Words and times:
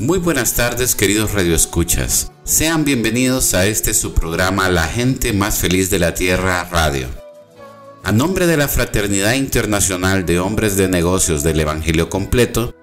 Muy 0.00 0.18
buenas 0.18 0.54
tardes 0.54 0.94
queridos 0.94 1.34
radioescuchas. 1.34 2.32
Sean 2.42 2.86
bienvenidos 2.86 3.52
a 3.52 3.66
este 3.66 3.92
su 3.92 4.14
programa 4.14 4.70
La 4.70 4.88
gente 4.88 5.34
más 5.34 5.58
feliz 5.58 5.90
de 5.90 5.98
la 5.98 6.14
Tierra 6.14 6.64
Radio. 6.64 7.06
A 8.02 8.10
nombre 8.10 8.46
de 8.46 8.56
la 8.56 8.66
Fraternidad 8.66 9.34
Internacional 9.34 10.24
de 10.24 10.40
Hombres 10.40 10.78
de 10.78 10.88
Negocios 10.88 11.42
del 11.42 11.60
Evangelio 11.60 12.08
Completo, 12.08 12.74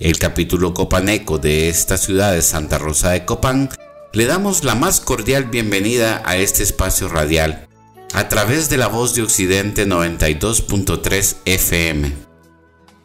el 0.00 0.18
capítulo 0.18 0.72
copaneco 0.72 1.36
de 1.36 1.68
esta 1.68 1.98
ciudad 1.98 2.32
de 2.32 2.40
Santa 2.40 2.78
Rosa 2.78 3.10
de 3.10 3.26
Copán, 3.26 3.68
le 4.14 4.24
damos 4.24 4.64
la 4.64 4.74
más 4.74 5.00
cordial 5.00 5.44
bienvenida 5.44 6.22
a 6.24 6.38
este 6.38 6.62
espacio 6.62 7.08
radial 7.08 7.68
a 8.14 8.30
través 8.30 8.70
de 8.70 8.78
la 8.78 8.86
voz 8.86 9.14
de 9.14 9.20
Occidente 9.20 9.86
92.3 9.86 11.36
FM. 11.44 12.10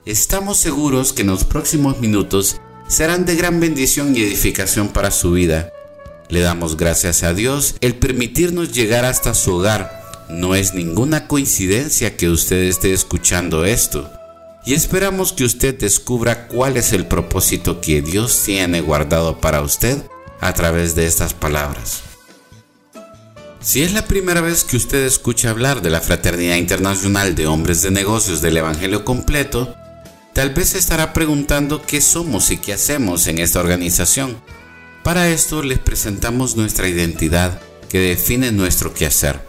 Estamos 0.05 0.55
seguros 0.55 1.11
que 1.11 1.23
en 1.23 1.27
los 1.27 1.43
próximos 1.43 1.99
minutos 1.99 2.61
serán 2.89 3.25
de 3.25 3.35
gran 3.35 3.59
bendición 3.59 4.15
y 4.15 4.21
edificación 4.23 4.89
para 4.89 5.11
su 5.11 5.31
vida. 5.31 5.71
Le 6.27 6.41
damos 6.41 6.75
gracias 6.75 7.23
a 7.23 7.33
Dios 7.33 7.75
el 7.81 7.95
permitirnos 7.95 8.73
llegar 8.73 9.05
hasta 9.05 9.33
su 9.33 9.55
hogar. 9.55 10.27
No 10.27 10.55
es 10.55 10.73
ninguna 10.73 11.27
coincidencia 11.27 12.17
que 12.17 12.29
usted 12.29 12.63
esté 12.63 12.91
escuchando 12.91 13.63
esto. 13.63 14.11
Y 14.65 14.73
esperamos 14.73 15.33
que 15.33 15.45
usted 15.45 15.77
descubra 15.77 16.47
cuál 16.47 16.77
es 16.77 16.91
el 16.91 17.05
propósito 17.05 17.79
que 17.79 18.01
Dios 18.01 18.41
tiene 18.43 18.81
guardado 18.81 19.39
para 19.39 19.61
usted 19.61 19.97
a 20.41 20.53
través 20.53 20.95
de 20.95 21.05
estas 21.05 21.33
palabras. 21.33 22.01
Si 23.61 23.83
es 23.83 23.93
la 23.93 24.05
primera 24.05 24.41
vez 24.41 24.63
que 24.63 24.77
usted 24.77 25.05
escucha 25.05 25.49
hablar 25.49 25.81
de 25.81 25.89
la 25.89 26.01
Fraternidad 26.01 26.55
Internacional 26.55 27.35
de 27.35 27.45
Hombres 27.45 27.81
de 27.81 27.91
Negocios 27.91 28.41
del 28.41 28.57
Evangelio 28.57 29.05
Completo, 29.05 29.75
Tal 30.39 30.51
vez 30.51 30.69
se 30.69 30.77
estará 30.77 31.11
preguntando 31.11 31.81
qué 31.81 31.99
somos 31.99 32.49
y 32.49 32.55
qué 32.55 32.71
hacemos 32.71 33.27
en 33.27 33.39
esta 33.39 33.59
organización. 33.59 34.37
Para 35.03 35.27
esto 35.27 35.61
les 35.61 35.79
presentamos 35.79 36.55
nuestra 36.55 36.87
identidad 36.87 37.59
que 37.89 37.99
define 37.99 38.53
nuestro 38.53 38.93
quehacer. 38.93 39.48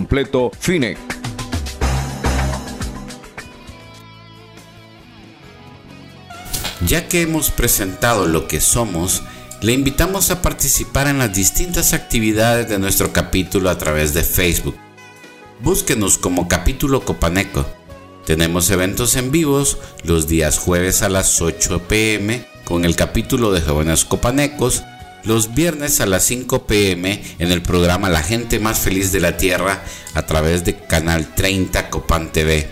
completo. 0.01 0.51
Ya 6.87 7.07
que 7.07 7.21
hemos 7.21 7.51
presentado 7.51 8.25
lo 8.25 8.47
que 8.47 8.61
somos, 8.61 9.21
le 9.61 9.73
invitamos 9.73 10.31
a 10.31 10.41
participar 10.41 11.07
en 11.07 11.19
las 11.19 11.33
distintas 11.33 11.93
actividades 11.93 12.67
de 12.67 12.79
nuestro 12.79 13.13
capítulo 13.13 13.69
a 13.69 13.77
través 13.77 14.15
de 14.15 14.23
Facebook. 14.23 14.75
Búsquenos 15.59 16.17
como 16.17 16.47
capítulo 16.47 17.05
Copaneco. 17.05 17.67
Tenemos 18.25 18.71
eventos 18.71 19.15
en 19.15 19.31
vivos 19.31 19.77
los 20.03 20.27
días 20.27 20.57
jueves 20.57 21.03
a 21.03 21.09
las 21.09 21.41
8 21.41 21.83
pm 21.87 22.47
con 22.63 22.85
el 22.85 22.95
capítulo 22.95 23.51
de 23.51 23.61
jóvenes 23.61 24.03
copanecos 24.03 24.81
los 25.23 25.53
viernes 25.53 26.01
a 26.01 26.05
las 26.05 26.23
5 26.23 26.65
pm 26.65 27.21
en 27.39 27.51
el 27.51 27.61
programa 27.61 28.09
La 28.09 28.23
gente 28.23 28.59
más 28.59 28.79
feliz 28.79 29.11
de 29.11 29.19
la 29.19 29.37
Tierra 29.37 29.83
a 30.13 30.25
través 30.25 30.65
de 30.65 30.75
Canal 30.75 31.33
30 31.35 31.89
Copan 31.89 32.31
TV. 32.31 32.69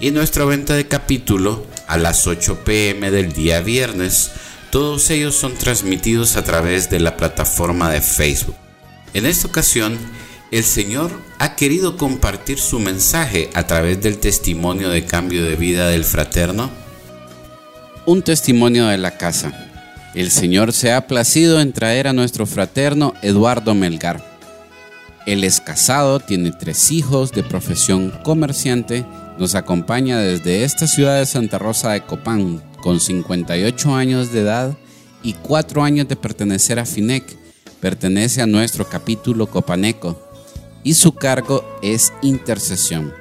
Y 0.00 0.10
nuestra 0.10 0.44
venta 0.44 0.74
de 0.74 0.88
capítulo 0.88 1.64
a 1.86 1.96
las 1.96 2.26
8 2.26 2.64
pm 2.64 3.10
del 3.10 3.32
día 3.32 3.60
viernes. 3.60 4.30
Todos 4.70 5.10
ellos 5.10 5.34
son 5.34 5.54
transmitidos 5.54 6.36
a 6.36 6.44
través 6.44 6.90
de 6.90 7.00
la 7.00 7.16
plataforma 7.16 7.90
de 7.90 8.00
Facebook. 8.00 8.56
En 9.14 9.26
esta 9.26 9.48
ocasión, 9.48 9.98
el 10.50 10.64
Señor 10.64 11.10
ha 11.38 11.56
querido 11.56 11.96
compartir 11.96 12.58
su 12.58 12.78
mensaje 12.78 13.50
a 13.54 13.66
través 13.66 14.02
del 14.02 14.18
testimonio 14.18 14.90
de 14.90 15.04
cambio 15.04 15.44
de 15.44 15.56
vida 15.56 15.88
del 15.88 16.04
fraterno. 16.04 16.70
Un 18.06 18.22
testimonio 18.22 18.86
de 18.86 18.98
la 18.98 19.16
casa. 19.16 19.71
El 20.14 20.30
Señor 20.30 20.74
se 20.74 20.92
ha 20.92 21.06
placido 21.06 21.58
en 21.60 21.72
traer 21.72 22.06
a 22.06 22.12
nuestro 22.12 22.44
fraterno 22.44 23.14
Eduardo 23.22 23.74
Melgar. 23.74 24.22
Él 25.24 25.42
es 25.42 25.62
casado, 25.62 26.20
tiene 26.20 26.50
tres 26.52 26.90
hijos 26.92 27.32
de 27.32 27.42
profesión 27.42 28.12
comerciante, 28.22 29.06
nos 29.38 29.54
acompaña 29.54 30.18
desde 30.18 30.64
esta 30.64 30.86
ciudad 30.86 31.18
de 31.18 31.24
Santa 31.24 31.58
Rosa 31.58 31.92
de 31.92 32.02
Copán 32.02 32.62
con 32.82 33.00
58 33.00 33.94
años 33.94 34.32
de 34.32 34.40
edad 34.40 34.76
y 35.22 35.32
4 35.32 35.82
años 35.82 36.08
de 36.08 36.16
pertenecer 36.16 36.78
a 36.78 36.84
FINEC. 36.84 37.24
Pertenece 37.80 38.42
a 38.42 38.46
nuestro 38.46 38.86
capítulo 38.86 39.46
copaneco 39.46 40.20
y 40.84 40.92
su 40.92 41.14
cargo 41.14 41.64
es 41.82 42.12
intercesión. 42.20 43.14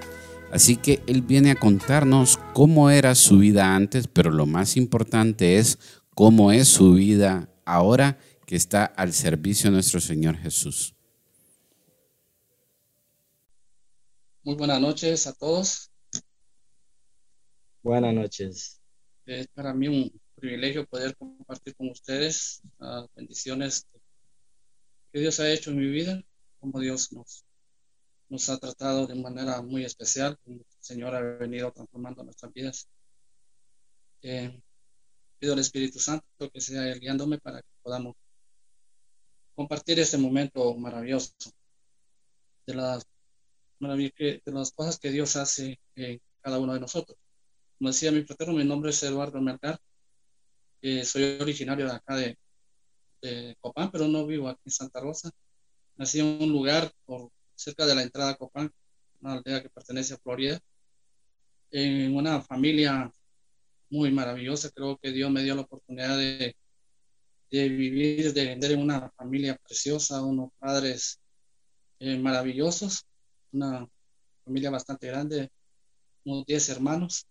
Así 0.51 0.75
que 0.75 1.01
él 1.07 1.21
viene 1.21 1.51
a 1.51 1.55
contarnos 1.55 2.37
cómo 2.53 2.89
era 2.89 3.15
su 3.15 3.37
vida 3.37 3.73
antes, 3.73 4.07
pero 4.11 4.31
lo 4.31 4.45
más 4.45 4.75
importante 4.75 5.57
es 5.57 5.79
cómo 6.15 6.51
es 6.51 6.67
su 6.67 6.93
vida 6.93 7.49
ahora 7.65 8.19
que 8.45 8.55
está 8.55 8.85
al 8.85 9.13
servicio 9.13 9.69
de 9.69 9.75
nuestro 9.75 9.99
Señor 9.99 10.37
Jesús. 10.37 10.95
Muy 14.43 14.55
buenas 14.55 14.81
noches 14.81 15.27
a 15.27 15.33
todos. 15.33 15.91
Buenas 17.83 18.13
noches. 18.13 18.81
Es 19.25 19.47
para 19.47 19.73
mí 19.73 19.87
un 19.87 20.21
privilegio 20.35 20.85
poder 20.85 21.15
compartir 21.15 21.75
con 21.75 21.89
ustedes 21.89 22.61
las 22.79 23.07
bendiciones 23.15 23.87
que 25.11 25.19
Dios 25.19 25.39
ha 25.39 25.51
hecho 25.51 25.71
en 25.71 25.77
mi 25.77 25.87
vida, 25.87 26.21
como 26.59 26.79
Dios 26.79 27.11
nos, 27.11 27.45
nos 28.29 28.49
ha 28.49 28.57
tratado 28.57 29.07
de 29.07 29.15
manera 29.15 29.61
muy 29.61 29.85
especial, 29.85 30.37
como 30.43 30.57
el 30.57 30.65
Señor 30.79 31.15
ha 31.15 31.21
venido 31.21 31.71
transformando 31.71 32.23
nuestras 32.23 32.51
vidas. 32.51 32.89
Eh, 34.23 34.61
pido 35.41 35.53
al 35.53 35.59
Espíritu 35.59 35.99
Santo 35.99 36.51
que 36.53 36.61
sea 36.61 36.93
guiándome 36.93 37.39
para 37.39 37.63
que 37.63 37.67
podamos 37.81 38.15
compartir 39.55 39.99
este 39.99 40.19
momento 40.19 40.75
maravilloso 40.75 41.33
de 42.67 42.75
las, 42.75 43.03
de 43.79 44.41
las 44.45 44.71
cosas 44.71 44.99
que 44.99 45.09
Dios 45.09 45.35
hace 45.35 45.79
en 45.95 46.21
cada 46.41 46.59
uno 46.59 46.75
de 46.75 46.79
nosotros. 46.79 47.17
Como 47.79 47.89
decía 47.89 48.11
mi 48.11 48.21
fraterno, 48.21 48.53
mi 48.53 48.63
nombre 48.63 48.91
es 48.91 49.01
Eduardo 49.01 49.41
Mercar. 49.41 49.79
soy 51.03 51.39
originario 51.41 51.87
de 51.87 51.91
acá 51.91 52.15
de, 52.15 52.37
de, 53.23 53.57
Copán, 53.61 53.89
pero 53.91 54.07
no 54.07 54.27
vivo 54.27 54.47
aquí 54.47 54.61
en 54.65 54.71
Santa 54.71 54.99
Rosa. 54.99 55.31
Nací 55.95 56.19
en 56.19 56.39
un 56.39 56.51
lugar 56.51 56.91
por, 57.05 57.31
cerca 57.55 57.87
de 57.87 57.95
la 57.95 58.03
entrada 58.03 58.31
a 58.31 58.35
Copán, 58.35 58.71
una 59.21 59.33
aldea 59.33 59.63
que 59.63 59.69
pertenece 59.69 60.13
a 60.13 60.17
Florida, 60.17 60.59
en 61.71 62.15
una 62.15 62.43
familia 62.43 63.11
muy 63.91 64.11
maravillosa. 64.11 64.71
Creo 64.71 64.97
que 64.97 65.11
Dios 65.11 65.29
me 65.29 65.43
dio 65.43 65.55
la 65.55 65.61
oportunidad 65.61 66.17
de, 66.17 66.55
de 67.51 67.69
vivir, 67.69 68.33
de 68.33 68.45
vender 68.45 68.71
en 68.71 68.81
una 68.81 69.11
familia 69.11 69.57
preciosa, 69.57 70.23
unos 70.23 70.51
padres 70.57 71.19
eh, 71.99 72.17
maravillosos, 72.17 73.05
una 73.51 73.87
familia 74.43 74.71
bastante 74.71 75.07
grande, 75.07 75.51
unos 76.25 76.45
10 76.45 76.69
hermanos. 76.69 77.27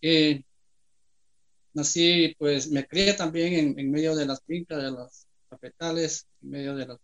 Eh, 0.00 0.42
nací, 1.74 2.34
pues 2.38 2.70
me 2.70 2.86
crié 2.86 3.14
también 3.14 3.78
en, 3.78 3.90
medio 3.90 4.14
de 4.16 4.26
las 4.26 4.42
fincas, 4.44 4.82
de 4.82 4.90
los 4.90 5.26
capitales, 5.50 6.26
en 6.42 6.50
medio 6.50 6.74
de 6.76 6.86
los 6.86 6.98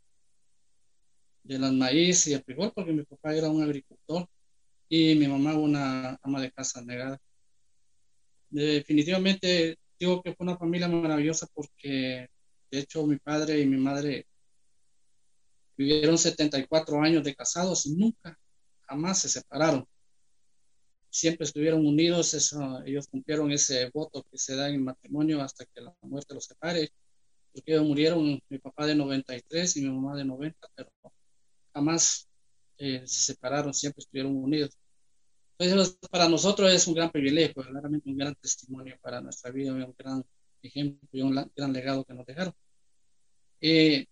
de 1.43 1.59
las 1.59 1.73
maíz 1.73 2.27
y 2.27 2.33
el 2.33 2.43
frijol, 2.43 2.73
porque 2.75 2.93
mi 2.93 3.03
papá 3.05 3.35
era 3.35 3.51
un 3.51 3.62
agricultor 3.62 4.27
y 4.89 5.15
mi 5.15 5.29
mamá 5.29 5.55
una 5.55 6.19
ama 6.23 6.41
de 6.41 6.51
casa 6.51 6.81
negada. 6.83 7.19
Definitivamente 8.55 9.81
digo 9.99 10.23
que 10.23 10.33
fue 10.33 10.47
una 10.47 10.56
familia 10.56 10.87
maravillosa 10.87 11.49
porque 11.53 12.29
de 12.71 12.79
hecho 12.79 13.05
mi 13.05 13.17
padre 13.17 13.59
y 13.59 13.67
mi 13.67 13.77
madre 13.79 14.29
vivieron 15.77 16.17
74 16.17 17.03
años 17.03 17.25
de 17.25 17.35
casados 17.35 17.85
y 17.87 17.97
nunca, 17.97 18.39
jamás 18.83 19.19
se 19.19 19.29
separaron. 19.29 19.85
Siempre 21.11 21.47
estuvieron 21.47 21.85
unidos, 21.85 22.33
ellos 22.87 23.09
cumplieron 23.09 23.51
ese 23.51 23.91
voto 23.93 24.25
que 24.31 24.39
se 24.39 24.55
da 24.55 24.69
en 24.69 24.85
matrimonio 24.85 25.43
hasta 25.43 25.65
que 25.65 25.81
la 25.81 25.93
muerte 26.03 26.35
los 26.35 26.45
separe, 26.45 26.91
porque 27.53 27.73
ellos 27.73 27.85
murieron, 27.85 28.41
mi 28.49 28.59
papá 28.61 28.87
de 28.87 28.95
93 28.95 29.77
y 29.79 29.83
mi 29.83 29.91
mamá 29.91 30.17
de 30.17 30.25
90, 30.25 30.69
pero 30.77 30.93
jamás 31.73 32.29
eh, 32.79 33.03
se 33.05 33.33
separaron, 33.33 33.75
siempre 33.75 34.03
estuvieron 34.03 34.37
unidos. 34.37 34.79
Entonces, 35.59 35.97
para 36.11 36.29
nosotros 36.29 36.73
es 36.73 36.87
un 36.87 36.95
gran 36.95 37.11
privilegio, 37.11 37.62
claramente 37.62 38.11
un 38.11 38.17
gran 38.17 38.35
testimonio 38.35 38.97
para 39.01 39.21
nuestra 39.21 39.51
vida, 39.51 39.73
un 39.73 39.95
gran 39.97 40.25
ejemplo 40.62 41.09
y 41.12 41.23
un 41.23 41.51
gran 41.55 41.73
legado 41.73 42.05
que 42.05 42.15
nos 42.15 42.27
dejaron. 42.27 42.55
Eh, 43.61 44.06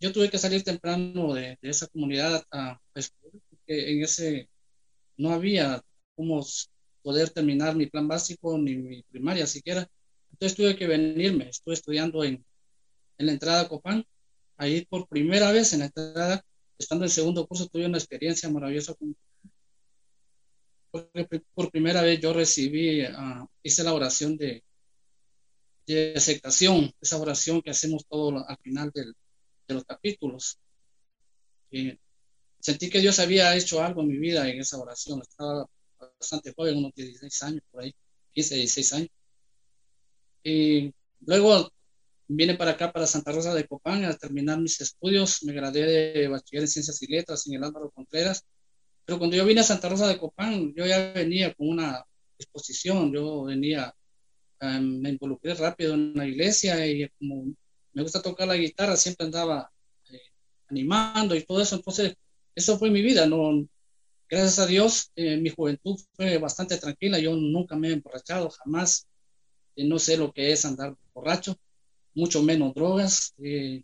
yo 0.00 0.12
tuve 0.12 0.30
que 0.30 0.38
salir 0.38 0.62
temprano 0.64 1.34
de, 1.34 1.58
esa 1.62 1.86
comunidad 1.86 2.44
a, 2.50 2.80
porque 2.92 3.92
en 3.92 4.02
ese 4.02 4.48
no 5.16 5.30
había 5.30 5.82
cómo 6.14 6.44
poder 7.02 7.30
terminar 7.30 7.76
mi 7.76 7.86
plan 7.86 8.08
básico 8.08 8.58
ni 8.58 8.76
mi 8.76 9.02
primaria 9.04 9.46
siquiera. 9.46 9.88
Entonces 10.32 10.56
tuve 10.56 10.76
que 10.76 10.86
venirme, 10.86 11.48
estuve 11.48 11.74
estudiando 11.74 12.24
en, 12.24 12.44
en 13.18 13.26
la 13.26 13.32
entrada 13.32 13.62
a 13.62 13.68
Copán. 13.68 14.04
Ahí 14.58 14.84
por 14.86 15.08
primera 15.08 15.52
vez 15.52 15.72
en 15.72 15.80
la 15.80 15.86
entrada 15.86 16.44
estando 16.78 17.04
en 17.04 17.10
segundo 17.10 17.46
curso, 17.46 17.68
tuve 17.68 17.86
una 17.86 17.98
experiencia 17.98 18.50
maravillosa. 18.50 18.94
Porque 21.12 21.42
por 21.54 21.70
primera 21.70 22.02
vez 22.02 22.20
yo 22.20 22.32
recibí, 22.32 23.04
uh, 23.04 23.46
hice 23.62 23.84
la 23.84 23.94
oración 23.94 24.36
de, 24.36 24.62
de, 25.86 26.14
aceptación, 26.16 26.92
esa 27.00 27.18
oración 27.18 27.62
que 27.62 27.70
hacemos 27.70 28.06
todo 28.06 28.44
al 28.46 28.58
final 28.58 28.90
del, 28.94 29.14
de 29.68 29.74
los 29.74 29.84
capítulos. 29.84 30.58
Y 31.70 31.98
sentí 32.60 32.90
que 32.90 33.00
Dios 33.00 33.18
había 33.18 33.56
hecho 33.56 33.82
algo 33.82 34.02
en 34.02 34.08
mi 34.08 34.18
vida 34.18 34.48
en 34.48 34.60
esa 34.60 34.78
oración. 34.78 35.20
Estaba 35.22 35.66
bastante 36.18 36.52
joven, 36.54 36.78
unos 36.78 36.92
16 36.94 37.42
años 37.42 37.62
por 37.70 37.82
ahí, 37.82 37.94
15, 38.32 38.54
16 38.56 38.92
años. 38.94 39.10
Y 40.44 40.92
luego 41.20 41.70
Vine 42.28 42.56
para 42.56 42.72
acá, 42.72 42.92
para 42.92 43.06
Santa 43.06 43.30
Rosa 43.30 43.54
de 43.54 43.68
Copán, 43.68 44.04
a 44.04 44.16
terminar 44.16 44.58
mis 44.58 44.80
estudios. 44.80 45.44
Me 45.44 45.52
gradué 45.52 45.82
de 45.82 46.28
bachiller 46.28 46.62
en 46.62 46.68
Ciencias 46.68 47.00
y 47.02 47.06
Letras 47.06 47.46
en 47.46 47.54
el 47.54 47.64
Álvaro 47.64 47.90
Contreras. 47.90 48.44
Pero 49.06 49.18
cuando 49.18 49.36
yo 49.36 49.46
vine 49.46 49.60
a 49.60 49.64
Santa 49.64 49.88
Rosa 49.88 50.08
de 50.08 50.18
Copán, 50.18 50.74
yo 50.74 50.84
ya 50.86 51.12
venía 51.12 51.54
con 51.54 51.68
una 51.68 52.04
exposición. 52.38 53.12
Yo 53.12 53.44
venía, 53.44 53.94
em, 54.60 55.00
me 55.00 55.10
involucré 55.10 55.54
rápido 55.54 55.94
en 55.94 56.12
la 56.14 56.26
iglesia 56.26 56.86
y 56.86 57.08
como 57.18 57.46
me 57.92 58.02
gusta 58.02 58.20
tocar 58.22 58.48
la 58.48 58.56
guitarra, 58.56 58.96
siempre 58.96 59.26
andaba 59.26 59.70
eh, 60.10 60.20
animando 60.68 61.34
y 61.34 61.44
todo 61.44 61.62
eso. 61.62 61.76
Entonces, 61.76 62.14
eso 62.54 62.78
fue 62.78 62.90
mi 62.90 63.02
vida. 63.02 63.26
No, 63.26 63.66
gracias 64.28 64.58
a 64.58 64.66
Dios, 64.66 65.10
eh, 65.16 65.36
mi 65.38 65.50
juventud 65.50 65.98
fue 66.14 66.38
bastante 66.38 66.76
tranquila. 66.78 67.18
Yo 67.18 67.34
nunca 67.36 67.76
me 67.76 67.88
he 67.88 67.92
emborrachado, 67.92 68.50
jamás. 68.50 69.06
Eh, 69.76 69.84
no 69.84 69.98
sé 69.98 70.16
lo 70.16 70.32
que 70.32 70.52
es 70.52 70.64
andar 70.64 70.96
borracho 71.14 71.56
mucho 72.16 72.42
menos 72.42 72.74
drogas. 72.74 73.34
Eh, 73.38 73.82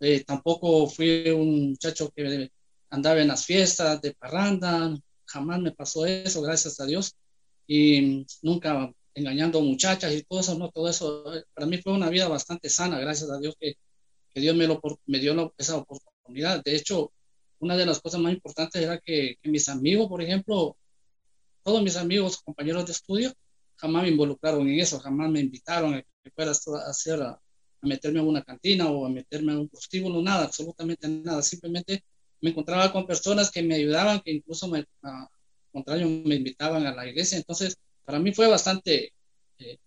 eh, 0.00 0.24
tampoco 0.24 0.86
fui 0.88 1.28
un 1.30 1.70
muchacho 1.70 2.10
que 2.14 2.50
andaba 2.90 3.20
en 3.20 3.28
las 3.28 3.44
fiestas 3.44 4.00
de 4.00 4.14
parranda, 4.14 4.96
jamás 5.24 5.60
me 5.60 5.72
pasó 5.72 6.06
eso, 6.06 6.42
gracias 6.42 6.80
a 6.80 6.86
Dios. 6.86 7.14
Y 7.66 8.26
nunca 8.42 8.92
engañando 9.14 9.60
muchachas 9.60 10.12
y 10.12 10.24
eso, 10.28 10.58
no, 10.58 10.70
todo 10.70 10.88
eso, 10.88 11.34
eh, 11.34 11.44
para 11.54 11.66
mí 11.66 11.78
fue 11.78 11.92
una 11.92 12.10
vida 12.10 12.28
bastante 12.28 12.68
sana, 12.68 13.00
gracias 13.00 13.30
a 13.30 13.38
Dios 13.38 13.54
que, 13.58 13.74
que 14.30 14.40
Dios 14.40 14.54
me, 14.54 14.66
lo, 14.66 14.80
me 15.06 15.18
dio 15.18 15.54
esa 15.58 15.76
oportunidad. 15.76 16.62
De 16.62 16.76
hecho, 16.76 17.12
una 17.58 17.76
de 17.76 17.86
las 17.86 18.00
cosas 18.00 18.20
más 18.20 18.32
importantes 18.32 18.82
era 18.82 18.98
que, 18.98 19.36
que 19.42 19.48
mis 19.48 19.68
amigos, 19.68 20.08
por 20.08 20.22
ejemplo, 20.22 20.76
todos 21.62 21.82
mis 21.82 21.96
amigos, 21.96 22.42
compañeros 22.42 22.86
de 22.86 22.92
estudio, 22.92 23.32
jamás 23.76 24.02
me 24.04 24.10
involucraron 24.10 24.68
en 24.68 24.80
eso, 24.80 24.98
jamás 25.00 25.30
me 25.30 25.40
invitaron 25.40 25.94
a 25.94 26.02
que 26.02 26.30
fuera 26.34 26.50
a 26.50 26.90
hacer, 26.90 27.22
a, 27.22 27.40
meterme 27.82 28.20
a 28.20 28.22
una 28.22 28.42
cantina 28.42 28.90
o 28.90 29.06
a 29.06 29.08
meterme 29.08 29.52
a 29.52 29.58
un 29.58 29.68
prostíbulo, 29.68 30.20
nada, 30.22 30.44
absolutamente 30.44 31.08
nada. 31.08 31.42
Simplemente 31.42 32.04
me 32.40 32.50
encontraba 32.50 32.92
con 32.92 33.06
personas 33.06 33.50
que 33.50 33.62
me 33.62 33.76
ayudaban, 33.76 34.20
que 34.20 34.32
incluso 34.32 34.68
me, 34.68 34.84
al 35.02 35.28
contrario, 35.72 36.08
me 36.08 36.36
invitaban 36.36 36.86
a 36.86 36.94
la 36.94 37.06
iglesia. 37.06 37.38
Entonces, 37.38 37.76
para 38.04 38.18
mí 38.18 38.32
fue 38.32 38.46
bastante, 38.48 39.12
eh, 39.58 39.78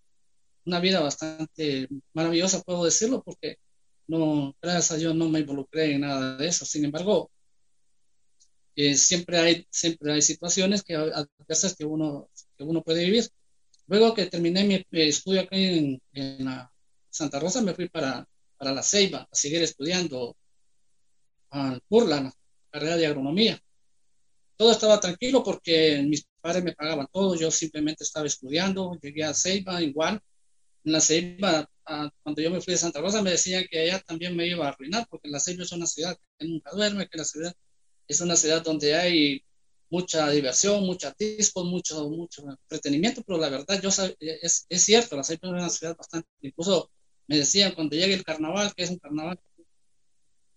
una 0.64 0.80
vida 0.80 1.00
bastante 1.00 1.88
maravillosa, 2.12 2.62
puedo 2.62 2.84
decirlo, 2.84 3.22
porque 3.22 3.58
no, 4.06 4.56
gracias 4.60 4.92
a 4.92 4.96
Dios 4.96 5.14
no 5.14 5.28
me 5.28 5.40
involucré 5.40 5.94
en 5.94 6.02
nada 6.02 6.36
de 6.36 6.48
eso. 6.48 6.64
Sin 6.64 6.84
embargo, 6.84 7.30
eh, 8.76 8.96
siempre, 8.96 9.38
hay, 9.38 9.66
siempre 9.70 10.12
hay 10.12 10.22
situaciones 10.22 10.82
que 10.82 10.94
adversas 10.96 11.76
que 11.76 11.84
uno, 11.84 12.28
que 12.56 12.64
uno 12.64 12.82
puede 12.82 13.04
vivir. 13.04 13.28
Luego 13.86 14.14
que 14.14 14.26
terminé 14.26 14.64
mi 14.64 14.84
estudio 14.92 15.42
aquí 15.42 16.00
en, 16.12 16.48
Santa 17.12 17.40
Rosa, 17.40 17.60
me 17.60 17.74
fui 17.74 17.88
para, 17.88 18.26
para 18.56 18.72
la 18.72 18.82
Ceiba 18.82 19.28
a 19.30 19.34
seguir 19.34 19.62
estudiando 19.62 20.36
al 21.50 21.82
Burla, 21.88 22.20
la 22.20 22.32
carrera 22.70 22.96
de 22.96 23.06
agronomía. 23.06 23.60
Todo 24.56 24.72
estaba 24.72 25.00
tranquilo 25.00 25.42
porque 25.42 26.02
mis 26.06 26.26
padres 26.40 26.62
me 26.62 26.74
pagaban 26.74 27.06
todo, 27.12 27.34
yo 27.34 27.50
simplemente 27.50 28.04
estaba 28.04 28.26
estudiando, 28.26 28.98
llegué 29.00 29.24
a 29.24 29.34
Ceiba 29.34 29.82
igual. 29.82 30.20
En 30.84 30.92
la 30.92 31.00
Ceiba, 31.00 31.68
cuando 32.22 32.42
yo 32.42 32.50
me 32.50 32.60
fui 32.60 32.72
de 32.72 32.78
Santa 32.78 33.00
Rosa, 33.00 33.22
me 33.22 33.30
decían 33.30 33.64
que 33.70 33.80
allá 33.80 34.00
también 34.00 34.36
me 34.36 34.46
iba 34.46 34.66
a 34.66 34.70
arruinar 34.70 35.06
porque 35.10 35.28
la 35.28 35.40
Ceiba 35.40 35.62
es 35.62 35.72
una 35.72 35.86
ciudad 35.86 36.16
que 36.38 36.46
nunca 36.46 36.70
duerme, 36.72 37.08
que 37.08 37.18
la 37.18 37.24
ciudad 37.24 37.54
es 38.06 38.20
una 38.20 38.36
ciudad 38.36 38.62
donde 38.62 38.94
hay 38.94 39.44
mucha 39.90 40.30
diversión, 40.30 40.84
mucha 40.84 41.14
discos, 41.18 41.64
mucho, 41.64 42.08
mucho 42.08 42.42
entretenimiento, 42.48 43.22
pero 43.26 43.38
la 43.38 43.48
verdad, 43.48 43.80
yo 43.82 43.88
es, 43.88 44.66
es 44.68 44.82
cierto, 44.82 45.16
la 45.16 45.24
Ceiba 45.24 45.48
es 45.48 45.52
una 45.52 45.70
ciudad 45.70 45.96
bastante, 45.96 46.28
incluso 46.42 46.90
me 47.26 47.38
decían 47.38 47.72
cuando 47.74 47.96
llegue 47.96 48.14
el 48.14 48.24
carnaval, 48.24 48.74
que 48.74 48.82
es 48.82 48.90
un 48.90 48.98
carnaval, 48.98 49.38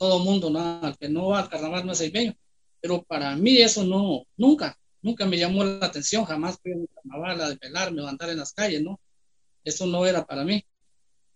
todo 0.03 0.19
mundo, 0.19 0.50
¿no? 0.50 0.98
que 1.00 1.07
no 1.07 1.27
va 1.27 1.39
al 1.39 1.50
carnaval 1.50 1.86
no 1.86 1.93
es 1.93 2.00
ceibeño, 2.00 2.36
pero 2.81 3.03
para 3.03 3.38
mí 3.38 3.55
eso 3.60 3.86
no, 3.86 4.25
nunca, 4.36 4.77
nunca 5.01 5.25
me 5.25 5.38
llamó 5.38 5.63
la 5.63 5.86
atención, 5.86 6.25
jamás 6.25 6.57
fui 6.62 6.74
a 6.74 6.75
un 6.75 6.88
carnaval 6.88 7.39
a 7.39 7.50
desvelarme 7.51 8.01
o 8.01 8.07
a 8.07 8.10
andar 8.10 8.29
en 8.29 8.39
las 8.39 8.51
calles, 8.51 8.81
¿no? 8.81 9.00
Eso 9.63 9.88
no 9.88 10.05
era 10.05 10.25
para 10.25 10.43
mí, 10.43 10.62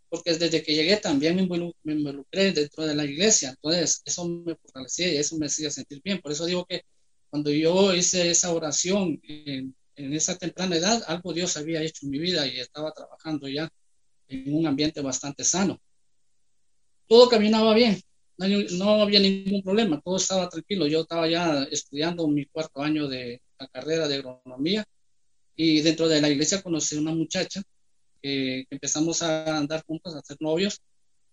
porque 0.09 0.33
desde 0.33 0.61
que 0.61 0.75
llegué 0.75 0.97
también 0.97 1.37
me 1.37 1.93
involucré 1.93 2.51
dentro 2.51 2.85
de 2.85 2.93
la 2.93 3.05
iglesia, 3.05 3.51
entonces 3.51 4.01
eso 4.03 4.27
me 4.27 4.57
fortalecía 4.57 5.13
y 5.13 5.15
eso 5.15 5.37
me 5.37 5.45
hacía 5.45 5.71
sentir 5.71 6.01
bien, 6.03 6.19
por 6.19 6.33
eso 6.33 6.45
digo 6.45 6.65
que 6.65 6.81
cuando 7.29 7.49
yo 7.49 7.95
hice 7.95 8.29
esa 8.29 8.51
oración 8.51 9.17
en, 9.23 9.73
esa 9.95 10.37
temprana 10.37 10.75
edad, 10.75 11.05
algo 11.07 11.31
Dios 11.31 11.55
había 11.55 11.81
hecho 11.81 12.05
en 12.05 12.09
mi 12.09 12.19
vida 12.19 12.45
y 12.45 12.59
estaba 12.59 12.91
trabajando 12.91 13.47
ya 13.47 13.69
en 14.27 14.53
un 14.53 14.67
ambiente 14.67 14.99
bastante 14.99 15.45
sano. 15.45 15.79
Todo 17.07 17.29
caminaba 17.29 17.73
bien, 17.73 17.97
no, 18.37 19.01
había 19.01 19.19
ningún 19.19 19.63
problema, 19.63 20.01
todo 20.01 20.17
estaba 20.17 20.49
tranquilo. 20.49 20.87
Yo 20.87 21.01
estaba 21.01 21.27
ya 21.29 21.63
estudiando 21.71 22.27
mi 22.27 22.45
cuarto 22.45 22.81
año 22.81 23.07
de 23.07 23.41
la 23.59 23.67
carrera 23.67 24.07
de 24.07 24.15
agronomía 24.15 24.85
y 25.55 25.81
dentro 25.81 26.07
de 26.07 26.21
la 26.21 26.29
iglesia 26.29 26.61
conocí 26.61 26.97
a 26.97 27.01
una 27.01 27.13
muchacha 27.13 27.61
que, 28.21 28.65
empezamos 28.69 29.21
a 29.23 29.57
andar 29.57 29.83
juntos, 29.85 30.15
a 30.15 30.21
ser 30.21 30.37
novios, 30.39 30.81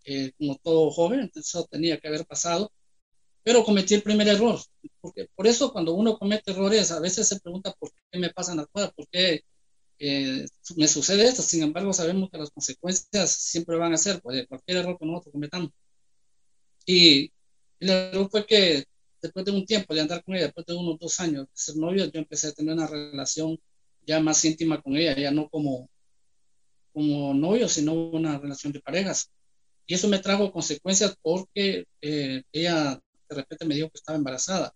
eh, 0.05 0.33
como 0.39 0.57
todo 0.57 0.91
joven, 0.91 1.21
entonces 1.21 1.55
eso 1.55 1.67
tenía 1.71 1.99
que 1.99 2.09
haber 2.09 2.27
pasado 2.27 2.71
pero 3.45 3.65
cometí 3.65 3.95
el 3.95 4.03
primer 4.03 4.27
error. 4.27 4.59
Porque 5.01 5.29
por 5.37 5.47
eso 5.47 5.73
cuando 5.73 5.93
uno 5.95 6.19
comete 6.19 6.51
errores, 6.51 6.91
a 6.91 6.99
veces 7.01 7.29
se 7.29 7.39
pregunta 7.41 7.73
por 7.79 7.93
qué 8.11 8.19
me 8.19 8.31
pasan 8.31 8.57
las 8.57 8.67
cosas, 8.69 8.93
por 8.95 9.07
qué 9.09 9.43
eh, 9.99 10.47
me 10.77 10.89
sucede 10.89 11.25
esto. 11.27 11.43
Sin 11.43 11.63
embargo, 11.63 11.93
sabemos 11.93 12.31
que 12.31 12.39
las 12.39 12.51
consecuencias 12.51 13.31
siempre 13.31 13.77
van 13.77 13.93
a 13.93 13.99
ser 13.99 14.21
pues, 14.23 14.47
cualquier 14.49 14.79
error 14.79 14.99
que 14.99 15.07
nosotros 15.07 15.33
cometamos. 15.33 15.71
Y 16.87 17.33
el 17.81 17.91
error 17.91 18.29
fue 18.31 18.47
que 18.47 18.85
después 19.21 19.45
de 19.45 19.53
un 19.53 19.65
tiempo 19.65 19.95
de 19.95 20.01
andar 20.01 20.23
con 20.23 20.35
ella, 20.35 20.47
después 20.47 20.67
de 20.67 20.75
unos 20.75 20.99
dos 20.99 21.19
años 21.21 21.47
de 21.47 21.51
ser 21.55 21.77
novio, 21.77 22.05
yo 22.07 22.21
empecé 22.21 22.49
a 22.49 22.53
tener 22.53 22.75
una 22.75 22.87
relación 22.87 23.59
ya 24.07 24.21
más 24.21 24.45
íntima 24.45 24.83
con 24.83 24.97
ella, 24.97 25.17
ya 25.17 25.31
no 25.31 25.49
como, 25.49 25.89
como 26.93 27.33
novio, 27.35 27.69
sino 27.69 27.95
una 27.95 28.39
relación 28.39 28.73
de 28.73 28.81
parejas. 28.81 29.31
Y 29.87 29.95
eso 29.95 30.09
me 30.09 30.19
trajo 30.19 30.53
consecuencias 30.53 31.17
porque 31.23 31.87
eh, 32.01 32.43
ella 32.53 33.01
de 33.29 33.37
repente 33.37 33.65
me 33.65 33.75
dijo 33.75 33.91
que 33.91 33.99
estaba 33.99 34.19
embarazada. 34.19 34.75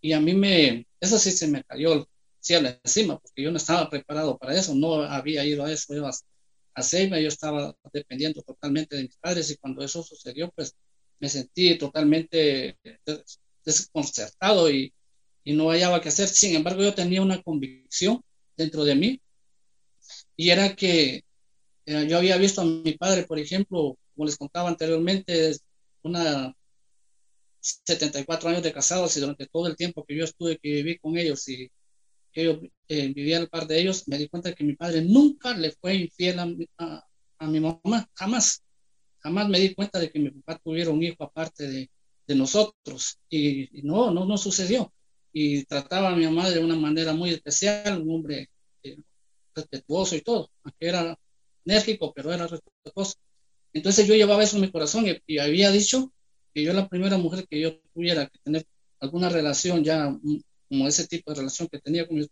Y 0.00 0.12
a 0.12 0.20
mí 0.20 0.34
me, 0.34 0.86
eso 1.00 1.18
sí 1.18 1.30
se 1.30 1.48
me 1.48 1.64
cayó 1.64 1.94
el 1.94 2.04
cielo 2.40 2.68
encima, 2.84 3.18
porque 3.18 3.42
yo 3.42 3.50
no 3.50 3.56
estaba 3.56 3.90
preparado 3.90 4.38
para 4.38 4.54
eso, 4.54 4.74
no 4.74 5.02
había 5.02 5.44
ido 5.44 5.64
a 5.64 5.72
eso, 5.72 5.94
iba 5.94 6.10
a 6.74 6.82
Seiba, 6.82 7.18
yo 7.18 7.28
estaba 7.28 7.74
dependiendo 7.92 8.42
totalmente 8.42 8.96
de 8.96 9.02
mis 9.04 9.16
padres 9.16 9.50
y 9.50 9.56
cuando 9.56 9.82
eso 9.82 10.02
sucedió, 10.02 10.50
pues 10.54 10.74
me 11.18 11.28
sentí 11.28 11.76
totalmente 11.78 12.78
desconcertado 13.64 14.70
y, 14.70 14.92
y 15.44 15.52
no 15.54 15.70
hallaba 15.70 16.00
qué 16.00 16.08
hacer. 16.08 16.28
Sin 16.28 16.54
embargo, 16.54 16.82
yo 16.82 16.94
tenía 16.94 17.22
una 17.22 17.42
convicción 17.42 18.22
dentro 18.56 18.84
de 18.84 18.94
mí 18.94 19.20
y 20.36 20.50
era 20.50 20.74
que 20.76 21.24
eh, 21.86 22.06
yo 22.08 22.18
había 22.18 22.36
visto 22.36 22.60
a 22.60 22.64
mi 22.64 22.92
padre, 22.94 23.24
por 23.24 23.38
ejemplo, 23.38 23.96
como 24.14 24.26
les 24.26 24.36
contaba 24.36 24.68
anteriormente, 24.68 25.52
una 26.02 26.54
74 27.60 28.50
años 28.50 28.62
de 28.62 28.72
casados 28.72 29.16
y 29.16 29.20
durante 29.20 29.46
todo 29.46 29.66
el 29.66 29.76
tiempo 29.76 30.04
que 30.04 30.16
yo 30.16 30.24
estuve, 30.24 30.58
que 30.58 30.68
viví 30.70 30.98
con 30.98 31.16
ellos 31.16 31.48
y 31.48 31.70
que 32.32 32.44
yo 32.44 32.60
eh, 32.88 33.08
vivía 33.08 33.38
al 33.38 33.48
par 33.48 33.66
de 33.66 33.80
ellos, 33.80 34.06
me 34.08 34.18
di 34.18 34.28
cuenta 34.28 34.54
que 34.54 34.64
mi 34.64 34.76
padre 34.76 35.02
nunca 35.02 35.56
le 35.56 35.72
fue 35.72 35.94
infiel 35.94 36.38
a, 36.78 37.04
a, 37.38 37.46
mi 37.46 37.60
mamá, 37.60 38.08
jamás. 38.14 38.62
Jamás 39.26 39.48
me 39.48 39.58
di 39.58 39.74
cuenta 39.74 39.98
de 39.98 40.08
que 40.08 40.20
mi 40.20 40.30
papá 40.30 40.60
tuviera 40.62 40.92
un 40.92 41.02
hijo 41.02 41.24
aparte 41.24 41.66
de, 41.66 41.90
de 42.28 42.34
nosotros. 42.36 43.18
Y, 43.28 43.82
no, 43.82 44.12
no, 44.12 44.24
no 44.24 44.38
sucedió. 44.38 44.92
Y 45.32 45.64
trataba 45.64 46.10
a 46.10 46.14
mi 46.14 46.24
mamá 46.26 46.48
de 46.48 46.60
una 46.60 46.76
manera 46.76 47.12
muy 47.12 47.30
especial, 47.30 48.02
un 48.02 48.14
hombre 48.14 48.48
eh, 48.84 48.96
respetuoso 49.52 50.14
y 50.14 50.20
todo, 50.20 50.48
aunque 50.62 50.86
era 50.86 51.18
enérgico, 51.64 52.12
pero 52.14 52.32
era 52.32 52.46
respetuoso. 52.46 53.14
Entonces 53.72 54.06
yo 54.06 54.14
llevaba 54.14 54.44
eso 54.44 54.58
en 54.58 54.62
mi 54.62 54.70
corazón 54.70 55.06
y, 55.26 55.38
había 55.38 55.72
dicho 55.72 56.12
que 56.54 56.62
yo 56.62 56.72
la 56.72 56.88
primera 56.88 57.18
mujer 57.18 57.48
que 57.48 57.60
yo 57.60 57.80
tuviera 57.92 58.28
que 58.28 58.38
tener 58.44 58.64
alguna 59.00 59.28
relación 59.28 59.82
ya 59.82 60.08
mm, 60.08 60.40
como 60.68 60.86
ese 60.86 61.08
tipo 61.08 61.32
de 61.32 61.38
relación 61.38 61.66
que 61.66 61.80
tenía 61.80 62.06
con 62.06 62.16
mi, 62.16 62.26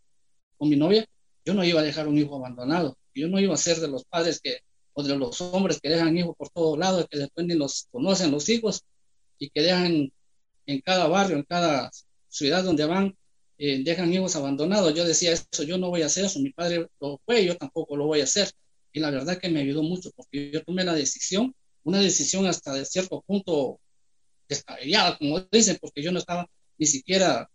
con 0.56 0.68
mi 0.68 0.76
novia, 0.76 1.04
yo 1.44 1.54
no 1.54 1.64
iba 1.64 1.80
a 1.80 1.84
dejar 1.84 2.06
un 2.06 2.18
hijo 2.18 2.36
abandonado. 2.36 2.96
Yo 3.12 3.26
no 3.26 3.40
iba 3.40 3.52
a 3.52 3.56
ser 3.56 3.80
de 3.80 3.88
los 3.88 4.04
padres 4.04 4.40
que, 4.40 4.60
o 4.94 5.02
de 5.02 5.16
los 5.16 5.40
hombres 5.40 5.80
que 5.80 5.88
dejan 5.88 6.16
hijos 6.16 6.34
por 6.36 6.48
todos 6.50 6.78
lados, 6.78 7.06
que 7.10 7.18
después 7.18 7.46
ni 7.46 7.54
los 7.54 7.88
conocen 7.90 8.30
los 8.30 8.48
hijos 8.48 8.82
y 9.38 9.50
que 9.50 9.62
dejan 9.62 10.12
en 10.66 10.80
cada 10.80 11.08
barrio, 11.08 11.36
en 11.36 11.42
cada 11.42 11.90
ciudad 12.28 12.64
donde 12.64 12.86
van, 12.86 13.16
eh, 13.58 13.82
dejan 13.84 14.12
hijos 14.12 14.36
abandonados. 14.36 14.94
Yo 14.94 15.04
decía 15.04 15.32
eso, 15.32 15.62
yo 15.64 15.78
no 15.78 15.90
voy 15.90 16.02
a 16.02 16.06
hacer 16.06 16.24
eso, 16.24 16.40
mi 16.40 16.50
padre 16.50 16.88
lo 17.00 17.20
fue, 17.24 17.44
yo 17.44 17.56
tampoco 17.56 17.96
lo 17.96 18.06
voy 18.06 18.20
a 18.20 18.24
hacer. 18.24 18.50
Y 18.92 19.00
la 19.00 19.10
verdad 19.10 19.38
que 19.38 19.48
me 19.48 19.60
ayudó 19.60 19.82
mucho 19.82 20.10
porque 20.16 20.50
yo 20.52 20.62
tomé 20.64 20.84
la 20.84 20.94
decisión, 20.94 21.54
una 21.82 22.00
decisión 22.00 22.46
hasta 22.46 22.72
de 22.72 22.84
cierto 22.84 23.22
punto 23.26 23.80
descabellada, 24.48 25.18
como 25.18 25.40
dicen, 25.50 25.78
porque 25.80 26.02
yo 26.02 26.12
no 26.12 26.18
estaba 26.20 26.48
ni 26.78 26.86
siquiera 26.86 27.48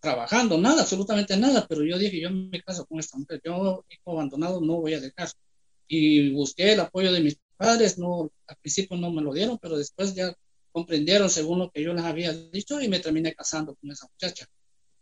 trabajando, 0.00 0.58
nada, 0.58 0.82
absolutamente 0.82 1.36
nada, 1.36 1.66
pero 1.68 1.84
yo 1.84 1.96
dije, 1.96 2.20
yo 2.20 2.30
me 2.30 2.60
caso 2.62 2.84
con 2.86 2.98
esta 2.98 3.16
mujer, 3.16 3.40
yo 3.44 3.84
hijo 3.88 4.10
abandonado 4.10 4.60
no 4.60 4.80
voy 4.80 4.94
a 4.94 5.00
dejar. 5.00 5.28
Y 5.94 6.30
busqué 6.30 6.72
el 6.72 6.80
apoyo 6.80 7.12
de 7.12 7.20
mis 7.20 7.36
padres, 7.54 7.98
no, 7.98 8.30
al 8.46 8.56
principio 8.56 8.96
no 8.96 9.10
me 9.12 9.20
lo 9.20 9.34
dieron, 9.34 9.58
pero 9.58 9.76
después 9.76 10.14
ya 10.14 10.34
comprendieron 10.72 11.28
según 11.28 11.58
lo 11.58 11.70
que 11.70 11.82
yo 11.82 11.92
les 11.92 12.02
había 12.02 12.32
dicho 12.32 12.80
y 12.80 12.88
me 12.88 12.98
terminé 12.98 13.34
casando 13.34 13.74
con 13.74 13.90
esa 13.90 14.08
muchacha, 14.08 14.46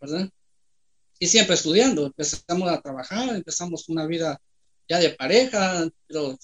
¿verdad? 0.00 0.28
Y 1.20 1.28
siempre 1.28 1.54
estudiando, 1.54 2.06
empezamos 2.06 2.68
a 2.68 2.80
trabajar, 2.80 3.36
empezamos 3.36 3.88
una 3.88 4.04
vida 4.04 4.40
ya 4.88 4.98
de 4.98 5.10
pareja, 5.10 5.88
pero 6.08 6.36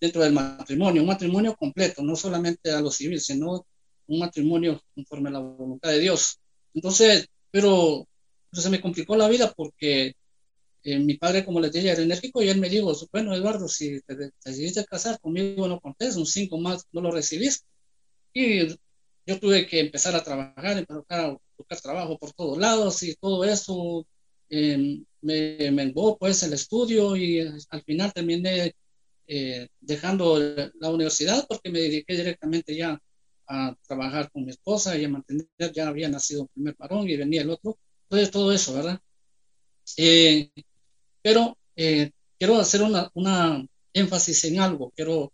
dentro 0.00 0.22
del 0.22 0.32
matrimonio, 0.32 1.02
un 1.02 1.08
matrimonio 1.08 1.56
completo, 1.56 2.00
no 2.04 2.14
solamente 2.14 2.70
a 2.70 2.80
lo 2.80 2.92
civil, 2.92 3.20
sino 3.20 3.66
un 4.06 4.18
matrimonio 4.20 4.80
conforme 4.94 5.30
a 5.30 5.32
la 5.32 5.40
voluntad 5.40 5.90
de 5.90 5.98
Dios. 5.98 6.38
Entonces, 6.72 7.26
pero, 7.50 8.06
se 8.52 8.70
me 8.70 8.80
complicó 8.80 9.16
la 9.16 9.26
vida 9.26 9.52
porque 9.56 10.14
eh, 10.82 10.98
mi 10.98 11.14
padre, 11.14 11.44
como 11.44 11.60
les 11.60 11.72
dije, 11.72 11.90
era 11.90 12.02
enérgico 12.02 12.42
y 12.42 12.48
él 12.48 12.60
me 12.60 12.68
dijo, 12.68 12.92
bueno, 13.12 13.34
Eduardo, 13.34 13.68
si 13.68 14.00
te 14.02 14.32
decidiste 14.44 14.84
casar 14.84 15.20
conmigo, 15.20 15.68
no 15.68 15.80
contés, 15.80 16.16
un 16.16 16.26
cinco 16.26 16.58
más 16.58 16.84
no 16.92 17.00
lo 17.00 17.10
recibís. 17.10 17.64
Y 18.32 18.68
yo 19.26 19.40
tuve 19.40 19.66
que 19.66 19.80
empezar 19.80 20.14
a 20.16 20.24
trabajar, 20.24 20.78
empezar 20.78 21.04
a 21.08 21.36
buscar 21.56 21.80
trabajo 21.80 22.18
por 22.18 22.32
todos 22.32 22.58
lados 22.58 23.02
y 23.02 23.14
todo 23.16 23.44
eso 23.44 24.06
eh, 24.48 25.02
me 25.20 25.70
menguó 25.70 26.16
pues 26.16 26.42
el 26.42 26.52
estudio 26.52 27.16
y 27.16 27.40
al 27.40 27.82
final 27.84 28.12
terminé 28.12 28.74
eh, 29.26 29.68
dejando 29.80 30.38
la 30.38 30.90
universidad 30.90 31.46
porque 31.48 31.70
me 31.70 31.80
dediqué 31.80 32.16
directamente 32.16 32.74
ya 32.74 32.98
a 33.46 33.74
trabajar 33.86 34.30
con 34.30 34.44
mi 34.44 34.50
esposa 34.50 34.96
y 34.96 35.04
a 35.04 35.08
mantener, 35.08 35.46
ya 35.74 35.88
había 35.88 36.08
nacido 36.08 36.42
el 36.42 36.48
primer 36.48 36.76
varón 36.78 37.08
y 37.08 37.16
venía 37.16 37.42
el 37.42 37.50
otro, 37.50 37.78
entonces 38.04 38.30
todo 38.30 38.52
eso, 38.52 38.74
¿verdad? 38.74 39.00
Eh, 39.96 40.50
pero 41.22 41.56
eh, 41.76 42.10
quiero 42.38 42.56
hacer 42.56 42.82
una, 42.82 43.10
una, 43.14 43.64
énfasis 43.92 44.44
en 44.44 44.60
algo, 44.60 44.92
quiero 44.94 45.32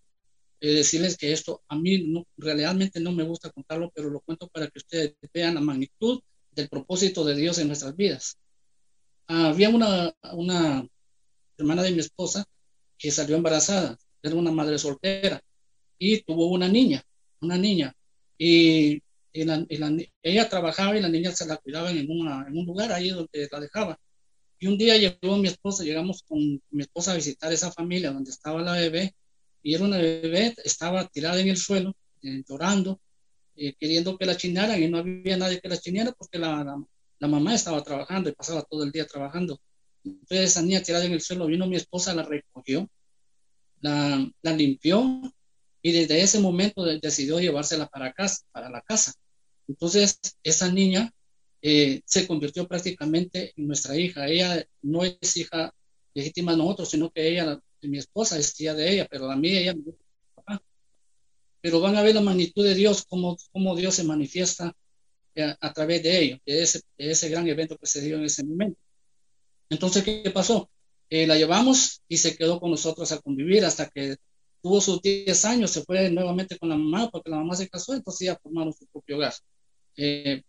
decirles 0.60 1.18
que 1.18 1.32
esto 1.32 1.62
a 1.68 1.76
mí 1.76 2.06
no, 2.06 2.24
realmente 2.38 2.98
no 2.98 3.12
me 3.12 3.24
gusta 3.24 3.50
contarlo, 3.50 3.92
pero 3.94 4.08
lo 4.08 4.20
cuento 4.20 4.48
para 4.48 4.68
que 4.68 4.78
ustedes 4.78 5.14
vean 5.34 5.56
la 5.56 5.60
magnitud 5.60 6.22
del 6.52 6.70
propósito 6.70 7.24
de 7.24 7.34
Dios 7.34 7.58
en 7.58 7.66
nuestras 7.66 7.94
vidas 7.94 8.38
había 9.26 9.68
una, 9.68 10.14
una 10.32 10.86
hermana 11.56 11.82
de 11.82 11.92
mi 11.92 12.00
esposa 12.00 12.44
que 12.98 13.10
salió 13.10 13.36
embarazada, 13.36 13.98
era 14.22 14.34
una 14.34 14.50
madre 14.50 14.78
soltera 14.78 15.40
y 15.98 16.22
tuvo 16.22 16.48
una 16.48 16.68
niña, 16.68 17.02
una 17.40 17.56
niña. 17.56 17.94
Y, 18.38 19.02
ella 19.36 20.48
trabajaba 20.48 20.96
y 20.96 21.00
la 21.00 21.08
niña 21.08 21.32
se 21.32 21.44
la 21.44 21.56
cuidaba 21.56 21.90
en, 21.90 21.98
en 21.98 22.08
un 22.08 22.66
lugar 22.66 22.92
ahí 22.92 23.10
donde 23.10 23.48
la 23.50 23.58
dejaba. 23.58 23.98
Y 24.64 24.66
un 24.66 24.78
día 24.78 24.96
llegó 24.96 25.36
mi 25.36 25.48
esposa, 25.48 25.84
llegamos 25.84 26.22
con 26.22 26.38
mi 26.70 26.80
esposa 26.80 27.12
a 27.12 27.16
visitar 27.16 27.52
esa 27.52 27.70
familia 27.70 28.10
donde 28.12 28.30
estaba 28.30 28.62
la 28.62 28.72
bebé 28.72 29.14
y 29.62 29.74
era 29.74 29.84
una 29.84 29.98
bebé, 29.98 30.54
estaba 30.64 31.06
tirada 31.06 31.38
en 31.38 31.48
el 31.48 31.58
suelo, 31.58 31.94
eh, 32.22 32.42
llorando, 32.48 32.98
eh, 33.56 33.74
queriendo 33.78 34.16
que 34.16 34.24
la 34.24 34.38
chinaran 34.38 34.82
y 34.82 34.88
no 34.88 34.96
había 34.96 35.36
nadie 35.36 35.60
que 35.60 35.68
la 35.68 35.76
chinara 35.76 36.12
porque 36.12 36.38
la, 36.38 36.82
la 37.18 37.28
mamá 37.28 37.54
estaba 37.54 37.84
trabajando 37.84 38.30
y 38.30 38.32
pasaba 38.32 38.62
todo 38.62 38.84
el 38.84 38.90
día 38.90 39.06
trabajando. 39.06 39.60
Entonces 40.02 40.52
esa 40.52 40.62
niña 40.62 40.82
tirada 40.82 41.04
en 41.04 41.12
el 41.12 41.20
suelo, 41.20 41.44
vino 41.44 41.66
mi 41.66 41.76
esposa, 41.76 42.14
la 42.14 42.22
recogió, 42.22 42.88
la, 43.82 44.26
la 44.40 44.52
limpió 44.54 45.20
y 45.82 45.92
desde 45.92 46.22
ese 46.22 46.40
momento 46.40 46.86
decidió 46.86 47.38
llevársela 47.38 47.86
para 47.86 48.14
casa, 48.14 48.46
para 48.50 48.70
la 48.70 48.80
casa. 48.80 49.12
Entonces 49.68 50.18
esa 50.42 50.72
niña 50.72 51.12
eh, 51.66 52.02
se 52.04 52.26
convirtió 52.26 52.68
prácticamente 52.68 53.54
en 53.56 53.66
nuestra 53.66 53.96
hija. 53.96 54.28
Ella 54.28 54.66
no 54.82 55.02
es 55.02 55.34
hija 55.38 55.74
legítima 56.12 56.52
de 56.52 56.58
nosotros, 56.58 56.90
sino 56.90 57.10
que 57.10 57.26
ella, 57.26 57.58
mi 57.80 57.96
esposa, 57.96 58.38
es 58.38 58.54
tía 58.54 58.74
de 58.74 58.92
ella, 58.92 59.08
pero 59.10 59.30
a 59.30 59.36
mí 59.36 59.48
ella 59.48 59.74
papá. 60.34 60.62
Pero 61.62 61.80
van 61.80 61.96
a 61.96 62.02
ver 62.02 62.14
la 62.16 62.20
magnitud 62.20 62.64
de 62.64 62.74
Dios, 62.74 63.06
cómo, 63.08 63.38
cómo 63.50 63.74
Dios 63.76 63.94
se 63.94 64.04
manifiesta 64.04 64.76
a, 65.60 65.72
través 65.72 66.02
de 66.02 66.20
ello, 66.20 66.38
de 66.44 66.62
ese, 66.62 66.82
ese, 66.98 67.30
gran 67.30 67.48
evento 67.48 67.78
que 67.78 67.86
se 67.86 68.02
dio 68.02 68.18
en 68.18 68.24
ese 68.24 68.44
momento. 68.44 68.78
Entonces, 69.70 70.04
¿qué 70.04 70.30
pasó? 70.34 70.68
Eh, 71.08 71.26
la 71.26 71.36
llevamos 71.36 72.02
y 72.08 72.18
se 72.18 72.36
quedó 72.36 72.60
con 72.60 72.72
nosotros 72.72 73.10
a 73.10 73.22
convivir 73.22 73.64
hasta 73.64 73.88
que 73.88 74.16
tuvo 74.62 74.82
sus 74.82 75.00
10 75.00 75.44
años, 75.46 75.70
se 75.70 75.82
fue 75.82 76.10
nuevamente 76.10 76.58
con 76.58 76.68
la 76.68 76.76
mamá 76.76 77.08
porque 77.10 77.30
la 77.30 77.38
mamá 77.38 77.56
se 77.56 77.70
casó, 77.70 77.94
entonces 77.94 78.26
ya 78.26 78.36
formaron 78.36 78.74
su 78.74 78.86
propio 78.86 79.16
hogar. 79.16 79.32
Eh, 79.96 80.42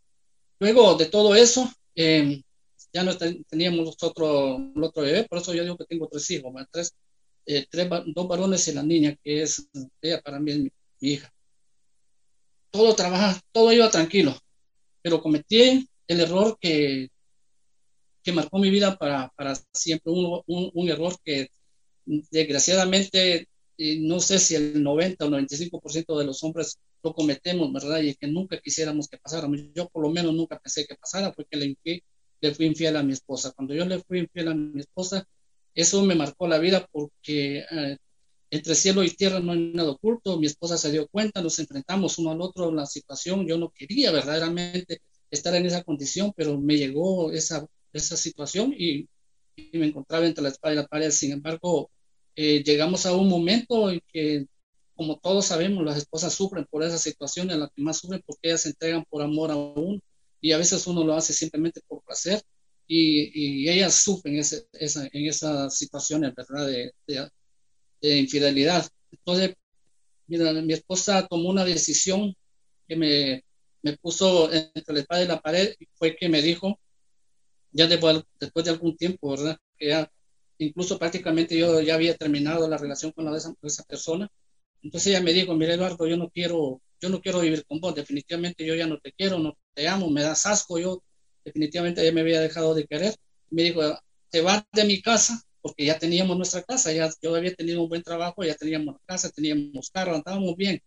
luego 0.60 0.96
de 0.96 1.06
todo 1.08 1.36
eso, 1.36 1.70
eh, 1.96 2.42
ya 2.94 3.04
no 3.04 3.18
teníamos 3.18 3.86
nosotros 3.86 4.60
el 4.76 4.84
otro 4.84 5.04
bebé, 5.04 5.26
por 5.26 5.40
eso 5.40 5.54
yo 5.54 5.64
digo 5.64 5.78
que 5.78 5.86
tengo 5.86 6.08
tres 6.08 6.30
hijos, 6.32 6.54
tres, 6.72 6.94
tres, 7.46 7.90
dos 8.08 8.28
varones 8.28 8.68
y 8.68 8.74
la 8.74 8.84
niña, 8.84 9.16
que 9.24 9.42
es, 9.42 9.68
ella 10.02 10.22
para 10.22 10.40
mí 10.40 10.52
es 10.52 10.58
mi, 10.60 10.72
mi 11.02 11.10
hija. 11.12 11.32
Todo 12.72 12.96
trabaja, 12.96 13.40
todo 13.52 13.72
iba 13.72 13.90
tranquilo 13.90 14.36
pero 15.06 15.22
cometí 15.22 15.88
el 16.08 16.20
error 16.20 16.58
que, 16.60 17.10
que 18.24 18.32
marcó 18.32 18.58
mi 18.58 18.72
vida 18.72 18.98
para, 18.98 19.32
para 19.38 19.54
siempre, 19.72 20.12
un, 20.12 20.42
un, 20.48 20.90
error 20.90 21.16
que 21.24 21.50
desgraciadamente 22.08 23.48
no 24.00 24.20
sé 24.20 24.40
si 24.40 24.56
el 24.56 24.82
90 24.82 25.26
o 25.26 25.30
95% 25.30 26.18
de 26.18 26.26
los 26.26 26.44
hombres 26.44 26.80
lo 27.06 27.14
cometemos, 27.14 27.72
¿verdad? 27.72 28.02
Y 28.02 28.16
que 28.16 28.28
nunca 28.28 28.60
quisiéramos 28.60 29.08
que 29.08 29.18
pasara. 29.18 29.48
Yo 29.74 29.88
por 29.90 30.04
lo 30.04 30.10
menos 30.10 30.34
nunca 30.34 30.60
pensé 30.60 30.86
que 30.86 30.96
pasara 30.96 31.32
porque 31.32 31.58
le, 31.58 31.78
le 32.42 32.54
fui 32.54 32.66
infiel 32.66 32.98
a 32.98 33.04
mi 33.04 33.14
esposa. 33.14 33.52
Cuando 33.52 33.74
yo 33.74 33.86
le 33.86 34.00
fui 34.00 34.20
infiel 34.20 34.50
a 34.50 34.54
mi 34.56 34.82
esposa, 34.82 35.28
eso 35.74 36.04
me 36.04 36.16
marcó 36.16 36.48
la 36.48 36.60
vida 36.60 36.88
porque 36.92 37.60
eh, 37.70 37.98
entre 38.50 38.76
cielo 38.76 39.04
y 39.04 39.10
tierra 39.12 39.40
no 39.40 39.54
hay 39.54 39.72
nada 39.74 39.92
oculto, 39.92 40.40
mi 40.40 40.48
esposa 40.48 40.78
se 40.78 40.92
dio 40.92 41.08
cuenta, 41.08 41.42
nos 41.42 41.60
enfrentamos 41.60 42.18
uno 42.20 42.32
al 42.32 42.42
otro 42.42 42.72
la 42.72 42.86
situación, 42.86 43.48
yo 43.48 43.58
no 43.58 43.70
quería 43.70 44.12
verdaderamente 44.12 45.02
estar 45.32 45.56
en 45.56 45.66
esa 45.66 45.84
condición, 45.84 46.34
pero 46.36 46.60
me 46.60 46.78
llegó 46.78 47.32
esa, 47.32 47.66
esa 47.94 48.16
situación 48.18 48.74
y 48.78 49.08
y 49.56 49.78
me 49.78 49.88
encontraba 49.88 50.26
entre 50.26 50.44
la 50.44 50.50
espada 50.50 50.74
y 50.74 50.78
la 50.78 50.88
pared. 50.88 51.12
Sin 51.12 51.32
embargo, 51.32 51.90
eh, 52.36 52.64
llegamos 52.64 53.06
a 53.06 53.14
un 53.16 53.28
momento 53.28 53.90
en 53.90 54.02
que, 54.12 54.46
como 54.96 55.20
todos 55.20 55.46
sabemos, 55.46 55.84
las 55.84 55.98
esposas 55.98 56.34
sufren 56.34 56.66
por 56.66 56.84
esas 56.84 57.02
situaciones, 57.02 57.58
las 57.58 57.70
que 57.76 57.82
más 57.82 57.98
sufren 57.98 58.22
porque 58.26 58.50
ellas 58.50 58.62
se 58.62 58.70
entregan 58.70 59.04
por 59.10 59.22
amor 59.22 59.52
a 59.52 59.56
uno 59.56 60.00
y 60.42 60.52
a 60.52 60.58
veces 60.58 60.86
uno 60.88 61.04
lo 61.04 61.14
hace 61.14 61.34
simplemente 61.34 61.82
por 61.88 62.04
placer 62.04 62.42
y, 62.88 63.64
y 63.66 63.70
ellas 63.70 63.96
sufren 63.96 64.38
ese, 64.38 64.68
esa, 64.74 65.08
en 65.12 65.26
esas 65.28 65.78
situaciones, 65.78 66.34
¿verdad? 66.36 66.68
De, 66.68 66.94
de, 68.02 68.18
infidelidad. 68.18 68.88
Entonces, 69.12 69.56
mira, 70.28 70.54
mi 70.54 70.74
esposa 70.74 71.28
tomó 71.28 71.50
una 71.50 71.66
decisión 71.66 72.36
que 72.88 72.96
me, 72.96 73.44
me 73.82 73.98
puso 73.98 74.52
entre 74.54 74.94
la 74.94 75.00
espada 75.02 75.24
y 75.24 75.28
la 75.28 75.42
pared 75.42 75.76
y 75.80 75.88
fue 75.96 76.16
que 76.16 76.30
me 76.30 76.42
dijo, 76.42 76.80
ya 77.72 77.88
después, 77.88 78.24
después 78.40 78.66
de 78.66 78.72
algún 78.72 78.96
tiempo, 78.98 79.32
¿verdad? 79.32 79.58
Que 79.78 79.88
ya 79.90 80.12
incluso 80.58 80.98
prácticamente 80.98 81.58
yo 81.58 81.82
ya 81.82 81.96
había 81.96 82.16
terminado 82.16 82.68
la 82.68 82.78
relación 82.78 83.12
con, 83.12 83.26
la, 83.26 83.38
esa, 83.38 83.54
esa, 83.62 83.84
persona. 83.84 84.30
Entonces 84.86 85.08
ella 85.08 85.22
me 85.22 85.34
dijo, 85.34 85.56
mira 85.56 85.74
Eduardo, 85.74 86.08
yo 86.08 86.16
no 86.16 86.30
quiero, 86.30 86.80
yo 87.02 87.10
no 87.10 87.20
quiero 87.20 87.40
vivir 87.42 87.66
con 87.66 87.80
vos, 87.80 87.96
definitivamente 87.96 88.64
yo 88.64 88.76
ya 88.76 88.86
no 88.86 89.00
te 89.00 89.12
quiero, 89.14 89.40
no 89.40 89.58
te 89.74 89.88
amo, 89.88 90.12
me 90.12 90.22
das 90.22 90.46
asco, 90.46 90.78
yo 90.78 91.02
definitivamente 91.44 92.06
ya 92.06 92.12
me 92.12 92.22
había 92.22 92.40
dejado 92.40 92.76
de 92.76 92.86
querer. 92.86 93.16
Me 93.50 93.64
dijo, 93.64 93.82
te 94.30 94.42
vas 94.42 94.64
de 94.72 94.84
mi 94.86 95.02
casa, 95.02 95.42
porque 95.60 95.86
ya 95.86 95.98
teníamos 95.98 96.38
nuestra 96.38 96.62
casa, 96.62 96.92
ya 96.92 97.10
yo 97.20 97.36
había 97.36 97.56
tenido 97.56 97.82
un 97.82 97.90
buen 97.90 98.04
trabajo, 98.04 98.44
ya 98.44 98.54
teníamos 98.54 98.98
casa, 99.08 99.32
teníamos 99.32 99.90
carro, 99.90 100.18
estábamos 100.18 100.56
bien. 100.56 100.80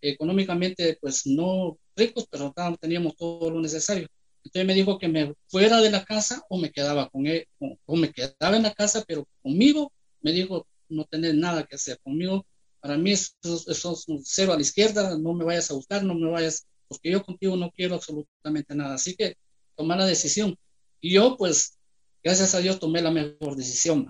Económicamente, 0.00 0.96
pues 0.98 1.26
no 1.26 1.76
ricos, 1.94 2.26
pero 2.30 2.54
teníamos 2.80 3.14
todo 3.16 3.50
lo 3.50 3.60
necesario. 3.60 4.08
Entonces 4.44 4.66
me 4.66 4.74
dijo 4.74 4.98
que 4.98 5.08
me 5.08 5.34
fuera 5.48 5.82
de 5.82 5.90
la 5.90 6.06
casa 6.06 6.42
o 6.48 6.56
me 6.56 6.70
quedaba 6.70 7.10
con 7.10 7.26
él, 7.26 7.46
o, 7.58 7.96
me 7.96 8.10
quedaba 8.10 8.56
en 8.56 8.62
la 8.62 8.72
casa, 8.72 9.04
pero 9.06 9.28
conmigo 9.42 9.92
me 10.22 10.32
dijo 10.32 10.66
no 10.88 11.04
tener 11.04 11.34
nada 11.34 11.64
que 11.64 11.76
hacer 11.76 11.98
conmigo. 12.02 12.46
Para 12.82 12.98
mí 12.98 13.12
eso, 13.12 13.32
eso 13.44 13.92
es 13.92 14.08
un 14.08 14.24
cero 14.24 14.52
a 14.52 14.56
la 14.56 14.62
izquierda, 14.62 15.16
no 15.16 15.34
me 15.34 15.44
vayas 15.44 15.70
a 15.70 15.74
buscar, 15.74 16.02
no 16.02 16.16
me 16.16 16.28
vayas, 16.28 16.66
porque 16.88 17.12
yo 17.12 17.22
contigo 17.22 17.56
no 17.56 17.70
quiero 17.70 17.94
absolutamente 17.94 18.74
nada. 18.74 18.94
Así 18.94 19.14
que 19.14 19.36
tomar 19.76 19.98
la 19.98 20.06
decisión. 20.06 20.58
Y 21.00 21.12
yo, 21.12 21.36
pues, 21.36 21.78
gracias 22.24 22.56
a 22.56 22.58
Dios 22.58 22.80
tomé 22.80 23.00
la 23.00 23.12
mejor 23.12 23.54
decisión. 23.54 24.08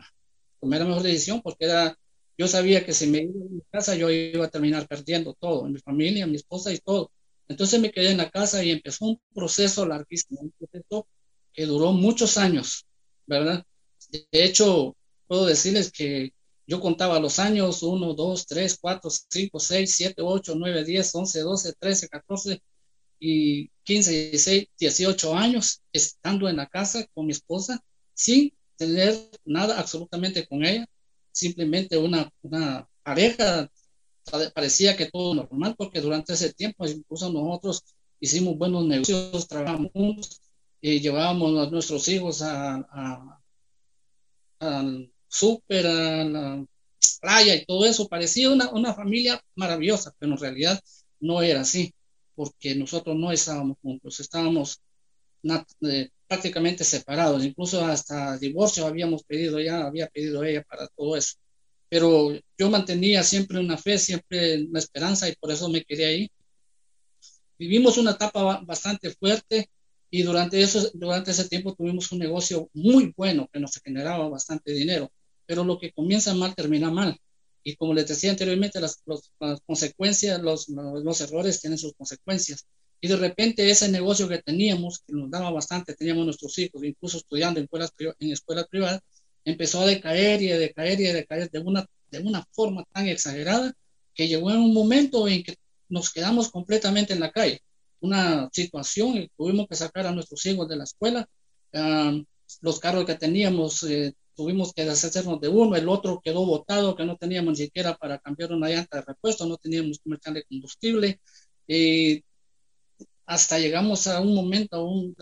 Tomé 0.59 0.79
la 0.79 0.87
mejor 0.87 1.03
decisión 1.03 1.43
porque 1.43 1.67
era, 1.67 1.99
yo 2.39 2.49
sabía 2.49 2.83
que 2.83 2.95
si 2.95 3.09
me 3.09 3.19
iba 3.19 3.45
a 3.45 3.49
mi 3.51 3.61
casa 3.71 3.95
yo 3.95 4.11
iba 4.11 4.47
a 4.47 4.51
terminar 4.51 4.89
perdiendo 4.89 5.35
todo, 5.35 5.69
mi 5.69 5.79
familia, 5.79 6.27
mi 6.27 6.37
esposa 6.37 6.73
y 6.73 6.79
todo. 6.79 7.13
Entonces 7.49 7.79
me 7.79 7.91
quedé 7.91 8.13
en 8.13 8.17
la 8.17 8.31
casa 8.31 8.65
y 8.65 8.71
empezó 8.71 9.05
un 9.05 9.21
proceso 9.35 9.85
larguísimo, 9.85 10.41
un 10.41 10.53
proceso 10.53 11.07
que 11.53 11.67
duró 11.67 11.93
muchos 11.93 12.39
años, 12.39 12.87
¿verdad? 13.27 13.67
De 14.11 14.27
hecho, 14.33 14.97
puedo 15.27 15.45
decirles 15.45 15.93
que 15.93 16.33
yo 16.67 16.81
contaba 16.81 17.19
los 17.21 17.39
años 17.39 17.83
1, 17.83 18.15
2, 18.15 18.47
3, 18.47 18.79
4, 18.81 19.11
5, 19.29 19.61
6, 19.61 19.95
7, 19.95 20.23
8, 20.23 20.55
9, 20.57 20.85
10, 20.85 21.15
11, 21.15 21.41
12, 21.41 21.73
13, 21.79 22.09
14 22.09 22.63
y 23.19 23.69
15, 23.85 24.31
16, 24.31 24.69
18 24.79 25.35
años 25.37 25.83
estando 25.93 26.49
en 26.49 26.57
la 26.57 26.67
casa 26.67 27.07
con 27.15 27.27
mi 27.27 27.33
esposa 27.33 27.81
sin 28.15 28.53
tener 28.77 29.31
nada 29.45 29.79
absolutamente 29.79 30.47
con 30.47 30.65
ella, 30.65 30.87
simplemente 31.31 31.97
una, 31.97 32.31
una 32.43 32.89
pareja 33.03 33.71
parecía 34.55 34.97
que 34.97 35.07
todo 35.07 35.35
normal, 35.35 35.75
porque 35.77 36.01
durante 36.01 36.33
ese 36.35 36.53
tiempo 36.53 36.87
incluso 36.87 37.31
nosotros 37.33 37.83
hicimos 38.21 38.57
buenos 38.57 38.87
negocios, 38.87 39.49
trabajamos 39.49 40.41
y 40.81 41.01
llevábamos 41.01 41.67
a 41.67 41.71
nuestros 41.71 42.09
hijos 42.09 42.43
a, 42.43 43.41
al 44.59 45.12
súper, 45.33 45.87
a 45.87 46.25
la 46.25 46.65
playa 47.21 47.55
y 47.57 47.65
todo 47.65 47.85
eso. 47.87 48.09
Parecía 48.09 48.51
una, 48.51 48.71
una 48.71 48.95
familia 48.95 49.41
maravillosa, 49.57 50.15
pero 50.19 50.33
en 50.33 50.39
realidad 50.39 50.81
no 51.21 51.43
era 51.43 51.63
así, 51.63 51.95
porque 52.35 52.75
nosotros 52.75 53.17
no 53.17 53.33
estábamos 53.33 53.79
juntos, 53.83 54.21
estábamos 54.21 54.81
eh, 55.83 56.11
prácticamente 56.29 56.85
separados, 56.85 57.45
incluso 57.45 57.85
hasta 57.85 58.39
divorcio 58.39 58.87
habíamos 58.87 59.25
pedido 59.25 59.61
ya, 59.61 59.87
había 59.87 60.09
pedido 60.09 60.45
ella 60.45 60.63
para 60.63 60.89
todo 60.89 61.17
eso 61.17 61.37
pero 61.93 62.33
yo 62.57 62.71
mantenía 62.71 63.23
siempre 63.23 63.61
una 63.61 63.77
fe, 63.77 63.99
siempre 63.99 64.65
una 64.65 64.79
esperanza 64.79 65.29
y 65.29 65.37
por 65.37 65.51
eso 65.53 65.69
me 65.69 65.85
quedé 65.85 66.07
ahí. 66.07 66.31
Vivimos 67.59 67.99
una 67.99 68.13
etapa 68.13 68.63
bastante 68.65 69.11
fuerte 69.11 69.69
y 70.09 70.23
durante, 70.23 70.63
eso, 70.63 70.91
durante 70.95 71.33
ese 71.33 71.51
tiempo 71.51 71.75
tuvimos 71.75 72.11
un 72.11 72.21
negocio 72.21 72.71
muy 72.73 73.13
bueno 73.15 73.47
que 73.53 73.61
nos 73.61 73.79
generaba 73.85 74.27
bastante 74.31 74.73
dinero, 74.73 75.13
pero 75.47 75.65
lo 75.65 75.79
que 75.79 75.93
comienza 75.93 76.35
mal 76.35 76.55
termina 76.55 76.91
mal. 76.91 77.19
Y 77.65 77.77
como 77.77 77.95
les 77.95 78.09
decía 78.09 78.31
anteriormente, 78.31 78.81
las, 78.81 79.03
las 79.07 79.61
consecuencias, 79.67 80.41
los, 80.41 80.69
los, 80.69 81.21
errores 81.21 81.61
tienen 81.61 81.79
sus 81.79 81.95
consecuencias. 81.95 82.67
Y 83.01 83.09
de 83.09 83.17
repente 83.17 83.69
ese 83.71 83.89
negocio 83.89 84.29
que 84.29 84.43
teníamos, 84.43 85.01
que 85.07 85.13
nos 85.13 85.31
daba 85.31 85.51
bastante, 85.51 85.95
teníamos 85.95 86.25
nuestros 86.25 86.59
hijos, 86.59 86.83
incluso 86.85 87.19
estudiando 87.19 87.61
en 87.61 87.65
escuelas, 87.65 87.93
en 87.99 88.33
escuelas 88.33 88.67
privadas, 88.69 89.01
empezó 89.45 89.81
a 89.81 89.87
decaer 89.87 90.43
y 90.43 90.53
a 90.53 90.59
decaer 90.59 91.01
y 91.01 91.07
a 91.09 91.15
decaer 91.15 91.51
de 91.51 91.59
una, 91.59 91.87
de 92.11 92.21
una 92.21 92.47
forma 92.53 92.85
tan 92.93 93.09
exagerada 93.09 93.73
que 94.15 94.29
llegó 94.29 94.51
en 94.51 94.59
un 94.59 94.75
momento 94.75 95.27
en 95.29 95.43
que 95.43 95.57
nos 95.89 96.13
quedamos 96.13 96.51
completamente 96.51 97.13
en 97.13 97.21
la 97.21 97.31
calle. 97.31 97.61
Una 98.01 98.49
situación 98.53 99.29
tuvimos 99.37 99.69
que 99.69 99.77
sacar 99.77 100.07
a 100.07 100.13
nuestros 100.13 100.45
hijos 100.47 100.69
de 100.69 100.77
la 100.77 100.85
escuela. 100.85 101.29
los 102.61 102.81
carros 102.81 103.07
que 103.07 103.15
teníamos 103.15 103.83
eh, 103.85 104.15
tuvimos 104.35 104.73
que 104.73 104.85
deshacernos 104.85 105.41
de 105.41 105.49
uno, 105.49 105.77
el 105.77 105.89
otro 105.89 106.21
quedó 106.23 106.45
botado, 106.47 106.97
que 106.97 107.05
no 107.05 107.17
teníamos 107.17 107.59
ni 107.59 107.67
siquiera 107.67 107.95
para 107.97 108.19
cambiar 108.19 108.53
una 108.53 108.69
llanta 108.69 108.99
de 108.99 109.03
repuesto, 109.03 109.47
no 109.47 109.57
teníamos 109.57 110.01
que 110.03 110.33
de 110.33 110.45
combustible. 110.45 111.21
y 111.67 112.25
hasta 113.27 113.59
llegamos 113.59 114.07
a 114.07 114.21
un 114.21 114.35
momento 114.35 114.85
un, 114.85 115.17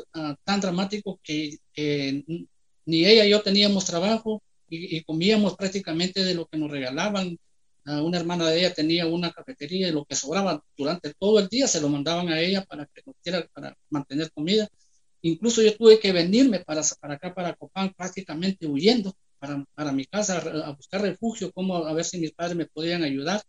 tan 0.45 0.61
dramático 0.61 1.21
que, 1.23 1.59
ni 2.87 3.05
ella 3.05 3.25
y 3.25 3.31
yo 3.31 3.43
teníamos 3.43 3.85
trabajo 3.85 4.43
y, 4.69 5.03
comíamos 5.05 5.57
prácticamente 5.57 6.25
de 6.25 6.35
lo 6.35 6.47
que 6.47 6.59
nos 6.59 6.71
regalaban. 6.71 7.39
una 7.85 8.19
hermana 8.19 8.49
de 8.49 8.59
ella 8.61 8.75
tenía 8.75 9.07
una 9.07 9.33
cafetería 9.33 9.89
y 9.89 9.93
lo 9.93 10.05
que 10.05 10.15
sobraba 10.17 10.63
durante 10.77 11.15
todo 11.15 11.39
el 11.41 11.49
día 11.49 11.67
se 11.67 11.81
lo 11.81 11.89
mandaban 11.89 12.29
a 12.29 12.41
ella 12.41 12.65
para 12.65 12.87
que 12.87 13.03
nos 13.07 13.17
para 13.53 13.77
mantener 13.91 14.31
comida. 14.33 14.69
Incluso 15.23 15.63
yo 15.63 15.77
tuve 15.77 15.99
que 15.99 16.13
venirme 16.13 16.61
para, 16.61 16.83
para 17.01 17.15
acá, 17.15 17.35
para 17.35 17.55
Copán, 17.55 17.93
prácticamente 17.95 18.67
huyendo 18.67 19.15
para, 19.39 19.65
para 19.75 19.93
mi 19.93 20.05
casa 20.07 20.39
a 20.39 20.73
buscar 20.73 21.03
refugio, 21.03 21.53
como 21.53 21.77
a 21.77 21.93
ver 21.93 22.05
si 22.05 22.19
mis 22.19 22.33
padres 22.33 22.57
me 22.57 22.67
podían 22.67 23.03
ayudar. 23.03 23.43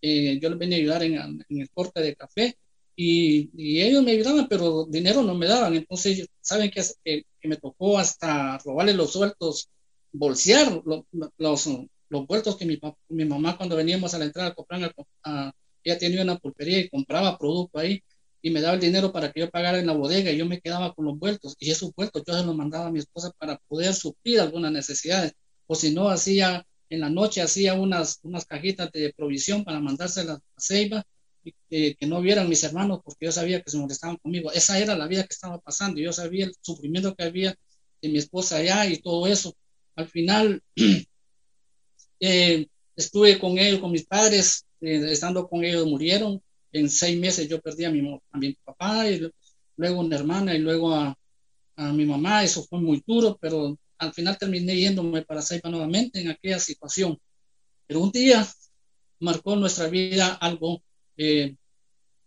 Eh, 0.00 0.38
yo 0.40 0.48
les 0.50 0.58
venía 0.58 0.78
a 0.78 0.80
ayudar 0.80 1.02
en, 1.04 1.44
el 1.48 1.70
corte 1.70 2.00
de 2.00 2.16
café 2.16 2.56
y, 2.96 3.50
ellos 3.82 4.02
me 4.02 4.12
ayudaban, 4.12 4.48
pero 4.48 4.86
dinero 4.86 5.22
no 5.22 5.34
me 5.34 5.46
daban. 5.46 5.74
Entonces, 5.74 6.26
¿saben 6.40 6.70
que, 6.70 6.82
que 7.04 7.48
me 7.48 7.56
tocó 7.56 7.98
hasta 7.98 8.58
robarle 8.58 8.94
los 8.94 9.12
sueltos, 9.12 9.68
bolsear 10.12 10.82
los, 10.84 11.04
los, 11.38 12.26
vueltos 12.26 12.56
que 12.56 12.66
mi, 12.66 12.78
mi, 13.08 13.24
mamá 13.24 13.56
cuando 13.56 13.76
veníamos 13.76 14.14
a 14.14 14.18
la 14.18 14.26
entrada 14.26 14.50
a 14.50 14.54
comprar, 14.54 14.94
a, 15.24 15.52
ella 15.84 15.98
tenía 15.98 16.22
una 16.22 16.38
pulpería 16.38 16.80
y 16.80 16.88
compraba 16.88 17.38
producto 17.38 17.78
ahí 17.78 18.02
y 18.42 18.50
me 18.50 18.60
daba 18.60 18.74
el 18.74 18.80
dinero 18.80 19.12
para 19.12 19.32
que 19.32 19.40
yo 19.40 19.50
pagara 19.50 19.78
en 19.78 19.86
la 19.86 19.92
bodega 19.92 20.30
y 20.30 20.36
yo 20.36 20.46
me 20.46 20.60
quedaba 20.60 20.92
con 20.94 21.06
los 21.06 21.18
vueltos 21.18 21.54
y 21.58 21.70
esos 21.70 21.94
vueltos 21.94 22.22
yo 22.26 22.34
se 22.34 22.44
los 22.44 22.56
mandaba 22.56 22.86
a 22.86 22.90
mi 22.90 22.98
esposa 22.98 23.30
para 23.38 23.58
poder 23.68 23.94
suplir 23.94 24.40
algunas 24.40 24.72
necesidades 24.72 25.32
o 25.66 25.74
si 25.74 25.92
no 25.94 26.08
hacía 26.08 26.66
en 26.90 27.00
la 27.00 27.08
noche 27.08 27.40
hacía 27.40 27.74
unas, 27.74 28.18
unas 28.22 28.44
cajitas 28.44 28.90
de 28.92 29.14
provisión 29.16 29.64
para 29.64 29.80
mandárselas 29.80 30.38
a 30.38 30.60
Ceiba 30.60 31.04
que, 31.68 31.96
no 32.02 32.20
vieran 32.20 32.48
mis 32.48 32.62
hermanos 32.64 33.00
porque 33.04 33.26
yo 33.26 33.32
sabía 33.32 33.62
que 33.62 33.70
se 33.70 33.78
molestaban 33.78 34.16
conmigo. 34.16 34.52
Esa 34.52 34.78
era 34.78 34.96
la 34.96 35.06
vida 35.06 35.22
que 35.22 35.32
estaba 35.32 35.58
pasando. 35.58 36.00
Yo 36.00 36.12
sabía 36.12 36.46
el 36.46 36.54
sufrimiento 36.60 37.14
que 37.14 37.24
había 37.24 37.54
de 38.00 38.08
mi 38.08 38.18
esposa 38.18 38.58
allá 38.58 38.86
y 38.86 38.98
todo 38.98 39.26
eso. 39.26 39.56
Al 39.96 40.08
final 40.08 40.62
eh, 42.20 42.66
estuve 42.96 43.38
con 43.38 43.58
ellos, 43.58 43.80
con 43.80 43.90
mis 43.90 44.06
padres, 44.06 44.66
eh, 44.80 45.10
estando 45.10 45.48
con 45.48 45.64
ellos 45.64 45.86
murieron. 45.86 46.42
En 46.72 46.88
seis 46.90 47.18
meses 47.18 47.48
yo 47.48 47.60
perdí 47.60 47.84
a 47.84 47.90
mi, 47.90 48.00
a 48.30 48.38
mi 48.38 48.54
papá 48.54 49.08
y 49.08 49.30
luego 49.76 50.00
una 50.00 50.16
hermana 50.16 50.54
y 50.54 50.58
luego 50.58 50.94
a, 50.94 51.16
a 51.76 51.92
mi 51.92 52.04
mamá. 52.04 52.44
Eso 52.44 52.64
fue 52.64 52.80
muy 52.80 53.02
duro, 53.06 53.38
pero 53.40 53.78
al 53.98 54.12
final 54.12 54.38
terminé 54.38 54.76
yéndome 54.76 55.22
para 55.22 55.42
Saipa 55.42 55.68
nuevamente 55.68 56.20
en 56.20 56.30
aquella 56.30 56.58
situación. 56.58 57.18
Pero 57.86 58.00
un 58.00 58.10
día 58.10 58.46
marcó 59.20 59.56
nuestra 59.56 59.88
vida 59.88 60.34
algo 60.34 60.82
eh, 61.16 61.56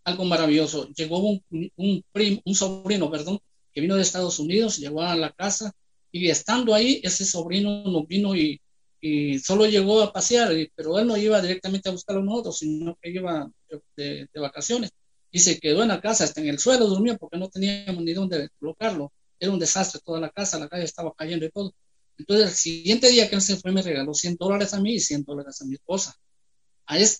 algo 0.06 0.24
maravilloso. 0.24 0.88
Llegó 0.90 1.18
un, 1.18 1.42
un, 1.50 2.04
un 2.44 2.54
sobrino, 2.54 3.10
perdón, 3.10 3.40
que 3.72 3.80
vino 3.80 3.96
de 3.96 4.02
Estados 4.02 4.38
Unidos, 4.38 4.78
llegó 4.78 5.02
a 5.02 5.16
la 5.16 5.32
casa 5.32 5.72
y 6.12 6.30
estando 6.30 6.72
ahí, 6.72 7.00
ese 7.02 7.24
sobrino 7.24 7.82
nos 7.84 8.06
vino 8.06 8.34
y, 8.34 8.60
y 9.06 9.38
solo 9.38 9.66
llegó 9.66 10.02
a 10.02 10.12
pasear, 10.12 10.52
pero 10.74 10.98
él 10.98 11.06
no 11.06 11.16
iba 11.16 11.40
directamente 11.40 11.88
a 11.88 11.92
buscar 11.92 12.16
a 12.16 12.20
nosotros, 12.20 12.58
sino 12.58 12.96
que 13.00 13.10
iba 13.10 13.50
de, 13.96 14.28
de, 14.32 14.40
vacaciones 14.40 14.90
y 15.30 15.38
se 15.40 15.58
quedó 15.60 15.82
en 15.82 15.88
la 15.88 16.00
casa, 16.00 16.24
hasta 16.24 16.40
en 16.40 16.48
el 16.48 16.58
suelo 16.58 16.86
durmió 16.86 17.16
porque 17.18 17.38
no 17.38 17.48
teníamos 17.48 18.02
ni 18.02 18.12
dónde 18.12 18.48
colocarlo. 18.58 19.12
Era 19.38 19.52
un 19.52 19.58
desastre 19.58 20.00
toda 20.04 20.20
la 20.20 20.30
casa, 20.30 20.58
la 20.58 20.68
calle 20.68 20.84
estaba 20.84 21.12
cayendo 21.14 21.44
y 21.44 21.50
todo. 21.50 21.74
Entonces, 22.18 22.46
el 22.48 22.54
siguiente 22.54 23.10
día 23.10 23.28
que 23.28 23.34
él 23.34 23.42
se 23.42 23.56
fue, 23.56 23.72
me 23.72 23.82
regaló 23.82 24.14
100 24.14 24.36
dólares 24.36 24.72
a 24.72 24.80
mí 24.80 24.94
y 24.94 25.00
100 25.00 25.24
dólares 25.24 25.60
a 25.60 25.66
mi 25.66 25.74
esposa. 25.74 26.16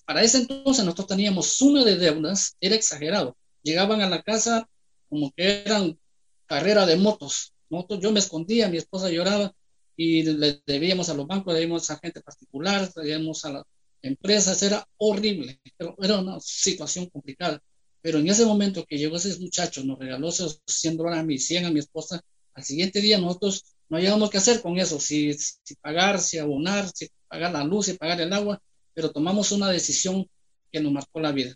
para 0.05 0.23
ese 0.23 0.39
entonces 0.39 0.83
nosotros 0.83 1.07
teníamos 1.07 1.47
suma 1.47 1.83
de 1.83 1.95
deudas, 1.95 2.55
era 2.59 2.75
exagerado. 2.75 3.37
Llegaban 3.61 4.01
a 4.01 4.09
la 4.09 4.23
casa 4.23 4.67
como 5.09 5.31
que 5.31 5.63
eran 5.65 5.99
carrera 6.47 6.85
de 6.85 6.95
motos 6.95 7.53
yo 7.69 8.11
me 8.11 8.19
escondía, 8.19 8.69
mi 8.69 8.77
esposa 8.77 9.09
lloraba 9.09 9.53
y 9.97 10.23
le 10.23 10.61
debíamos 10.65 11.09
a 11.09 11.15
los 11.15 11.25
bancos, 11.25 11.55
debíamos 11.55 11.89
a 11.89 11.97
gente 11.97 12.21
particular, 12.21 12.93
debíamos 12.93 13.43
a 13.45 13.51
las 13.51 13.63
empresas, 14.03 14.61
era 14.61 14.87
horrible, 14.97 15.59
era 15.99 16.19
una 16.19 16.39
situación 16.39 17.07
complicada. 17.07 17.61
Pero 17.99 18.19
en 18.19 18.29
ese 18.29 18.45
momento 18.45 18.85
que 18.85 18.97
llegó 18.97 19.17
ese 19.17 19.37
muchacho, 19.39 19.83
nos 19.83 19.97
regaló 19.97 20.29
esos 20.29 20.61
100 20.67 20.97
dólares 20.97 21.19
a 21.19 21.23
mí, 21.23 21.39
100 21.39 21.65
a 21.65 21.71
mi 21.71 21.79
esposa, 21.79 22.21
al 22.53 22.63
siguiente 22.63 23.01
día 23.01 23.17
nosotros 23.17 23.65
no 23.89 23.97
habíamos 23.97 24.29
qué 24.29 24.37
hacer 24.37 24.61
con 24.61 24.77
eso, 24.77 24.99
si, 24.99 25.33
si 25.33 25.75
pagar, 25.81 26.21
si 26.21 26.37
abonar, 26.37 26.89
si 26.93 27.09
pagar 27.27 27.51
la 27.51 27.63
luz, 27.63 27.87
si 27.87 27.93
pagar 27.93 28.21
el 28.21 28.31
agua, 28.33 28.61
pero 28.93 29.11
tomamos 29.11 29.51
una 29.51 29.69
decisión 29.69 30.27
que 30.71 30.79
nos 30.79 30.91
marcó 30.91 31.19
la 31.19 31.31
vida. 31.31 31.55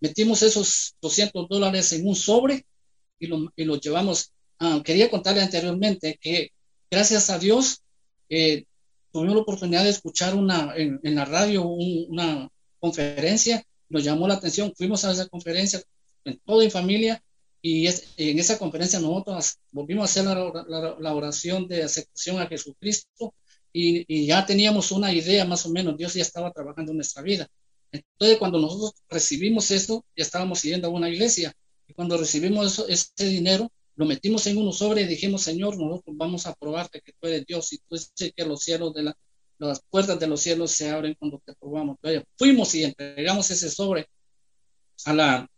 Metimos 0.00 0.42
esos 0.42 0.94
200 1.00 1.48
dólares 1.48 1.92
en 1.92 2.06
un 2.06 2.14
sobre 2.14 2.66
y 3.18 3.26
lo, 3.26 3.52
y 3.56 3.64
lo 3.64 3.76
llevamos. 3.80 4.32
Ah, 4.58 4.82
quería 4.84 5.10
contarle 5.10 5.42
anteriormente 5.42 6.18
que 6.20 6.52
gracias 6.90 7.30
a 7.30 7.38
Dios 7.38 7.82
eh, 8.28 8.64
tuvimos 9.12 9.36
la 9.36 9.42
oportunidad 9.42 9.84
de 9.84 9.90
escuchar 9.90 10.34
una, 10.34 10.74
en, 10.76 11.14
la 11.14 11.24
radio 11.24 11.64
una 11.66 12.48
conferencia, 12.78 13.64
nos 13.88 14.04
llamó 14.04 14.28
la 14.28 14.34
atención, 14.34 14.72
fuimos 14.76 15.04
a 15.04 15.12
esa 15.12 15.26
conferencia 15.26 15.82
en 16.24 16.38
todo 16.44 16.62
en 16.62 16.70
familia 16.70 17.22
y 17.60 17.86
en 17.86 18.38
esa 18.38 18.58
conferencia 18.58 19.00
nosotros 19.00 19.58
volvimos 19.72 20.02
a 20.02 20.04
hacer 20.04 20.24
la, 20.68 21.14
oración 21.14 21.66
de 21.66 21.82
aceptación 21.82 22.40
a 22.40 22.46
Jesucristo 22.46 23.34
y, 23.72 24.04
y, 24.06 24.26
ya 24.26 24.46
teníamos 24.46 24.92
una 24.92 25.12
idea 25.12 25.44
más 25.44 25.66
o 25.66 25.70
menos, 25.70 25.96
Dios 25.96 26.14
ya 26.14 26.22
estaba 26.22 26.52
trabajando 26.52 26.92
en 26.92 26.98
nuestra 26.98 27.22
vida. 27.22 27.48
Entonces 27.90 28.38
cuando 28.38 28.58
nosotros 28.58 28.94
recibimos 29.08 29.70
esto, 29.70 30.04
ya 30.16 30.22
estábamos 30.22 30.60
siguiendo 30.60 30.88
a 30.88 30.90
una 30.90 31.08
iglesia 31.08 31.54
y 31.86 31.94
cuando 31.94 32.16
recibimos 32.16 32.72
eso, 32.72 32.86
ese 32.88 33.26
dinero, 33.26 33.70
lo 33.98 34.06
metimos 34.06 34.46
en 34.46 34.58
uno 34.58 34.70
sobre 34.70 35.02
y 35.02 35.06
dijimos, 35.06 35.42
Señor, 35.42 35.76
nosotros 35.76 36.16
vamos 36.16 36.46
a 36.46 36.54
probarte 36.54 37.00
que 37.00 37.12
tú 37.20 37.26
eres 37.26 37.44
Dios 37.44 37.72
y 37.72 37.78
tú 37.78 37.96
dices 37.96 38.32
que 38.34 38.44
los 38.44 38.62
cielos 38.62 38.94
de 38.94 39.02
la, 39.02 39.18
las 39.58 39.82
puertas 39.90 40.20
de 40.20 40.28
los 40.28 40.40
cielos 40.40 40.70
se 40.70 40.88
abren 40.88 41.16
cuando 41.18 41.42
te 41.44 41.52
probamos. 41.56 41.96
Entonces, 42.00 42.22
fuimos 42.36 42.72
y 42.76 42.84
entregamos 42.84 43.50
ese 43.50 43.68
sobre 43.68 44.08
a 45.04 45.12
la, 45.12 45.50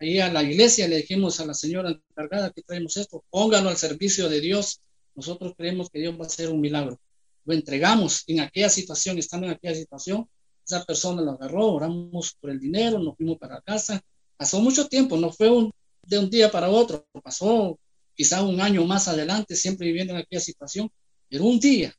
ahí 0.00 0.18
a 0.20 0.32
la 0.32 0.42
iglesia, 0.42 0.88
le 0.88 0.96
dijimos 0.96 1.38
a 1.40 1.44
la 1.44 1.52
señora 1.52 1.90
encargada 1.90 2.50
que 2.50 2.62
traemos 2.62 2.96
esto, 2.96 3.22
póngalo 3.28 3.68
al 3.68 3.76
servicio 3.76 4.30
de 4.30 4.40
Dios. 4.40 4.80
Nosotros 5.14 5.52
creemos 5.54 5.90
que 5.90 5.98
Dios 5.98 6.14
va 6.18 6.24
a 6.24 6.28
hacer 6.28 6.48
un 6.48 6.62
milagro. 6.62 6.98
Lo 7.44 7.52
entregamos 7.52 8.24
en 8.26 8.40
aquella 8.40 8.70
situación, 8.70 9.18
estando 9.18 9.48
en 9.48 9.52
aquella 9.52 9.74
situación, 9.74 10.26
esa 10.64 10.82
persona 10.82 11.20
lo 11.20 11.32
agarró, 11.32 11.72
oramos 11.72 12.38
por 12.40 12.48
el 12.48 12.58
dinero, 12.58 12.98
nos 13.00 13.18
fuimos 13.18 13.36
para 13.36 13.60
casa. 13.60 14.00
Pasó 14.38 14.62
mucho 14.62 14.88
tiempo, 14.88 15.18
no 15.18 15.30
fue 15.30 15.50
un, 15.50 15.70
de 16.06 16.18
un 16.18 16.30
día 16.30 16.50
para 16.50 16.70
otro, 16.70 17.06
pasó 17.22 17.78
quizá 18.14 18.42
un 18.42 18.60
año 18.60 18.84
más 18.84 19.08
adelante, 19.08 19.56
siempre 19.56 19.86
viviendo 19.86 20.12
en 20.12 20.20
aquella 20.20 20.40
situación, 20.40 20.90
pero 21.28 21.44
un 21.44 21.58
día 21.58 21.94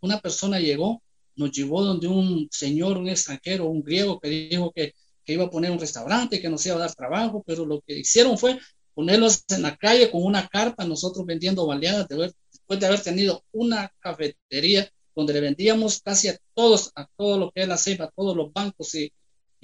una 0.00 0.20
persona 0.20 0.58
llegó, 0.58 1.02
nos 1.36 1.52
llevó 1.52 1.84
donde 1.84 2.08
un 2.08 2.48
señor, 2.50 2.96
un 2.98 3.08
extranjero, 3.08 3.66
un 3.66 3.82
griego 3.82 4.18
que 4.18 4.28
dijo 4.28 4.72
que 4.72 4.94
que 5.24 5.34
iba 5.34 5.44
a 5.44 5.50
poner 5.50 5.70
un 5.70 5.78
restaurante, 5.78 6.40
que 6.40 6.48
nos 6.48 6.64
iba 6.66 6.76
a 6.76 6.80
dar 6.80 6.94
trabajo, 6.94 7.42
pero 7.46 7.64
lo 7.64 7.80
que 7.82 7.98
hicieron 7.98 8.38
fue 8.38 8.58
ponerlos 8.94 9.44
en 9.48 9.62
la 9.62 9.76
calle 9.76 10.10
con 10.10 10.24
una 10.24 10.48
carpa, 10.48 10.84
nosotros 10.84 11.26
vendiendo 11.26 11.66
baleadas, 11.66 12.06
después 12.08 12.80
de 12.80 12.86
haber 12.86 13.00
tenido 13.00 13.44
una 13.52 13.92
cafetería 14.00 14.90
donde 15.14 15.34
le 15.34 15.40
vendíamos 15.40 16.00
casi 16.00 16.28
a 16.28 16.38
todos, 16.54 16.92
a 16.94 17.06
todo 17.16 17.38
lo 17.38 17.50
que 17.50 17.62
es 17.62 17.68
la 17.68 17.76
ceiba, 17.76 18.06
a 18.06 18.10
todos 18.10 18.36
los 18.36 18.52
bancos 18.52 18.94
y, 18.94 19.12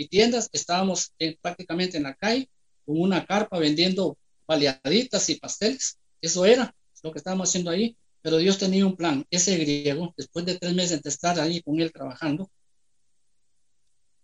tiendas, 0.09 0.51
estábamos 0.53 1.13
prácticamente 1.41 1.97
en 1.97 2.03
la 2.03 2.15
calle 2.15 2.51
con 2.85 3.01
una 3.01 3.25
carpa 3.25 3.59
vendiendo 3.59 4.19
baleaditas 4.47 5.29
y 5.31 5.37
pasteles. 5.37 5.99
Eso 6.21 6.45
era 6.45 6.75
lo 7.03 7.13
que 7.13 7.19
estábamos 7.19 7.49
haciendo 7.49 7.71
ahí, 7.71 7.97
pero 8.23 8.39
Dios 8.39 8.59
tenía 8.59 8.87
un 8.87 8.97
plan. 8.97 9.25
Ese 9.31 9.57
griego, 9.57 10.13
después 10.17 10.45
de 10.47 10.59
tres 10.59 10.75
meses 10.75 11.03
de 11.03 11.11
estar 11.11 11.39
ahí 11.41 11.63
con 11.63 11.81
él 11.81 11.93
trabajando, 11.93 12.51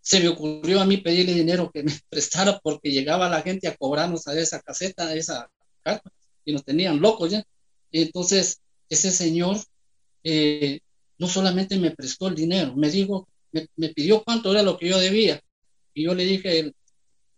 se 0.01 0.21
me 0.21 0.29
ocurrió 0.29 0.81
a 0.81 0.85
mí 0.85 0.97
pedirle 0.97 1.35
dinero 1.35 1.71
que 1.73 1.85
me 1.85 1.93
prestara 2.11 2.59
porque 2.59 2.91
llegaba 2.91 3.29
la 3.29 3.43
gente 3.43 3.69
a 3.69 3.77
cobrarnos 3.77 4.27
a 4.27 4.39
esa 4.39 4.61
caseta, 4.61 5.07
a 5.07 5.15
esa 5.15 5.49
carta, 5.83 6.11
y 6.45 6.53
nos 6.53 6.65
tenían 6.65 7.01
locos 7.01 7.31
ya. 7.31 7.45
Y 7.91 8.03
entonces, 8.03 8.61
ese 8.89 9.11
señor 9.11 9.59
eh, 10.25 10.81
no 11.19 11.29
solamente 11.29 11.79
me 11.79 11.93
prestó 11.93 12.29
el 12.29 12.35
dinero, 12.35 12.75
me 12.75 12.91
dijo, 12.91 13.29
me, 13.53 13.89
pidió 13.91 14.25
cuánto 14.25 14.51
era 14.51 14.63
lo 14.63 14.77
que 14.77 14.89
yo 14.89 14.99
debía. 14.99 15.41
Y 15.95 16.05
yo 16.05 16.15
le 16.15 16.25
dije 16.25 16.59
el, 16.59 16.75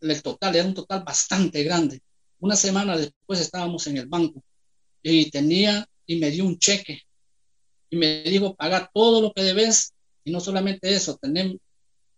el 0.01 0.23
total, 0.23 0.57
era 0.57 0.66
un 0.66 0.75
total 0.75 1.03
bastante 1.05 1.62
grande. 1.64 2.01
Una 2.40 2.57
semana 2.57 2.97
después 2.97 3.40
estábamos 3.40 3.87
en 3.87 3.99
el 3.99 4.07
banco 4.07 4.42
y 5.03 5.31
tenía 5.31 5.87
y 6.07 6.16
me 6.16 6.31
dio 6.31 6.44
un 6.44 6.59
cheque 6.59 7.01
y 7.90 7.97
me 7.97 8.23
dijo 8.23 8.55
pagar 8.55 8.90
todo 8.92 9.20
lo 9.20 9.33
que 9.33 9.42
debes 9.42 9.92
y 10.25 10.33
no 10.33 10.40
solamente 10.40 10.94
eso, 10.94 11.16
tenemos, 11.16 11.59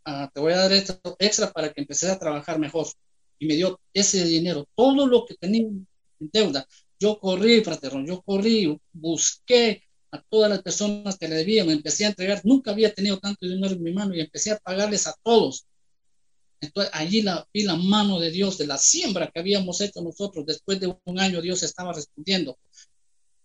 Ah, 0.09 0.31
te 0.33 0.41
voy 0.41 0.53
a 0.53 0.59
dar 0.59 0.73
esto 0.73 1.01
extra 1.19 1.51
para 1.53 1.73
que 1.73 1.81
empecé 1.81 2.09
a 2.09 2.19
trabajar 2.19 2.61
mejor. 2.61 2.87
Y 3.41 3.47
me 3.47 3.55
dio 3.57 3.81
ese 3.93 4.25
dinero, 4.25 4.69
todo 4.77 5.05
lo 5.07 5.27
que 5.27 5.35
tenía 5.35 5.63
en 5.63 5.87
deuda. 6.33 6.65
Yo 7.01 7.19
corrí, 7.19 7.61
fraterno, 7.65 8.07
yo 8.07 8.23
corrí, 8.23 8.81
busqué 8.93 9.83
a 10.13 10.23
todas 10.31 10.49
las 10.49 10.63
personas 10.63 11.19
que 11.19 11.27
le 11.27 11.35
debían, 11.35 11.69
empecé 11.71 12.05
a 12.05 12.11
entregar, 12.11 12.41
nunca 12.45 12.71
había 12.71 12.95
tenido 12.95 13.19
tanto 13.19 13.47
dinero 13.47 13.75
en 13.75 13.83
mi 13.83 13.93
mano 13.93 14.15
y 14.15 14.21
empecé 14.21 14.53
a 14.53 14.59
pagarles 14.59 15.09
a 15.09 15.15
todos. 15.25 15.67
Allí 16.93 17.23
la, 17.23 17.47
vi 17.53 17.63
la 17.63 17.77
mano 17.77 18.19
de 18.19 18.31
Dios, 18.31 18.59
de 18.59 18.67
la 18.67 18.79
siembra 18.79 19.31
que 19.33 19.41
habíamos 19.41 19.81
hecho 19.81 20.03
nosotros. 20.03 20.47
Después 20.47 20.81
de 20.81 20.95
un 21.05 21.21
año 21.21 21.41
Dios 21.41 21.63
estaba 21.63 21.93
respondiendo. 21.93 22.59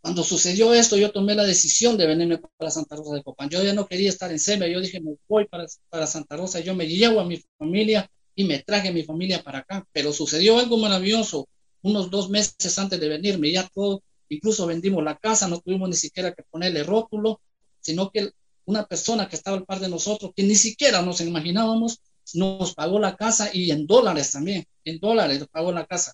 Cuando 0.01 0.23
sucedió 0.23 0.73
esto, 0.73 0.97
yo 0.97 1.11
tomé 1.11 1.35
la 1.35 1.43
decisión 1.43 1.95
de 1.95 2.07
venirme 2.07 2.39
para 2.57 2.71
Santa 2.71 2.95
Rosa 2.95 3.15
de 3.15 3.23
Copán. 3.23 3.49
Yo 3.49 3.63
ya 3.63 3.73
no 3.73 3.85
quería 3.85 4.09
estar 4.09 4.31
en 4.31 4.39
Sebe, 4.39 4.71
yo 4.71 4.81
dije, 4.81 4.99
me 4.99 5.15
voy 5.27 5.45
para, 5.45 5.65
para 5.89 6.07
Santa 6.07 6.37
Rosa, 6.37 6.59
yo 6.59 6.75
me 6.75 6.87
llevo 6.87 7.19
a 7.19 7.25
mi 7.25 7.39
familia 7.57 8.09
y 8.33 8.45
me 8.45 8.59
traje 8.59 8.89
a 8.89 8.91
mi 8.91 9.03
familia 9.03 9.43
para 9.43 9.59
acá. 9.59 9.85
Pero 9.91 10.11
sucedió 10.11 10.57
algo 10.57 10.77
maravilloso 10.77 11.47
unos 11.83 12.09
dos 12.09 12.29
meses 12.29 12.77
antes 12.79 12.99
de 12.99 13.09
venirme, 13.09 13.51
ya 13.51 13.67
todo, 13.67 14.03
incluso 14.29 14.65
vendimos 14.67 15.03
la 15.03 15.17
casa, 15.17 15.47
no 15.47 15.59
tuvimos 15.59 15.89
ni 15.89 15.95
siquiera 15.95 16.33
que 16.33 16.43
ponerle 16.43 16.83
rótulo, 16.83 17.41
sino 17.79 18.11
que 18.11 18.31
una 18.65 18.85
persona 18.85 19.27
que 19.27 19.35
estaba 19.35 19.57
al 19.57 19.65
par 19.65 19.79
de 19.79 19.89
nosotros, 19.89 20.31
que 20.35 20.43
ni 20.43 20.55
siquiera 20.55 21.01
nos 21.01 21.21
imaginábamos, 21.21 21.99
nos 22.33 22.73
pagó 22.73 22.99
la 22.99 23.15
casa 23.15 23.49
y 23.53 23.71
en 23.71 23.87
dólares 23.87 24.31
también, 24.31 24.65
en 24.85 24.99
dólares 24.99 25.45
pagó 25.51 25.71
la 25.71 25.85
casa. 25.85 26.13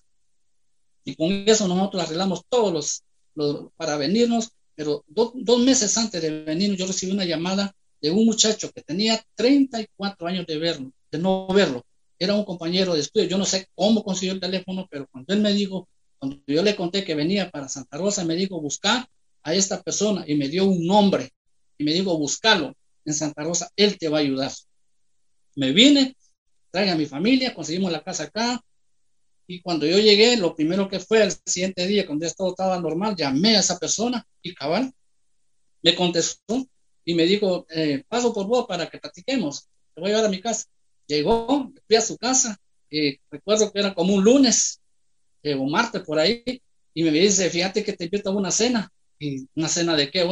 Y 1.04 1.14
con 1.14 1.30
eso 1.46 1.66
nosotros 1.68 2.02
arreglamos 2.02 2.42
todos 2.48 2.72
los 2.72 3.02
para 3.76 3.96
venirnos, 3.96 4.50
pero 4.74 5.04
dos 5.06 5.60
meses 5.60 5.96
antes 5.96 6.20
de 6.20 6.44
venirnos 6.44 6.78
yo 6.78 6.86
recibí 6.86 7.12
una 7.12 7.24
llamada 7.24 7.74
de 8.00 8.10
un 8.10 8.26
muchacho 8.26 8.70
que 8.72 8.82
tenía 8.82 9.22
34 9.34 10.26
años 10.26 10.46
de 10.46 10.58
verlo, 10.58 10.92
de 11.10 11.18
no 11.18 11.46
verlo. 11.48 11.84
Era 12.18 12.34
un 12.34 12.44
compañero 12.44 12.94
de 12.94 13.00
estudio. 13.00 13.28
Yo 13.28 13.38
no 13.38 13.44
sé 13.44 13.68
cómo 13.74 14.02
consiguió 14.02 14.34
el 14.34 14.40
teléfono, 14.40 14.86
pero 14.90 15.06
cuando 15.10 15.34
él 15.34 15.40
me 15.40 15.52
dijo, 15.52 15.88
cuando 16.18 16.38
yo 16.46 16.62
le 16.62 16.76
conté 16.76 17.04
que 17.04 17.14
venía 17.14 17.50
para 17.50 17.68
Santa 17.68 17.96
Rosa, 17.96 18.24
me 18.24 18.34
dijo 18.34 18.60
buscar 18.60 19.08
a 19.42 19.54
esta 19.54 19.82
persona 19.82 20.24
y 20.26 20.34
me 20.34 20.48
dio 20.48 20.64
un 20.64 20.84
nombre 20.86 21.30
y 21.76 21.84
me 21.84 21.92
dijo 21.92 22.16
buscarlo 22.18 22.74
en 23.04 23.14
Santa 23.14 23.44
Rosa, 23.44 23.70
él 23.76 23.98
te 23.98 24.08
va 24.08 24.18
a 24.18 24.20
ayudar. 24.20 24.52
Me 25.58 25.72
vine, 25.72 26.16
traje 26.70 26.90
a 26.90 26.94
mi 26.94 27.04
familia, 27.04 27.52
conseguimos 27.52 27.90
la 27.90 28.04
casa 28.04 28.24
acá, 28.24 28.64
y 29.48 29.60
cuando 29.60 29.86
yo 29.86 29.98
llegué, 29.98 30.36
lo 30.36 30.54
primero 30.54 30.88
que 30.88 31.00
fue 31.00 31.24
el 31.24 31.32
siguiente 31.46 31.84
día, 31.84 32.06
cuando 32.06 32.24
ya 32.24 32.32
todo 32.32 32.50
estaba 32.50 32.78
normal, 32.78 33.16
llamé 33.16 33.56
a 33.56 33.60
esa 33.60 33.76
persona 33.76 34.24
y 34.40 34.54
cabal 34.54 34.92
me 35.82 35.96
contestó 35.96 36.64
y 37.04 37.14
me 37.14 37.24
dijo, 37.24 37.66
eh, 37.70 38.04
paso 38.06 38.32
por 38.32 38.46
vos 38.46 38.66
para 38.68 38.88
que 38.88 38.98
platiquemos, 38.98 39.66
te 39.94 40.00
voy 40.00 40.10
a 40.10 40.12
llevar 40.12 40.26
a 40.26 40.30
mi 40.30 40.40
casa. 40.40 40.66
Llegó, 41.08 41.72
fui 41.88 41.96
a 41.96 42.02
su 42.02 42.16
casa, 42.16 42.56
y 42.88 43.18
recuerdo 43.28 43.72
que 43.72 43.80
era 43.80 43.94
como 43.94 44.14
un 44.14 44.22
lunes 44.22 44.80
eh, 45.42 45.54
o 45.54 45.64
martes 45.64 46.02
por 46.02 46.20
ahí, 46.20 46.44
y 46.94 47.02
me 47.02 47.10
dice, 47.10 47.50
fíjate 47.50 47.82
que 47.82 47.94
te 47.94 48.04
invito 48.04 48.30
a 48.30 48.36
una 48.36 48.52
cena. 48.52 48.92
¿Y 49.18 49.48
una 49.56 49.66
cena 49.68 49.96
de 49.96 50.08
qué? 50.08 50.24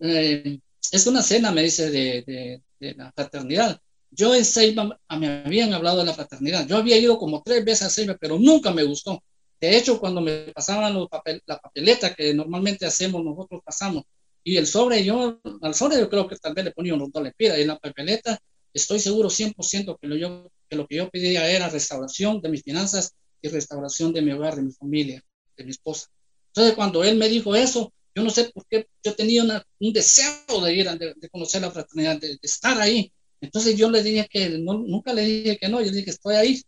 Eh, 0.00 0.58
es 0.92 1.06
una 1.06 1.20
cena, 1.20 1.52
me 1.52 1.62
dice, 1.62 1.90
de, 1.90 2.62
de 2.80 2.94
la 2.94 3.12
fraternidad. 3.12 3.82
Yo 4.10 4.34
en 4.34 4.44
Seiba 4.44 4.98
me 5.18 5.42
habían 5.44 5.72
hablado 5.74 5.98
de 5.98 6.04
la 6.04 6.14
fraternidad. 6.14 6.66
Yo 6.66 6.76
había 6.76 6.96
ido 6.98 7.18
como 7.18 7.42
tres 7.42 7.64
veces 7.64 7.82
a 7.82 7.90
Seiba, 7.90 8.16
pero 8.18 8.38
nunca 8.38 8.72
me 8.72 8.84
gustó. 8.84 9.22
De 9.60 9.76
hecho, 9.76 9.98
cuando 10.00 10.20
me 10.20 10.52
pasaban 10.52 10.94
los 10.94 11.08
papel, 11.08 11.42
la 11.46 11.58
papeleta 11.58 12.14
que 12.14 12.34
normalmente 12.34 12.86
hacemos, 12.86 13.24
nosotros 13.24 13.62
pasamos, 13.64 14.04
y 14.44 14.56
el 14.58 14.66
sobre, 14.66 15.04
yo, 15.04 15.40
al 15.62 15.74
sobre 15.74 15.98
yo 15.98 16.08
creo 16.08 16.28
que 16.28 16.36
tal 16.36 16.54
vez 16.54 16.64
le 16.66 16.70
ponía 16.72 16.94
un 16.94 17.10
le 17.22 17.32
pida, 17.32 17.58
y 17.58 17.62
en 17.62 17.68
la 17.68 17.78
papeleta 17.78 18.38
estoy 18.72 19.00
seguro 19.00 19.28
100% 19.30 19.98
que 20.00 20.06
lo, 20.06 20.16
yo, 20.16 20.50
que 20.68 20.76
lo 20.76 20.86
que 20.86 20.96
yo 20.96 21.10
pedía 21.10 21.50
era 21.50 21.68
restauración 21.68 22.40
de 22.42 22.50
mis 22.50 22.62
finanzas 22.62 23.14
y 23.42 23.48
restauración 23.48 24.12
de 24.12 24.22
mi 24.22 24.32
hogar, 24.32 24.54
de 24.56 24.62
mi 24.62 24.72
familia, 24.72 25.22
de 25.56 25.64
mi 25.64 25.70
esposa. 25.70 26.08
Entonces, 26.48 26.74
cuando 26.74 27.02
él 27.04 27.16
me 27.16 27.28
dijo 27.28 27.54
eso, 27.56 27.92
Yo 28.16 28.22
no 28.22 28.30
sé 28.30 28.50
por 28.50 28.64
qué 28.66 28.88
yo 29.04 29.14
tenía 29.14 29.42
un 29.78 29.92
deseo 29.92 30.64
de 30.64 30.74
ir, 30.74 30.90
de, 30.90 31.12
de 31.14 31.28
conocer 31.28 31.60
la 31.60 31.70
fraternidad, 31.70 32.18
de, 32.18 32.38
estar 32.40 32.80
ahí. 32.80 33.12
Entonces 33.40 33.76
yo 33.76 33.90
le 33.90 34.02
dije 34.02 34.26
que 34.30 34.48
nunca 34.58 35.12
le 35.12 35.22
dije 35.22 35.58
que 35.58 35.68
no, 35.68 35.80
yo 35.80 35.86
le 35.86 35.92
dije 35.92 36.04
que 36.06 36.10
estoy 36.10 36.36
ahí. 36.36 36.62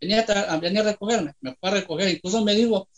Venía 0.00 0.20
a, 0.20 0.56
venía 0.58 0.80
a 0.80 0.84
recogerme, 0.84 1.32
me 1.40 1.54
fue 1.56 1.70
a 1.70 1.72
recoger. 1.72 2.08
Incluso 2.08 2.44
me 2.44 2.54
dijo, 2.54 2.88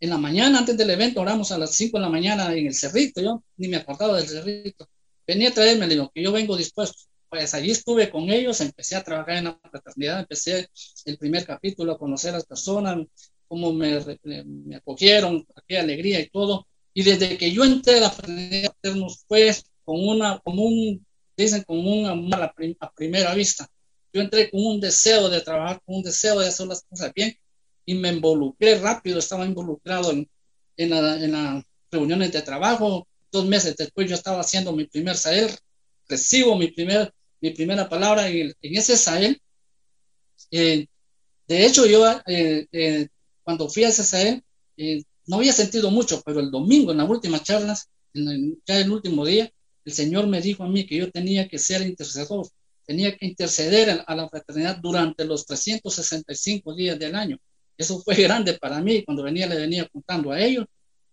en 0.00 0.10
la 0.10 0.18
mañana, 0.18 0.58
antes 0.58 0.76
del 0.76 0.90
evento, 0.90 1.20
oramos 1.20 1.52
a 1.52 1.58
las 1.58 1.74
5 1.74 1.96
de 1.96 2.02
la 2.02 2.10
mañana 2.10 2.52
en 2.54 2.66
el 2.66 2.74
cerrito. 2.74 3.20
Yo 3.20 3.42
ni 3.56 3.68
me 3.68 3.76
acordaba 3.76 4.16
del 4.16 4.28
cerrito. 4.28 4.88
Venía 5.26 5.48
a 5.48 5.52
traerme, 5.52 5.86
le 5.86 5.94
digo, 5.94 6.10
que 6.14 6.22
yo 6.22 6.32
vengo 6.32 6.56
dispuesto. 6.56 6.98
Pues 7.28 7.54
allí 7.54 7.70
estuve 7.70 8.10
con 8.10 8.30
ellos, 8.30 8.60
empecé 8.60 8.96
a 8.96 9.02
trabajar 9.02 9.38
en 9.38 9.44
la 9.44 9.60
fraternidad, 9.70 10.20
empecé 10.20 10.68
el 11.06 11.18
primer 11.18 11.44
capítulo 11.44 11.92
a 11.92 11.98
conocer 11.98 12.30
a 12.30 12.34
las 12.34 12.46
personas, 12.46 12.98
cómo 13.48 13.72
me, 13.72 13.98
me 14.24 14.76
acogieron, 14.76 15.46
qué 15.66 15.78
alegría 15.78 16.20
y 16.20 16.28
todo. 16.28 16.66
Y 16.94 17.02
desde 17.02 17.36
que 17.36 17.50
yo 17.52 17.64
entré 17.64 17.98
a 17.98 18.02
la 18.02 18.10
fraternidad 18.10 18.72
nos 18.94 19.24
fue 19.26 19.54
con 19.84 20.06
una, 20.06 20.40
como 20.40 20.64
un, 20.64 21.05
dicen, 21.36 21.64
como 21.64 22.00
un 22.00 22.06
amor 22.06 22.42
a, 22.42 22.92
primera 22.92 23.34
vista. 23.34 23.68
Yo 24.12 24.22
entré 24.22 24.50
con 24.50 24.64
un 24.64 24.80
deseo 24.80 25.28
de 25.28 25.40
trabajar, 25.40 25.80
con 25.84 25.96
un 25.96 26.02
deseo 26.02 26.38
de 26.40 26.48
hacer 26.48 26.66
las 26.66 26.82
cosas 26.88 27.12
bien 27.14 27.36
y 27.84 27.94
me 27.94 28.12
involucré 28.12 28.78
rápido, 28.78 29.18
estaba 29.18 29.44
involucrado 29.44 30.10
en, 30.10 30.28
en, 30.76 30.92
en 30.92 31.32
las 31.32 31.64
reuniones 31.90 32.32
de 32.32 32.42
trabajo. 32.42 33.06
Dos 33.30 33.46
meses 33.46 33.76
después 33.76 34.08
yo 34.08 34.14
estaba 34.14 34.40
haciendo 34.40 34.72
mi 34.72 34.86
primer 34.86 35.16
Sahel, 35.16 35.50
recibo 36.08 36.56
mi, 36.56 36.68
primer, 36.68 37.12
mi 37.40 37.50
primera 37.50 37.88
palabra 37.88 38.28
en, 38.28 38.54
en 38.60 38.76
ese 38.76 38.96
Sahel. 38.96 39.40
Eh, 40.50 40.86
de 41.46 41.66
hecho, 41.66 41.86
yo 41.86 42.04
eh, 42.26 42.66
eh, 42.72 43.08
cuando 43.42 43.68
fui 43.68 43.84
a 43.84 43.88
ese 43.88 44.04
Sahel, 44.04 44.42
no 45.26 45.36
había 45.36 45.52
sentido 45.52 45.90
mucho, 45.90 46.22
pero 46.24 46.40
el 46.40 46.50
domingo, 46.50 46.92
en 46.92 46.98
las 46.98 47.08
últimas 47.08 47.42
charlas, 47.42 47.88
en 48.14 48.60
ya 48.66 48.78
el 48.80 48.90
último 48.90 49.24
día, 49.24 49.50
el 49.86 49.92
Señor 49.92 50.26
me 50.26 50.42
dijo 50.42 50.64
a 50.64 50.68
mí 50.68 50.86
que 50.86 50.96
yo 50.96 51.10
tenía 51.10 51.48
que 51.48 51.58
ser 51.58 51.80
intercesor, 51.80 52.46
tenía 52.84 53.16
que 53.16 53.24
interceder 53.24 54.04
a 54.06 54.14
la 54.14 54.28
fraternidad 54.28 54.76
durante 54.76 55.24
los 55.24 55.46
365 55.46 56.74
días 56.74 56.98
del 56.98 57.14
año. 57.14 57.38
Eso 57.78 57.98
fue 58.00 58.14
grande 58.22 58.54
para 58.54 58.82
mí, 58.82 59.02
cuando 59.04 59.22
venía 59.22 59.46
le 59.46 59.56
venía 59.56 59.88
contando 59.88 60.32
a 60.32 60.40
ellos. 60.40 60.66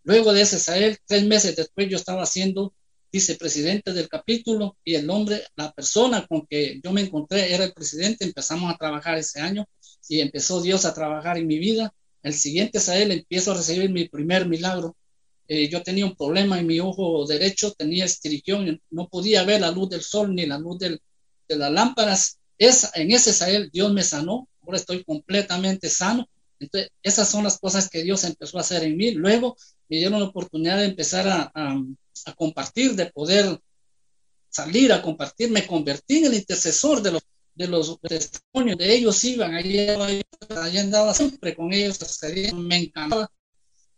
Luego 0.03 0.33
de 0.33 0.41
ese 0.41 0.59
Sahel, 0.59 0.97
tres 1.05 1.23
meses 1.25 1.55
después 1.55 1.88
yo 1.89 1.95
estaba 1.95 2.25
siendo 2.25 2.73
vicepresidente 3.09 3.93
del 3.93 4.09
capítulo 4.09 4.75
y 4.83 4.95
el 4.95 5.09
hombre, 5.09 5.43
la 5.55 5.71
persona 5.71 6.27
con 6.27 6.45
que 6.47 6.81
yo 6.83 6.91
me 6.91 7.01
encontré 7.01 7.53
era 7.53 7.63
el 7.63 7.73
presidente, 7.73 8.25
empezamos 8.25 8.73
a 8.73 8.77
trabajar 8.77 9.17
ese 9.17 9.39
año 9.39 9.65
y 10.09 10.19
empezó 10.19 10.62
Dios 10.62 10.83
a 10.83 10.93
trabajar 10.93 11.38
en 11.38 11.47
mi 11.47 11.59
vida 11.59 11.93
el 12.23 12.33
siguiente 12.33 12.79
Sahel 12.79 13.12
empiezo 13.12 13.51
a 13.51 13.55
recibir 13.55 13.89
mi 13.89 14.07
primer 14.07 14.47
milagro. 14.47 14.95
Eh, 15.47 15.67
yo 15.69 15.84
tenía 15.84 16.06
un 16.06 16.15
problema 16.15 16.60
en 16.60 16.67
mi 16.67 16.79
ojo 16.79 17.25
derecho, 17.25 17.73
tenía 17.73 18.06
estrigión, 18.06 18.82
no 18.89 19.08
podía 19.08 19.43
ver 19.43 19.62
la 19.62 19.71
luz 19.71 19.89
del 19.89 20.01
sol 20.01 20.34
ni 20.34 20.45
la 20.45 20.58
luz 20.58 20.79
de 20.79 20.99
las 21.47 21.71
lámparas. 21.71 22.39
Es, 22.58 22.89
en 22.95 23.12
ese 23.12 23.34
Sahel 23.34 23.69
Dios 23.71 23.91
me 23.93 24.03
sanó, 24.03 24.47
ahora 24.62 24.77
estoy 24.77 25.03
completamente 25.03 25.89
sano. 25.89 26.27
Entonces, 26.60 26.91
esas 27.01 27.29
son 27.29 27.43
las 27.43 27.60
cosas 27.60 27.89
que 27.89 28.03
Dios 28.03 28.23
empezó 28.23 28.58
a 28.58 28.62
hacer 28.62 28.84
en 28.84 28.95
mí. 28.95 29.12
Luego 29.12 29.58
me 29.89 29.97
dieron 29.97 30.19
la 30.19 30.27
oportunidad 30.27 30.77
de 30.77 30.86
empezar 30.86 31.27
a, 31.27 31.51
a 31.53 32.34
compartir, 32.36 32.95
de 32.95 33.08
poder 33.08 33.60
salir 34.49 34.93
a 34.93 35.01
compartir. 35.01 35.51
Me 35.51 35.67
convertí 35.67 36.19
en 36.19 36.25
el 36.27 36.36
intercesor 36.36 37.01
de 37.01 37.12
los 37.12 37.23
de 37.56 37.67
los 37.67 37.99
testimonios 38.01 38.77
de 38.77 38.95
ellos 38.95 39.23
iban, 39.23 39.53
ahí, 39.53 39.88
andaba 40.77 41.13
siempre 41.13 41.56
con 41.56 41.71
ellos, 41.71 41.99
me 42.56 42.77
encantaba. 42.77 43.29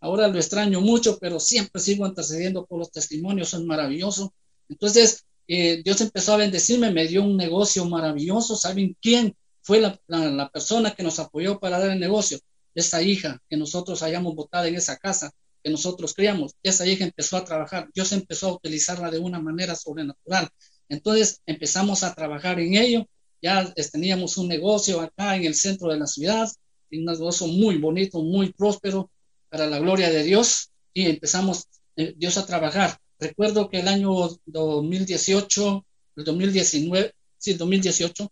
Ahora 0.05 0.27
lo 0.27 0.37
extraño 0.37 0.81
mucho, 0.81 1.17
pero 1.19 1.39
siempre 1.39 1.81
sigo 1.81 2.05
intercediendo 2.05 2.65
por 2.65 2.77
los 2.77 2.91
testimonios, 2.91 3.53
es 3.53 3.61
maravilloso. 3.61 4.33
Entonces, 4.69 5.25
eh, 5.47 5.81
Dios 5.83 5.99
empezó 6.01 6.33
a 6.33 6.37
bendecirme, 6.37 6.91
me 6.91 7.07
dio 7.07 7.23
un 7.23 7.35
negocio 7.35 7.85
maravilloso. 7.85 8.55
¿Saben 8.55 8.95
quién 9.01 9.35
fue 9.61 9.81
la, 9.81 9.99
la, 10.07 10.49
persona 10.49 10.91
que 10.91 11.03
nos 11.03 11.17
apoyó 11.19 11.59
para 11.59 11.79
dar 11.79 11.89
el 11.89 11.99
negocio? 11.99 12.39
Esa 12.75 13.01
hija 13.01 13.41
que 13.49 13.57
nosotros 13.57 14.03
hayamos 14.03 14.35
votado 14.35 14.65
en 14.65 14.75
esa 14.75 14.97
casa, 14.97 15.31
que 15.63 15.71
nosotros 15.71 16.13
criamos. 16.13 16.53
Esa 16.61 16.85
hija 16.85 17.05
empezó 17.05 17.37
a 17.37 17.45
trabajar. 17.45 17.89
Dios 17.93 18.11
empezó 18.11 18.49
a 18.49 18.53
utilizarla 18.53 19.09
de 19.09 19.17
una 19.17 19.39
manera 19.39 19.75
sobrenatural. 19.75 20.49
Entonces 20.87 21.41
empezamos 21.47 22.03
a 22.03 22.13
trabajar 22.13 22.59
en 22.59 22.75
ello 22.75 23.07
ya 23.45 23.71
teníamos 23.91 24.37
un 24.37 24.47
negocio 24.47 25.01
acá 25.01 25.35
en 25.35 25.45
el 25.45 25.53
centro 25.53 25.89
de 25.89 25.99
la 25.99 26.07
ciudad, 26.07 26.49
un 26.91 27.05
negocio 27.05 27.45
muy 27.47 27.77
bonito, 27.77 28.23
muy 28.23 28.51
próspero, 28.51 29.11
para 29.55 29.67
la 29.67 29.79
gloria 29.79 30.09
de 30.09 30.21
Dios, 30.21 30.71
y 30.93 31.05
empezamos 31.05 31.69
eh, 31.95 32.13
Dios 32.17 32.37
a 32.37 32.45
trabajar. 32.45 32.97
Recuerdo 33.17 33.69
que 33.69 33.79
el 33.79 33.87
año 33.87 34.11
2018, 34.45 35.85
el 36.17 36.23
2019, 36.25 37.13
sí, 37.37 37.53
2018, 37.53 38.29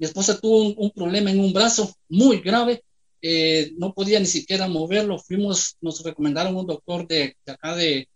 mi 0.00 0.04
esposa 0.04 0.40
tuvo 0.40 0.74
un, 0.74 0.90
problema 0.90 1.30
en 1.30 1.38
un 1.38 1.52
brazo 1.52 1.94
muy 2.08 2.40
grave, 2.40 2.82
eh, 3.22 3.70
no 3.78 3.94
podía 3.94 4.18
ni 4.18 4.26
siquiera 4.26 4.66
moverlo. 4.66 5.16
Fuimos, 5.20 5.76
nos 5.80 6.02
recomendaron 6.02 6.56
un 6.56 6.66
doctor 6.66 7.06
de, 7.06 7.36
acá 7.46 7.76
de, 7.76 8.08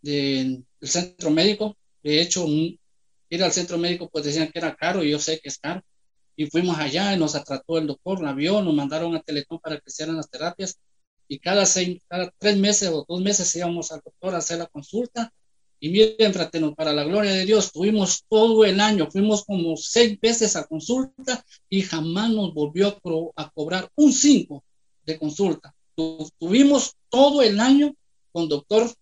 del 0.00 0.64
centro 0.80 1.30
médico. 1.32 1.76
De 2.00 2.22
hecho, 2.22 2.46
ir 2.46 3.42
al 3.42 3.50
centro 3.50 3.76
médico, 3.76 4.08
pues 4.08 4.24
decían 4.24 4.52
que 4.52 4.60
era 4.60 4.76
caro 4.76 5.02
y 5.02 5.10
yo 5.10 5.18
sé 5.18 5.40
que 5.40 5.48
es 5.48 5.58
caro. 5.58 5.82
Y 6.36 6.46
fuimos 6.46 6.78
allá 6.78 7.12
y 7.12 7.18
nos 7.18 7.32
trató 7.44 7.76
el 7.76 7.88
doctor, 7.88 8.22
la 8.22 8.32
vio, 8.34 8.62
nos 8.62 8.72
mandaron 8.72 9.16
a 9.16 9.20
Telecom 9.20 9.58
para 9.58 9.78
que 9.78 9.82
hicieran 9.88 10.14
las 10.14 10.30
terapias. 10.30 10.78
Y 11.28 11.38
cada, 11.38 11.66
seis, 11.66 12.00
cada 12.08 12.32
tres 12.38 12.56
meses 12.56 12.88
o 12.88 13.04
dos 13.06 13.20
meses 13.20 13.54
íbamos 13.54 13.92
al 13.92 14.00
doctor 14.04 14.34
a 14.34 14.38
hacer 14.38 14.58
la 14.58 14.66
consulta. 14.66 15.32
Y 15.80 15.90
miren, 15.90 16.32
fraterno, 16.32 16.74
para 16.74 16.92
la 16.92 17.04
gloria 17.04 17.32
de 17.32 17.44
Dios, 17.44 17.70
tuvimos 17.70 18.24
todo 18.28 18.64
el 18.64 18.80
año, 18.80 19.08
fuimos 19.10 19.44
como 19.44 19.76
seis 19.76 20.18
veces 20.20 20.56
a 20.56 20.66
consulta 20.66 21.44
y 21.68 21.82
jamás 21.82 22.30
nos 22.30 22.52
volvió 22.52 22.88
a, 22.88 23.42
a 23.42 23.50
cobrar 23.50 23.88
un 23.94 24.12
cinco 24.12 24.64
de 25.04 25.18
consulta. 25.18 25.74
Tuvimos 25.94 26.94
todo 27.08 27.42
el 27.42 27.60
año 27.60 27.94
con 28.32 28.48
doctor 28.48 28.92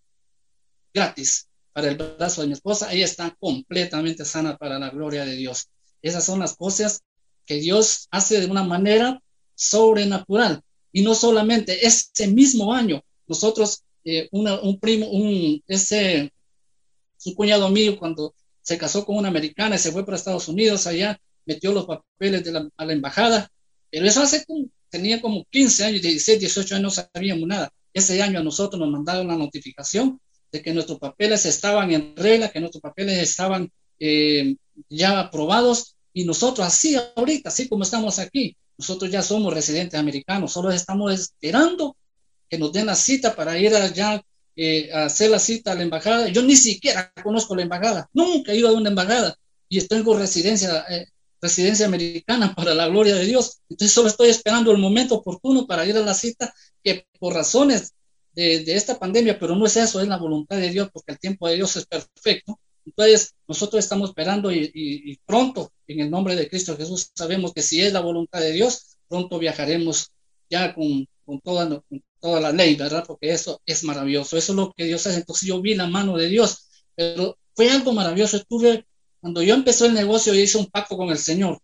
gratis 0.93 1.49
para 1.77 1.89
el 1.89 1.97
brazo 1.97 2.41
de 2.41 2.47
mi 2.47 2.55
esposa, 2.55 2.91
ella 2.91 3.05
está 3.05 3.37
completamente 3.39 4.25
sana 4.25 4.57
para 4.57 4.79
la 4.79 4.89
gloria 4.89 5.27
de 5.27 5.37
Dios. 5.37 5.69
Esas 6.01 6.25
son 6.25 6.39
las 6.39 6.57
cosas 6.57 7.03
que 7.45 7.57
Dios 7.57 8.09
hace 8.11 8.41
de 8.41 8.47
una 8.47 8.63
manera 8.63 9.21
sobrenatural. 9.55 10.63
Y 10.97 11.03
no 11.03 11.15
solamente 11.15 11.87
ese 11.87 12.27
mismo 12.27 12.73
año, 12.73 13.05
nosotros, 13.27 13.83
eh, 14.03 14.31
un 14.33 14.81
primo, 14.81 15.07
un, 15.11 15.63
ese, 15.69 16.33
un 17.27 17.35
cuñado 17.35 17.69
mío, 17.69 17.99
cuando 17.99 18.35
se 18.63 18.79
casó 18.79 19.05
con 19.05 19.19
una 19.19 19.29
americana 19.29 19.77
y 19.77 19.79
se 19.79 19.93
fue 19.93 20.07
para 20.07 20.17
Estados 20.17 20.49
Unidos, 20.49 20.87
allá 20.87 21.21
metió 21.45 21.73
los 21.73 21.85
papeles 21.85 22.45
de 22.45 22.51
la, 22.51 22.71
a 22.79 22.87
la 22.87 22.95
embajada, 22.95 23.53
pero 23.91 24.07
eso 24.07 24.23
hace 24.23 24.47
como, 24.47 24.71
tenía 24.89 25.21
como 25.21 25.45
15 25.51 25.85
años, 25.85 26.01
16, 26.01 26.41
18 26.41 26.77
años, 26.77 26.97
no 26.97 27.09
sabíamos 27.13 27.47
nada. 27.47 27.71
Ese 27.93 28.23
año 28.23 28.41
a 28.41 28.43
nosotros 28.43 28.81
nos 28.81 28.91
mandaron 28.91 29.29
la 29.29 29.37
notificación 29.37 30.19
de 30.51 30.63
que 30.63 30.73
nuestros 30.73 30.99
papeles 30.99 31.45
estaban 31.45 31.93
en 31.93 32.17
regla, 32.17 32.51
que 32.51 32.61
nuestros 32.61 32.81
papeles 32.81 33.19
estaban 33.19 33.71
eh, 33.99 34.57
ya 34.89 35.21
aprobados 35.21 35.95
y 36.15 36.25
nosotros 36.25 36.67
así 36.67 36.97
ahorita, 37.17 37.51
así 37.51 37.69
como 37.69 37.83
estamos 37.83 38.19
aquí, 38.19 38.57
nosotros 38.79 39.11
ya 39.11 39.23
somos 39.23 39.53
residentes 39.53 39.99
americanos, 39.99 40.53
solo 40.53 40.71
estamos 40.71 41.13
esperando 41.13 41.97
que 42.49 42.59
nos 42.59 42.73
den 42.73 42.87
la 42.87 42.95
cita 42.95 43.35
para 43.35 43.59
ir 43.59 43.75
allá 43.75 44.23
eh, 44.55 44.91
a 44.93 45.05
hacer 45.05 45.31
la 45.31 45.39
cita 45.39 45.73
a 45.73 45.75
la 45.75 45.83
embajada. 45.83 46.29
Yo 46.29 46.43
ni 46.43 46.57
siquiera 46.57 47.13
conozco 47.23 47.57
la 47.57 47.63
embajada, 47.63 48.09
nunca 48.13 48.53
he 48.53 48.57
ido 48.57 48.69
a 48.69 48.73
una 48.73 48.91
embajada 48.91 49.37
y 49.69 49.81
tengo 49.83 50.17
residencia, 50.17 50.85
eh, 50.89 51.07
residencia 51.41 51.87
americana 51.87 52.55
para 52.55 52.75
la 52.75 52.89
gloria 52.89 53.15
de 53.17 53.25
Dios. 53.25 53.61
Entonces 53.69 53.95
solo 53.95 54.09
estoy 54.09 54.29
esperando 54.29 54.71
el 54.73 54.79
momento 54.79 55.17
oportuno 55.17 55.67
para 55.67 55.85
ir 55.87 55.97
a 55.97 56.01
la 56.01 56.15
cita 56.15 56.53
que 56.83 57.07
por 57.19 57.35
razones 57.35 57.93
de, 58.37 58.77
esta 58.77 58.99
pandemia, 58.99 59.39
pero 59.39 59.57
no 59.57 59.67
es 59.67 59.77
eso, 59.77 60.01
es 60.01 60.09
la 60.09 60.19
voluntad 60.19 60.57
de 60.57 60.71
Dios, 60.71 60.91
porque 60.93 61.13
el 61.13 61.19
tiempo 61.19 61.49
de 61.49 61.57
Dios 61.57 61.75
es 61.77 61.87
perfecto. 61.87 62.61
Entonces, 62.87 63.35
nosotros 63.49 63.85
estamos 63.85 64.11
esperando 64.11 64.53
y, 64.53 65.19
pronto, 65.27 65.73
en 65.89 66.01
el 66.01 66.11
nombre 66.11 66.37
de 66.37 66.49
Cristo 66.49 66.77
Jesús, 66.77 67.11
sabemos 67.15 67.53
que 67.53 67.63
si 67.63 67.81
es 67.81 67.93
la 67.93 68.01
voluntad 68.01 68.41
de 68.41 68.53
Dios, 68.53 68.97
pronto 69.09 69.39
viajaremos 69.39 70.13
ya 70.49 70.73
con, 70.73 71.07
con, 71.25 71.41
toda, 71.41 71.83
toda 72.21 72.41
la 72.41 72.53
ley, 72.53 72.77
¿verdad? 72.77 73.05
Porque 73.07 73.33
eso 73.33 73.61
es 73.67 73.83
maravilloso, 73.83 74.37
eso 74.37 74.53
es 74.53 74.57
lo 74.57 74.73
que 74.73 74.85
Dios 74.85 75.05
hace. 75.07 75.19
Entonces 75.19 75.49
yo 75.49 75.61
vi 75.61 75.75
la 75.75 75.89
mano 75.89 76.17
de 76.17 76.29
Dios, 76.29 76.69
pero 76.95 77.37
fue 77.55 77.71
algo 77.71 77.93
maravilloso. 77.93 78.37
Estuve, 78.37 78.87
cuando 79.21 79.43
yo 79.43 79.55
empecé 79.55 79.87
el 79.87 79.95
negocio, 79.95 80.33
yo 80.33 80.41
hice 80.41 80.59
un 80.59 80.67
pacto 80.67 80.97
con 80.97 81.11
el 81.11 81.19
Señor 81.19 81.59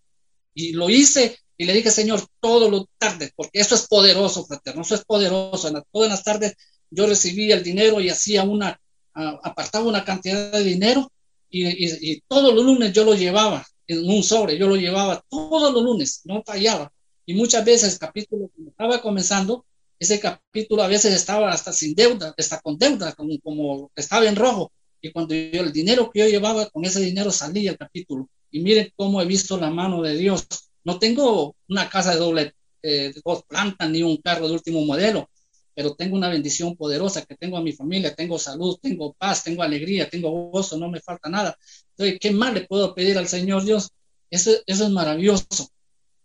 y 0.55 0.73
lo 0.73 0.91
hice 0.91 1.39
y 1.57 1.65
le 1.65 1.73
dije, 1.73 1.93
Señor, 1.93 2.27
todo 2.41 2.69
lo 2.69 2.89
tarde, 2.99 3.31
porque 3.37 3.61
eso 3.61 3.77
es 3.77 3.87
poderoso, 3.87 4.45
fraterno, 4.45 4.83
eso 4.83 4.97
es 4.97 5.05
poderoso. 5.05 5.69
En 5.69 5.81
todas 5.93 6.11
las 6.11 6.25
tardes 6.25 6.57
yo 6.91 7.07
recibía 7.07 7.55
el 7.55 7.63
dinero 7.63 8.01
y 8.01 8.09
hacía 8.09 8.43
una, 8.43 8.81
apartaba 9.15 9.87
una 9.87 10.05
cantidad 10.05 10.51
de 10.51 10.65
dinero 10.65 11.12
y, 11.53 12.21
todos 12.27 12.55
los 12.55 12.65
lunes 12.65 12.93
yo 12.93 13.05
lo 13.05 13.15
llevaba 13.15 13.65
en 13.87 14.09
un 14.09 14.23
sobre, 14.23 14.59
yo 14.59 14.69
lo 14.69 14.77
llevaba 14.77 15.23
todos 15.29 15.73
los 15.73 15.83
lunes, 15.83 16.23
no 16.25 16.43
fallaba. 16.45 16.93
Y 17.27 17.35
muchas 17.35 17.65
veces 17.65 17.93
el 17.93 17.99
capítulo 17.99 18.51
que 18.57 18.69
estaba 18.69 19.01
comenzando, 19.03 19.65
ese 19.99 20.19
capítulo 20.19 20.83
a 20.83 20.89
veces 20.89 21.13
estaba 21.15 21.53
hasta 21.53 21.73
sin 21.73 21.95
deuda, 21.95 22.35
hasta 22.37 22.61
con 22.61 22.79
deuda, 22.79 23.13
como, 23.13 23.39
como 23.41 23.91
estaba 23.95 24.27
en 24.27 24.37
rojo. 24.37 24.73
Y 25.01 25.13
cuando 25.13 25.35
yo 25.35 25.63
el 25.63 25.73
dinero 25.73 26.11
que 26.11 26.21
yo 26.21 26.27
llevaba, 26.27 26.69
con 26.71 26.85
ese 26.85 27.01
dinero 27.01 27.31
salía 27.31 27.73
el 27.73 27.79
capítulo. 27.79 28.29
Y 28.51 28.61
miren 28.61 28.91
cómo 28.97 29.21
he 29.21 29.27
visto 29.27 29.59
la 29.59 29.71
mano 29.71 30.03
de 30.03 30.17
Dios. 30.17 30.47
No 30.85 30.99
tengo 30.99 31.55
una 31.69 31.89
casa 31.89 32.13
de 32.13 32.19
doble, 32.19 32.55
eh, 32.83 33.13
dos 33.25 33.45
plantas 33.45 33.89
ni 33.91 34.03
un 34.03 34.17
carro 34.17 34.49
de 34.49 34.55
último 34.55 34.85
modelo, 34.85 35.29
pero 35.75 35.95
tengo 35.95 36.17
una 36.17 36.29
bendición 36.29 36.77
poderosa, 36.77 37.25
que 37.25 37.37
tengo 37.37 37.57
a 37.57 37.63
mi 37.63 37.73
familia, 37.73 38.15
tengo 38.15 38.39
salud, 38.39 38.79
tengo 38.81 39.15
paz, 39.15 39.45
tengo 39.45 39.63
alegría, 39.63 40.09
tengo 40.09 40.31
gozo, 40.51 40.77
no 40.77 40.91
me 40.91 41.01
falta 41.01 41.29
nada. 41.29 41.57
Entonces, 41.91 42.19
¿qué 42.21 42.31
más 42.31 42.53
le 42.55 42.67
puedo 42.67 42.95
pedir 42.95 43.19
al 43.19 43.29
Señor 43.29 43.65
Dios? 43.65 43.91
Eso, 44.31 44.51
eso 44.67 44.85
es 44.85 44.91
maravilloso. 44.91 45.69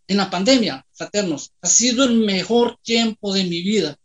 En 0.08 0.18
la 0.18 0.30
pandemia, 0.30 0.86
fraternos, 0.94 1.52
ha 1.62 1.68
sido 1.68 2.06
el 2.06 2.16
mejor 2.16 2.78
tiempo 2.82 3.34
de 3.34 3.44
mi 3.44 3.62
vida. 3.62 3.98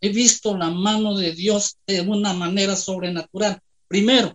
He 0.00 0.08
visto 0.08 0.56
la 0.56 0.70
mano 0.70 1.16
de 1.16 1.32
Dios 1.32 1.76
de 1.86 2.00
una 2.00 2.32
manera 2.32 2.76
sobrenatural. 2.76 3.60
Primero, 3.86 4.34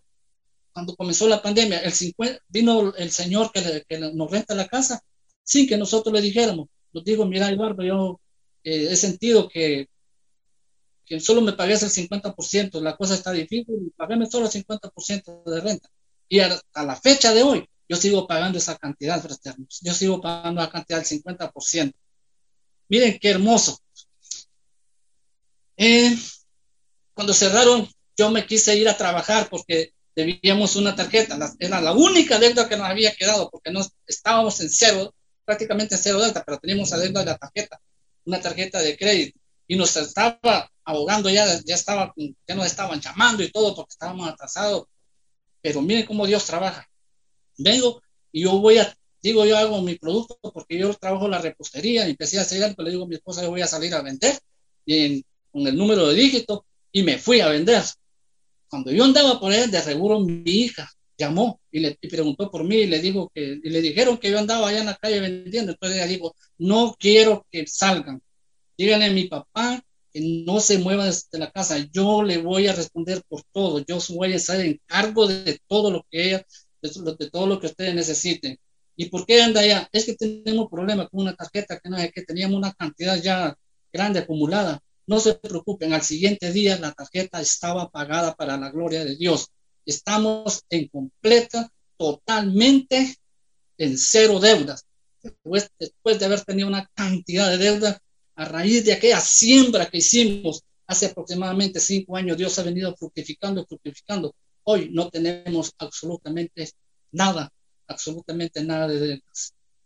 cuando 0.71 0.95
comenzó 0.95 1.28
la 1.28 1.41
pandemia, 1.41 1.80
el 1.80 1.91
50, 1.91 2.41
vino 2.49 2.93
el 2.95 3.10
señor 3.10 3.51
que, 3.51 3.88
nos 4.13 4.30
renta 4.30 4.54
la 4.54 4.67
casa 4.67 5.01
sin 5.43 5.67
que 5.67 5.78
nosotros 5.78 6.13
le 6.13 6.21
dijéramos. 6.21 6.67
Nos 6.93 7.04
digo, 7.04 7.25
mira, 7.25 7.49
Eduardo, 7.49 7.84
yo 7.84 8.19
eh, 8.63 8.89
he 8.91 8.95
sentido 8.95 9.47
que 9.47 9.88
que 11.06 11.20
solo 11.20 11.41
me 11.41 11.54
pagues 11.54 11.84
el 11.84 11.89
50%, 11.89 12.82
la 12.82 12.98
cosa 12.98 13.13
está 13.13 13.32
difícil, 13.32 13.94
pagueme 13.96 14.26
solo 14.26 14.48
el 14.48 14.52
50% 14.52 15.44
de 15.44 15.62
renta. 15.62 15.89
Y 16.28 16.39
a, 16.39 16.60
la 16.74 16.96
fecha 16.96 17.34
de 17.34 17.44
hoy, 17.44 17.70
yo 17.88 17.96
sigo 17.98 18.28
pagando 18.28 18.58
esa 18.58 18.78
cantidad, 18.78 19.22
fraternos. 19.22 19.80
Yo 19.82 19.94
sigo 19.94 20.20
pagando 20.20 20.62
la 20.62 20.72
cantidad 20.72 20.98
del 20.98 21.08
50%. 21.08 21.94
Miren 22.89 23.20
qué 23.20 23.30
hermoso. 23.30 23.80
Eh, 25.78 26.18
cuando 27.13 27.34
cerraron, 27.34 27.88
yo 28.18 28.32
me 28.32 28.46
quise 28.46 28.76
ir 28.76 28.89
a 28.89 28.98
trabajar 28.98 29.50
porque 29.50 29.94
debíamos 30.15 30.76
una 30.76 30.96
tarjeta. 30.96 31.38
era 31.60 31.82
la 31.82 31.94
única 31.94 32.39
deuda 32.39 32.68
que 32.68 32.78
nos 32.78 32.88
había 32.88 33.13
quedado 33.15 33.52
porque 33.52 33.72
no 33.72 33.86
estábamos 34.08 34.60
en 34.62 34.70
cero, 34.70 35.13
prácticamente 35.44 35.96
en 35.96 36.02
cero 36.02 36.20
deuda, 36.20 36.44
pero 36.44 36.58
teníamos 36.58 36.89
la 36.91 36.98
deuda 36.98 37.20
de 37.20 37.26
la 37.28 37.38
tarjeta, 37.38 37.80
una 38.26 38.41
tarjeta 38.41 38.80
de 38.82 38.98
crédito. 38.98 39.39
Y 39.68 39.76
nos 39.76 39.96
estaba 39.96 40.72
abogando 40.86 41.30
ya, 41.30 41.60
ya, 41.65 41.76
estaba, 41.76 42.13
ya 42.48 42.56
nos 42.56 42.67
estaban 42.67 43.02
llamando 43.02 43.43
y 43.43 43.52
todo 43.52 43.76
porque 43.76 43.93
estábamos 43.93 44.30
atrasados. 44.30 44.86
Pero 45.62 45.82
miren 45.82 46.06
cómo 46.06 46.28
Dios 46.28 46.45
trabaja. 46.45 46.88
Vengo 47.58 48.02
y 48.32 48.43
yo 48.43 48.60
voy 48.60 48.78
a, 48.78 48.95
digo, 49.21 49.45
yo 49.45 49.58
hago 49.58 49.82
mi 49.82 49.95
producto 49.95 50.38
porque 50.54 50.78
yo 50.78 50.93
trabajo 50.93 51.28
la 51.28 51.39
repostería 51.39 52.08
y 52.08 52.12
empecé 52.12 52.38
a 52.38 52.43
hacer 52.43 52.63
algo, 52.63 52.84
le 52.84 52.91
digo 52.91 53.06
a 53.06 53.08
mi 53.08 53.15
esposa, 53.15 53.41
yo 53.41 53.50
voy 53.50 53.62
a 53.62 53.67
salir 53.67 53.93
a 53.95 54.02
vender 54.02 54.38
y 54.86 55.24
con 55.52 55.65
el 55.65 55.76
número 55.76 56.08
de 56.08 56.13
dígito 56.13 56.65
y 56.91 57.02
me 57.02 57.17
fui 57.17 57.41
a 57.41 57.50
vender. 57.50 57.84
Cuando 58.69 58.91
yo 58.91 59.04
andaba 59.04 59.39
por 59.39 59.52
ahí, 59.52 59.67
de 59.69 59.82
seguro 59.82 60.19
mi 60.19 60.43
hija 60.45 60.89
llamó 61.17 61.62
y 61.71 61.80
le 61.80 61.98
preguntó 62.02 62.52
por 62.52 62.63
mí 62.63 62.76
y 62.76 62.88
le 62.88 63.00
dijo 63.00 63.32
que 63.34 63.60
y 63.63 63.69
le 63.69 63.82
dijeron 63.82 64.17
que 64.17 64.30
yo 64.30 64.38
andaba 64.38 64.67
allá 64.67 64.80
en 64.80 64.86
la 64.86 64.95
calle 64.95 65.19
vendiendo. 65.19 65.71
Entonces 65.71 65.98
ella 65.98 66.08
dijo, 66.08 66.36
no 66.58 66.95
quiero 67.00 67.48
que 67.52 67.65
salgan. 67.67 68.21
Díganle 68.78 69.06
a 69.06 69.12
mi 69.12 69.26
papá 69.26 69.82
no 70.21 70.60
se 70.60 70.78
mueva 70.78 71.06
de 71.06 71.39
la 71.39 71.51
casa, 71.51 71.78
yo 71.91 72.23
le 72.23 72.38
voy 72.38 72.67
a 72.67 72.73
responder 72.73 73.21
por 73.28 73.43
todo, 73.51 73.80
yo 73.80 73.97
voy 74.10 74.34
a 74.34 74.38
estar 74.38 74.60
en 74.62 74.80
cargo 74.86 75.28
de 75.28 75.60
todo 75.67 75.91
lo 75.91 76.06
que 76.10 76.28
ella, 76.28 76.45
de, 76.82 77.30
todo 77.30 77.47
lo 77.47 77.60
que 77.60 77.67
ustedes 77.67 77.93
necesiten. 77.93 78.58
¿Y 78.95 79.10
por 79.10 79.25
qué 79.25 79.41
anda 79.41 79.62
allá? 79.62 79.89
Es 79.91 80.06
que 80.06 80.15
tenemos 80.15 80.69
problema 80.69 81.08
con 81.10 81.21
una 81.21 81.36
tarjeta 81.36 81.80
que 81.80 81.89
no 81.89 81.97
es 81.97 82.12
que 82.13 82.23
teníamos 82.23 82.58
una 82.58 82.73
cantidad 82.73 83.21
ya 83.21 83.58
grande 83.91 84.19
acumulada. 84.19 84.80
No 85.06 85.19
se 85.19 85.36
preocupen, 85.36 85.93
al 85.93 86.01
siguiente 86.01 86.51
día 86.54 86.80
la 86.80 86.93
tarjeta 86.93 87.41
estaba 87.41 87.89
pagada 87.89 88.36
para 88.36 88.58
la 88.58 88.71
gloria 88.71 89.04
de 89.04 89.17
Dios. 89.17 89.49
Estamos 89.86 90.63
en 90.69 90.88
completa, 90.88 91.69
totalmente 91.97 93.17
en 93.78 93.97
cero 93.97 94.39
deudas. 94.39 94.86
Después, 95.21 95.69
después 95.78 96.19
de 96.19 96.25
haber 96.25 96.41
tenido 96.45 96.67
una 96.69 96.89
cantidad 96.93 97.49
de 97.49 97.58
deudas, 97.58 97.97
a 98.36 98.45
raíz 98.45 98.86
de 98.86 98.93
aquella 98.93 99.19
siembra 99.19 99.89
que 99.89 99.98
hicimos 99.98 100.63
hace 100.88 101.08
aproximadamente 101.08 101.80
cinco 101.80 102.15
años, 102.15 102.38
Dios 102.38 102.58
ha 102.60 102.63
venido 102.63 102.95
fructificando, 102.95 103.65
fructificando. 103.65 104.36
Hoy 104.63 104.89
no 104.91 105.10
tenemos 105.10 105.71
absolutamente 105.78 106.69
nada, 107.12 107.52
absolutamente 107.88 108.63
nada 108.63 108.88
de 108.88 109.21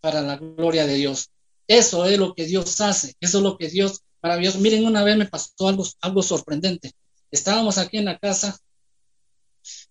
para 0.01 0.21
la 0.21 0.37
gloria 0.37 0.85
de 0.85 0.95
Dios. 0.95 1.29
Eso 1.67 2.05
es 2.05 2.17
lo 2.17 2.33
que 2.33 2.45
Dios 2.45 2.79
hace, 2.81 3.13
eso 3.19 3.37
es 3.37 3.43
lo 3.43 3.57
que 3.57 3.69
Dios 3.69 4.01
maravilloso. 4.21 4.59
Miren, 4.59 4.85
una 4.85 5.03
vez 5.03 5.17
me 5.17 5.27
pasó 5.27 5.67
algo, 5.67 5.85
algo 6.01 6.23
sorprendente. 6.23 6.91
Estábamos 7.31 7.77
aquí 7.77 7.97
en 7.97 8.05
la 8.05 8.17
casa, 8.17 8.57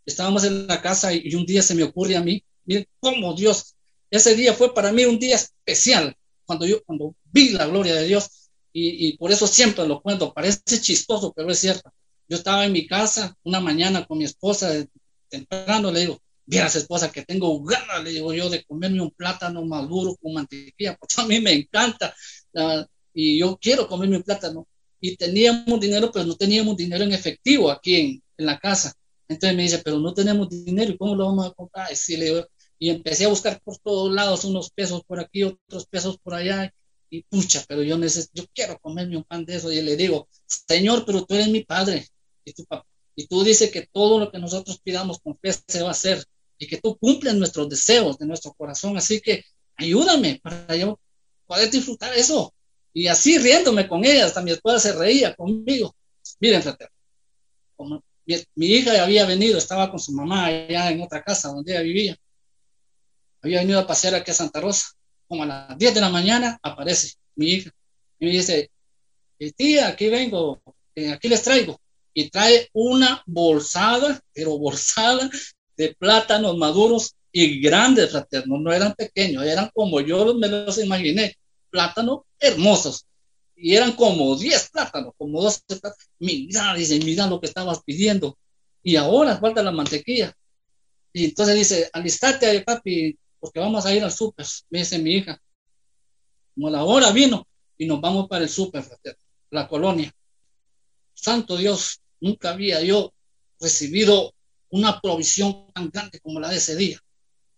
estábamos 0.04 0.44
en 0.44 0.66
la 0.66 0.82
casa 0.82 1.12
y, 1.12 1.22
y 1.24 1.34
un 1.34 1.46
día 1.46 1.62
se 1.62 1.74
me 1.74 1.84
ocurre 1.84 2.16
a 2.16 2.22
mí, 2.22 2.42
miren 2.64 2.86
cómo 3.00 3.34
Dios, 3.34 3.76
ese 4.10 4.34
día 4.34 4.54
fue 4.54 4.74
para 4.74 4.92
mí 4.92 5.04
un 5.04 5.18
día 5.18 5.36
especial, 5.36 6.16
cuando 6.44 6.66
yo, 6.66 6.82
cuando 6.84 7.14
vi 7.24 7.50
la 7.50 7.66
gloria 7.66 7.94
de 7.94 8.06
Dios, 8.06 8.47
y, 8.80 9.16
por 9.16 9.32
eso 9.32 9.46
siempre 9.46 9.86
lo 9.86 10.00
cuento, 10.00 10.32
parece 10.32 10.80
chistoso, 10.80 11.32
pero 11.34 11.50
es 11.50 11.58
cierto. 11.58 11.92
Yo 12.28 12.36
estaba 12.36 12.64
en 12.66 12.72
mi 12.72 12.86
casa 12.86 13.36
una 13.42 13.60
mañana 13.60 14.04
con 14.06 14.18
mi 14.18 14.24
esposa, 14.24 14.72
temprano, 15.28 15.90
le 15.90 16.00
digo, 16.00 16.18
vieras 16.44 16.76
esposa 16.76 17.10
que 17.10 17.24
tengo 17.24 17.62
ganas, 17.62 18.02
le 18.04 18.10
digo 18.10 18.32
yo, 18.32 18.50
de 18.50 18.64
comerme 18.64 19.02
un 19.02 19.10
plátano 19.10 19.64
maduro 19.64 20.16
con 20.20 20.34
mantequilla, 20.34 20.96
porque 20.96 21.20
a 21.20 21.26
mí 21.26 21.40
me 21.40 21.52
encanta, 21.52 22.14
ah, 22.56 22.86
y 23.14 23.38
yo 23.38 23.58
quiero 23.60 23.88
comerme 23.88 24.16
un 24.16 24.22
plátano. 24.22 24.66
Y 25.00 25.16
teníamos 25.16 25.80
dinero, 25.80 26.10
pero 26.12 26.24
no 26.24 26.34
teníamos 26.34 26.76
dinero 26.76 27.04
en 27.04 27.12
efectivo 27.12 27.70
aquí 27.70 27.96
en, 27.96 28.22
en 28.36 28.46
la 28.46 28.58
casa. 28.58 28.92
Entonces 29.28 29.56
me 29.56 29.62
dice, 29.62 29.78
pero 29.84 29.98
no 29.98 30.14
tenemos 30.14 30.48
dinero, 30.48 30.92
¿y 30.92 30.96
cómo 30.96 31.14
lo 31.14 31.26
vamos 31.26 31.46
a 31.46 31.50
comprar? 31.52 31.88
Y, 32.08 32.16
le 32.16 32.46
y 32.78 32.90
empecé 32.90 33.24
a 33.24 33.28
buscar 33.28 33.60
por 33.62 33.78
todos 33.78 34.12
lados, 34.12 34.44
unos 34.44 34.70
pesos 34.70 35.02
por 35.04 35.20
aquí, 35.20 35.42
otros 35.42 35.86
pesos 35.86 36.18
por 36.18 36.34
allá, 36.34 36.72
y 37.10 37.22
pucha, 37.22 37.64
pero 37.68 37.82
yo 37.82 37.96
necesito, 37.96 38.32
yo 38.34 38.44
quiero 38.54 38.78
comerme 38.78 39.16
un 39.16 39.24
pan 39.24 39.44
de 39.44 39.56
eso. 39.56 39.72
Y 39.72 39.80
le 39.80 39.96
digo, 39.96 40.28
Señor, 40.46 41.04
pero 41.06 41.24
tú 41.24 41.34
eres 41.34 41.48
mi 41.48 41.64
padre 41.64 42.06
y 42.44 42.52
tu 42.52 42.64
papá. 42.64 42.86
Y 43.14 43.26
tú 43.26 43.42
dices 43.42 43.70
que 43.70 43.88
todo 43.90 44.18
lo 44.18 44.30
que 44.30 44.38
nosotros 44.38 44.80
pidamos 44.82 45.18
con 45.20 45.36
fe 45.38 45.52
se 45.52 45.82
va 45.82 45.88
a 45.88 45.92
hacer 45.92 46.24
y 46.58 46.66
que 46.66 46.78
tú 46.78 46.96
cumples 46.98 47.34
nuestros 47.34 47.68
deseos 47.68 48.18
de 48.18 48.26
nuestro 48.26 48.52
corazón. 48.52 48.96
Así 48.96 49.20
que 49.20 49.44
ayúdame 49.76 50.40
para 50.42 50.76
yo 50.76 51.00
poder 51.46 51.70
disfrutar 51.70 52.14
eso. 52.14 52.54
Y 52.92 53.06
así 53.08 53.38
riéndome 53.38 53.88
con 53.88 54.04
ella, 54.04 54.26
hasta 54.26 54.42
mi 54.42 54.52
esposa 54.52 54.78
se 54.78 54.92
reía 54.92 55.34
conmigo. 55.34 55.94
Miren, 56.40 56.62
fraterno, 56.62 56.94
como 57.76 58.04
mi, 58.26 58.36
mi 58.54 58.66
hija 58.66 59.02
había 59.02 59.24
venido, 59.24 59.58
estaba 59.58 59.90
con 59.90 59.98
su 59.98 60.12
mamá 60.12 60.46
allá 60.46 60.90
en 60.90 61.02
otra 61.02 61.22
casa 61.22 61.48
donde 61.48 61.72
ella 61.72 61.82
vivía. 61.82 62.16
Había 63.40 63.60
venido 63.60 63.78
a 63.80 63.86
pasear 63.86 64.14
aquí 64.14 64.30
a 64.30 64.34
Santa 64.34 64.60
Rosa 64.60 64.97
como 65.28 65.42
a 65.44 65.46
las 65.46 65.78
10 65.78 65.94
de 65.94 66.00
la 66.00 66.08
mañana, 66.08 66.58
aparece 66.62 67.14
mi 67.36 67.46
hija 67.46 67.70
y 68.18 68.26
me 68.26 68.32
dice, 68.32 68.70
eh, 69.38 69.52
tía, 69.52 69.88
aquí 69.88 70.08
vengo, 70.08 70.60
eh, 70.94 71.12
aquí 71.12 71.28
les 71.28 71.42
traigo. 71.42 71.80
Y 72.12 72.30
trae 72.30 72.68
una 72.72 73.22
bolsada, 73.26 74.20
pero 74.32 74.58
bolsada 74.58 75.30
de 75.76 75.94
plátanos 75.94 76.56
maduros 76.56 77.14
y 77.30 77.60
grandes, 77.60 78.10
fraternos, 78.10 78.60
no 78.60 78.72
eran 78.72 78.94
pequeños, 78.94 79.44
eran 79.44 79.70
como 79.72 80.00
yo 80.00 80.34
me 80.34 80.48
los 80.48 80.78
imaginé, 80.78 81.36
plátanos 81.70 82.22
hermosos. 82.40 83.06
Y 83.54 83.74
eran 83.74 83.92
como 83.92 84.36
10 84.36 84.70
plátanos, 84.70 85.12
como 85.16 85.40
12 85.42 85.60
plátanos. 85.66 85.98
Mira, 86.18 86.74
dice, 86.74 86.98
mira 87.00 87.26
lo 87.26 87.40
que 87.40 87.46
estabas 87.46 87.82
pidiendo. 87.84 88.36
Y 88.82 88.96
ahora 88.96 89.38
falta 89.38 89.62
la 89.62 89.72
mantequilla. 89.72 90.32
Y 91.12 91.26
entonces 91.26 91.56
dice, 91.56 91.90
alistate, 91.92 92.60
papi, 92.62 93.16
porque 93.40 93.60
vamos 93.60 93.86
a 93.86 93.94
ir 93.94 94.02
al 94.02 94.12
súper, 94.12 94.46
me 94.70 94.80
dice 94.80 94.98
mi 94.98 95.14
hija. 95.14 95.40
Como 96.54 96.70
la 96.70 96.84
hora 96.84 97.12
vino 97.12 97.46
y 97.76 97.86
nos 97.86 98.00
vamos 98.00 98.28
para 98.28 98.44
el 98.44 98.50
súper, 98.50 98.84
la 99.50 99.68
colonia. 99.68 100.12
Santo 101.14 101.56
Dios, 101.56 102.00
nunca 102.20 102.50
había 102.50 102.82
yo 102.82 103.12
recibido 103.60 104.34
una 104.70 105.00
provisión 105.00 105.70
tan 105.72 105.90
grande 105.90 106.20
como 106.20 106.40
la 106.40 106.48
de 106.48 106.56
ese 106.56 106.76
día. 106.76 107.00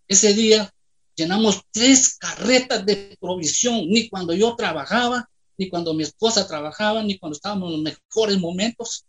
Ese 0.06 0.34
día 0.34 0.72
llenamos 1.14 1.62
tres 1.70 2.16
carretas 2.16 2.84
de 2.86 3.16
provisión, 3.20 3.88
ni 3.88 4.08
cuando 4.08 4.32
yo 4.34 4.54
trabajaba, 4.56 5.28
ni 5.56 5.68
cuando 5.68 5.92
mi 5.94 6.04
esposa 6.04 6.46
trabajaba, 6.46 7.02
ni 7.02 7.18
cuando 7.18 7.36
estábamos 7.36 7.68
en 7.68 7.82
los 7.84 7.94
mejores 7.94 8.38
momentos, 8.38 9.04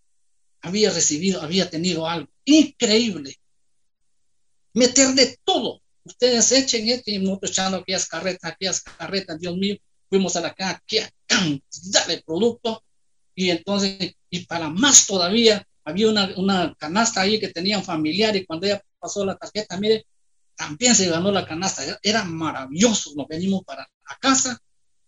había 0.62 0.92
recibido, 0.92 1.42
había 1.42 1.70
tenido 1.70 2.08
algo 2.08 2.30
increíble. 2.46 3.38
Meter 4.74 5.16
de 5.16 5.38
todo, 5.44 5.81
ustedes 6.04 6.52
echen 6.52 6.90
esto 6.90 7.12
y 7.12 7.20
nosotros 7.20 7.52
echando 7.52 7.78
aquellas 7.78 8.08
carretas, 8.08 8.52
aquellas 8.52 8.82
carretas, 8.82 9.40
Dios 9.40 9.56
mío, 9.56 9.78
fuimos 10.10 10.36
a 10.36 10.42
la 10.42 10.54
caja, 10.54 10.82
aquella 10.84 11.10
cantidad 11.26 12.08
de 12.08 12.22
producto 12.26 12.84
y 13.36 13.50
entonces, 13.50 14.14
y 14.30 14.46
para 14.46 14.70
más 14.70 15.06
todavía, 15.06 15.66
había 15.84 16.10
una, 16.10 16.32
una 16.38 16.76
canasta 16.78 17.22
ahí 17.22 17.40
que 17.40 17.50
tenían 17.50 17.84
familiar 17.84 18.36
y 18.36 18.46
cuando 18.46 18.68
ella 18.68 18.82
pasó 19.00 19.26
la 19.26 19.36
tarjeta, 19.36 19.80
mire, 19.80 20.06
también 20.56 20.94
se 20.96 21.10
ganó 21.10 21.32
la 21.32 21.46
canasta, 21.46 22.00
era 22.04 22.24
maravilloso, 22.24 23.12
nos 23.16 23.28
venimos 23.28 23.64
para 23.64 23.82
la 23.82 24.18
casa, 24.20 24.60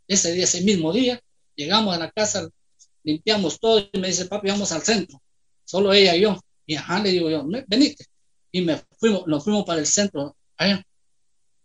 ese 0.08 0.34
día, 0.34 0.46
ese 0.46 0.62
mismo 0.62 0.92
día, 0.92 1.20
llegamos 1.56 1.96
a 1.96 2.00
la 2.00 2.12
casa, 2.12 2.50
limpiamos 3.04 3.60
todo 3.60 3.88
y 3.92 4.00
me 4.00 4.08
dice, 4.08 4.26
papi, 4.26 4.50
vamos 4.50 4.72
al 4.72 4.82
centro. 4.82 5.22
Solo 5.66 5.94
ella 5.94 6.16
y 6.16 6.22
yo. 6.22 6.40
Y 6.66 6.76
ajá, 6.76 7.00
le 7.00 7.12
digo 7.12 7.30
yo, 7.30 7.46
venite. 7.68 8.06
Y 8.52 8.62
me 8.62 8.82
fuimos, 9.00 9.28
nos 9.28 9.44
fuimos 9.44 9.66
para 9.66 9.80
el 9.80 9.88
centro. 9.88 10.36
Allá. 10.58 10.84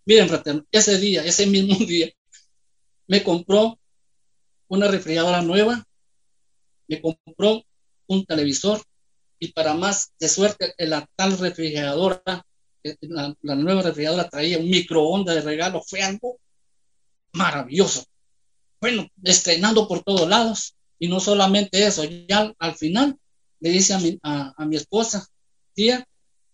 Miren, 0.05 0.29
fraterno, 0.29 0.65
ese 0.71 0.99
día, 0.99 1.25
ese 1.25 1.47
mismo 1.47 1.75
día, 1.87 2.11
me 3.07 3.23
compró 3.23 3.79
una 4.69 4.89
refrigeradora 4.89 5.43
nueva, 5.43 5.85
me 6.89 7.01
compró 7.01 7.65
un 8.07 8.25
televisor 8.25 8.83
y 9.39 9.53
para 9.53 9.75
más 9.75 10.13
de 10.19 10.29
suerte, 10.29 10.75
la 10.79 11.07
tal 11.17 11.39
refrigeradora, 11.39 12.23
eh, 12.83 12.97
la, 13.03 13.35
la 13.43 13.55
nueva 13.55 13.83
refrigeradora 13.83 14.29
traía 14.29 14.59
un 14.59 14.69
microondas 14.69 15.37
de 15.37 15.43
regalo, 15.43 15.83
fue 15.83 16.03
algo 16.03 16.39
maravilloso. 17.33 18.05
Bueno, 18.81 19.09
estrenando 19.23 19.89
por 19.89 20.03
todos 20.03 20.29
lados. 20.29 20.75
Y 20.99 21.09
no 21.09 21.21
solamente 21.21 21.87
eso, 21.87 22.05
ya 22.05 22.53
al 22.59 22.75
final 22.75 23.17
le 23.61 23.71
dice 23.71 23.95
a 23.95 23.99
mi, 23.99 24.19
a, 24.23 24.65
mi 24.67 24.77
esposa, 24.77 25.27
tía, 25.73 26.05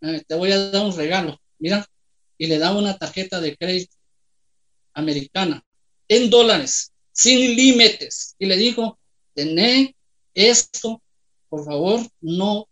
eh, 0.03 0.23
te 0.27 0.35
voy 0.35 0.53
a 0.53 0.71
dar 0.71 0.85
un 0.85 0.95
regalo, 0.95 1.39
mira, 1.59 1.87
y 2.39 2.47
le 2.47 2.59
da 2.59 2.77
una 2.77 2.97
tarjeta 2.97 3.41
de 3.41 3.57
crédito 3.57 3.95
americana 4.93 5.65
en 6.09 6.31
dólares, 6.31 6.93
sin 7.13 7.57
límites, 7.57 8.35
y 8.39 8.47
le 8.47 8.57
dijo, 8.57 8.99
tené 9.35 9.97
esto, 10.35 11.03
por 11.49 11.65
favor, 11.65 12.01
no 12.21 12.69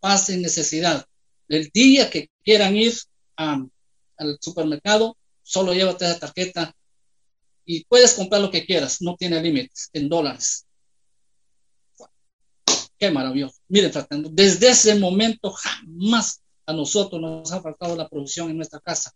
pase 0.00 0.36
necesidad. 0.36 1.06
El 1.48 1.70
día 1.72 2.08
que 2.10 2.30
quieran 2.42 2.76
ir 2.76 2.94
al 3.36 4.38
supermercado, 4.40 5.16
solo 5.42 5.74
llévate 5.74 6.04
esa 6.04 6.18
tarjeta 6.18 6.74
y 7.64 7.84
puedes 7.84 8.14
comprar 8.14 8.40
lo 8.40 8.50
que 8.50 8.64
quieras, 8.64 9.02
no 9.02 9.16
tiene 9.16 9.42
límites 9.42 9.90
en 9.92 10.08
dólares. 10.08 10.66
Qué 12.98 13.10
maravilloso. 13.10 13.56
Miren, 13.68 13.90
tratando, 13.90 14.28
desde 14.32 14.70
ese 14.70 14.94
momento 14.94 15.50
jamás 15.50 16.40
a 16.66 16.72
nosotros 16.72 17.20
nos 17.20 17.52
ha 17.52 17.60
faltado 17.60 17.96
la 17.96 18.08
producción 18.08 18.50
en 18.50 18.56
nuestra 18.56 18.80
casa. 18.80 19.12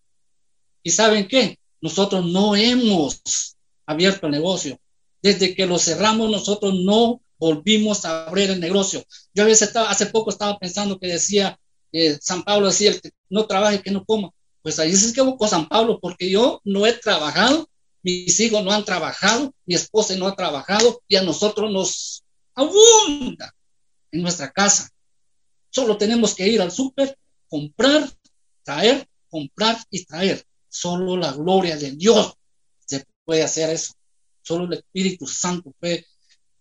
¿Y 0.83 0.91
saben 0.91 1.29
qué? 1.29 1.59
Nosotros 1.81 2.25
no 2.25 2.57
hemos 2.57 3.57
abierto 3.87 4.27
el 4.27 4.33
negocio. 4.33 4.79
Desde 5.23 5.55
que 5.55 5.67
lo 5.67 5.79
cerramos, 5.79 6.31
nosotros 6.31 6.75
no 6.75 7.21
volvimos 7.39 8.05
a 8.05 8.27
abrir 8.27 8.51
el 8.51 8.61
negocio. 8.61 9.05
Yo 9.35 9.43
a 9.43 9.47
veces 9.47 9.69
estaba, 9.69 9.91
hace 9.91 10.07
poco 10.07 10.31
estaba 10.31 10.59
pensando 10.59 10.99
que 10.99 11.09
decía, 11.09 11.59
eh, 11.93 12.19
San 12.21 12.43
Pablo 12.43 12.69
decía, 12.69 12.91
el 12.91 13.01
que 13.01 13.11
no 13.29 13.47
trabaje, 13.47 13.83
que 13.83 13.91
no 13.91 14.05
coma. 14.05 14.31
Pues 14.63 14.79
ahí 14.79 14.95
se 14.95 15.11
equivocó 15.11 15.47
San 15.47 15.69
Pablo, 15.69 15.99
porque 16.01 16.31
yo 16.31 16.61
no 16.65 16.87
he 16.87 16.93
trabajado, 16.93 17.69
mis 18.03 18.39
hijos 18.41 18.65
no 18.65 18.73
han 18.73 18.85
trabajado, 18.85 19.53
mi 19.65 19.75
esposa 19.75 20.15
no 20.17 20.27
ha 20.27 20.37
trabajado 20.37 21.03
y 21.09 21.17
a 21.17 21.23
nosotros 21.23 21.71
nos 21.71 22.25
abunda 22.55 23.55
en 24.13 24.23
nuestra 24.23 24.51
casa. 24.53 24.89
Solo 25.71 25.97
tenemos 25.97 26.35
que 26.35 26.49
ir 26.49 26.61
al 26.61 26.71
súper, 26.71 27.17
comprar, 27.49 28.11
traer, 28.63 29.07
comprar 29.29 29.79
y 29.91 30.05
traer. 30.05 30.45
Solo 30.69 31.17
la 31.17 31.33
gloria 31.33 31.77
de 31.77 31.93
Dios 31.93 32.35
se 32.85 33.05
puede 33.25 33.43
hacer 33.43 33.71
eso. 33.71 33.95
Solo 34.43 34.65
el 34.65 34.75
Espíritu 34.75 35.27
Santo 35.27 35.73
puede 35.79 36.07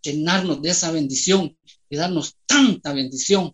llenarnos 0.01 0.61
de 0.61 0.69
esa 0.69 0.91
bendición 0.91 1.57
y 1.89 1.95
darnos 1.95 2.35
tanta 2.45 2.93
bendición. 2.93 3.53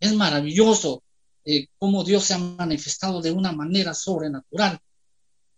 Es 0.00 0.14
maravilloso 0.14 1.02
eh, 1.44 1.66
cómo 1.78 2.04
Dios 2.04 2.24
se 2.24 2.34
ha 2.34 2.38
manifestado 2.38 3.20
de 3.20 3.32
una 3.32 3.52
manera 3.52 3.94
sobrenatural. 3.94 4.78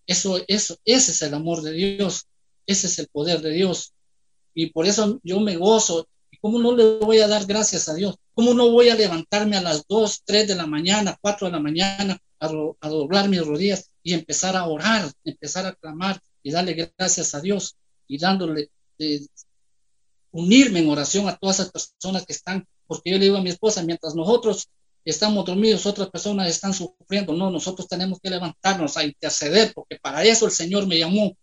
Eso, 0.07 0.41
eso, 0.49 0.77
ese 0.85 1.13
es 1.13 1.23
el 1.23 1.35
amor 1.35 1.63
de 1.63 1.73
Dios, 1.73 2.27
ese 2.67 2.87
es 2.87 2.99
el 2.99 3.09
poder 3.09 3.41
de 3.43 3.51
Dios. 3.51 3.93
Y 4.55 4.67
por 4.67 4.87
eso 4.87 5.21
yo 5.23 5.41
me 5.41 5.57
gozo 5.57 6.09
¿Cómo 6.41 6.59
no 6.59 6.75
le 6.75 6.99
voy 6.99 7.19
a 7.21 7.29
dar 7.29 7.45
gracias 7.47 7.89
a 7.89 7.95
Dios? 7.95 8.17
¿Cómo 8.35 8.55
no 8.55 8.71
voy 8.71 8.89
a 8.89 8.95
levantarme 8.95 9.57
a 9.57 9.63
las 9.63 9.87
2, 9.87 10.23
3 10.25 10.49
de 10.49 10.55
la 10.55 10.67
mañana, 10.67 11.19
4 11.21 11.49
de 11.49 11.53
la 11.53 11.61
mañana 11.61 12.19
a, 12.39 12.49
doblar 12.89 13.29
mis 13.29 13.45
rodillas 13.45 13.91
y 14.03 14.15
empezar 14.15 14.57
a 14.57 14.67
orar, 14.67 15.11
empezar 15.25 15.67
a 15.67 15.75
clamar 15.75 16.19
y 16.43 16.51
darle 16.51 16.93
gracias 16.97 17.35
a 17.35 17.41
Dios 17.41 17.77
y 18.07 18.19
dándole, 18.19 18.71
eh, 18.99 19.21
unirme 20.33 20.81
en 20.81 20.89
oración 20.89 21.29
a 21.29 21.37
todas 21.37 21.61
esas 21.61 21.73
personas 21.73 22.25
que 22.25 22.33
están, 22.33 22.67
porque 22.87 23.11
yo 23.11 23.19
le 23.19 23.25
digo 23.25 23.37
a 23.37 23.43
mi 23.43 23.51
esposa, 23.51 23.83
mientras 23.83 24.15
nosotros 24.15 24.69
estamos 25.05 25.45
dormidos, 25.45 25.87
otras 25.87 26.09
personas 26.09 26.49
están 26.49 26.73
sufriendo, 26.73 27.35
no, 27.35 27.51
nosotros 27.51 27.89
tenemos 27.89 28.19
que 28.21 28.31
levantarnos 28.31 28.97
a 28.97 29.05
interceder, 29.05 29.73
porque 29.75 29.99
para 30.01 30.25
eso 30.25 30.47
el 30.47 30.53
Señor 30.53 30.87
me 30.87 30.99
llamó, 30.99 31.37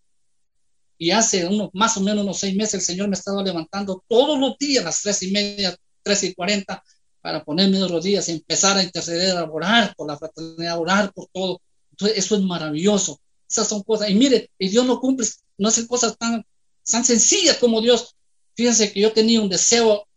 y 0.98 1.12
hace 1.12 1.46
unos, 1.46 1.70
más 1.74 1.96
o 1.98 2.02
menos 2.02 2.24
unos 2.24 2.40
seis 2.40 2.56
meses 2.56 2.76
el 2.76 2.82
Señor 2.82 3.08
me 3.08 3.16
ha 3.16 3.20
estado 3.20 3.44
levantando 3.44 4.04
todos 4.08 4.40
los 4.40 4.58
días 4.58 4.84
a 4.84 4.88
las 4.88 5.02
tres 5.02 5.22
y 5.24 5.32
media, 5.32 5.76
tres 6.02 6.24
y 6.24 6.34
cuarenta, 6.34 6.84
para 7.22 7.44
ponerme 7.44 7.80
de 7.80 7.88
rodillas 7.88 8.30
y 8.30 8.34
empezar 8.34 8.78
a 8.78 8.84
interceder, 8.84 9.38
a 9.38 9.44
orar 9.44 9.94
por 9.96 10.08
la 10.08 10.18
fraternidad, 10.18 10.74
a 10.74 10.80
orar 10.80 11.14
por 11.14 11.28
todo. 11.32 11.62
Entonces, 11.92 12.18
eso 12.18 12.36
es 12.36 12.42
maravilloso. 12.42 13.20
Esas 13.50 13.68
son 13.68 13.84
cosas. 13.84 14.10
Y 14.10 14.16
mire, 14.16 14.50
y 14.58 14.70
Dios 14.70 14.86
no 14.86 15.00
cumple, 15.00 15.28
no 15.58 15.68
hace 15.68 15.86
cosas 15.88 16.18
tan, 16.18 16.46
tan 16.90 17.04
sencillas 17.04 17.58
como 17.58 17.82
Dios. 17.82 18.16
Fíjense 18.56 18.92
que 18.92 19.02
yo 19.02 19.12
tenía 19.12 19.42
un 19.42 19.50
deseo 19.50 20.08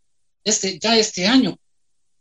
este, 0.44 0.78
ya 0.78 0.96
este 0.96 1.26
año, 1.26 1.58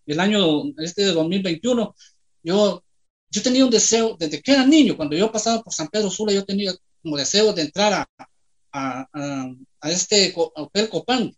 el 0.05 0.19
año 0.19 0.63
este 0.77 1.03
de 1.03 1.11
2021, 1.13 1.95
yo, 2.43 2.83
yo 3.29 3.41
tenía 3.41 3.63
un 3.63 3.71
deseo 3.71 4.17
desde 4.19 4.41
que 4.41 4.51
era 4.51 4.65
niño, 4.65 4.97
cuando 4.97 5.15
yo 5.15 5.31
pasaba 5.31 5.61
por 5.61 5.73
San 5.73 5.87
Pedro 5.87 6.09
Sula, 6.09 6.33
yo 6.33 6.45
tenía 6.45 6.73
como 7.01 7.15
deseo 7.15 7.53
de 7.53 7.61
entrar 7.61 7.93
a, 7.93 8.09
a, 8.71 9.07
este 9.83 10.33
hotel 10.35 10.89
Copán. 10.89 11.35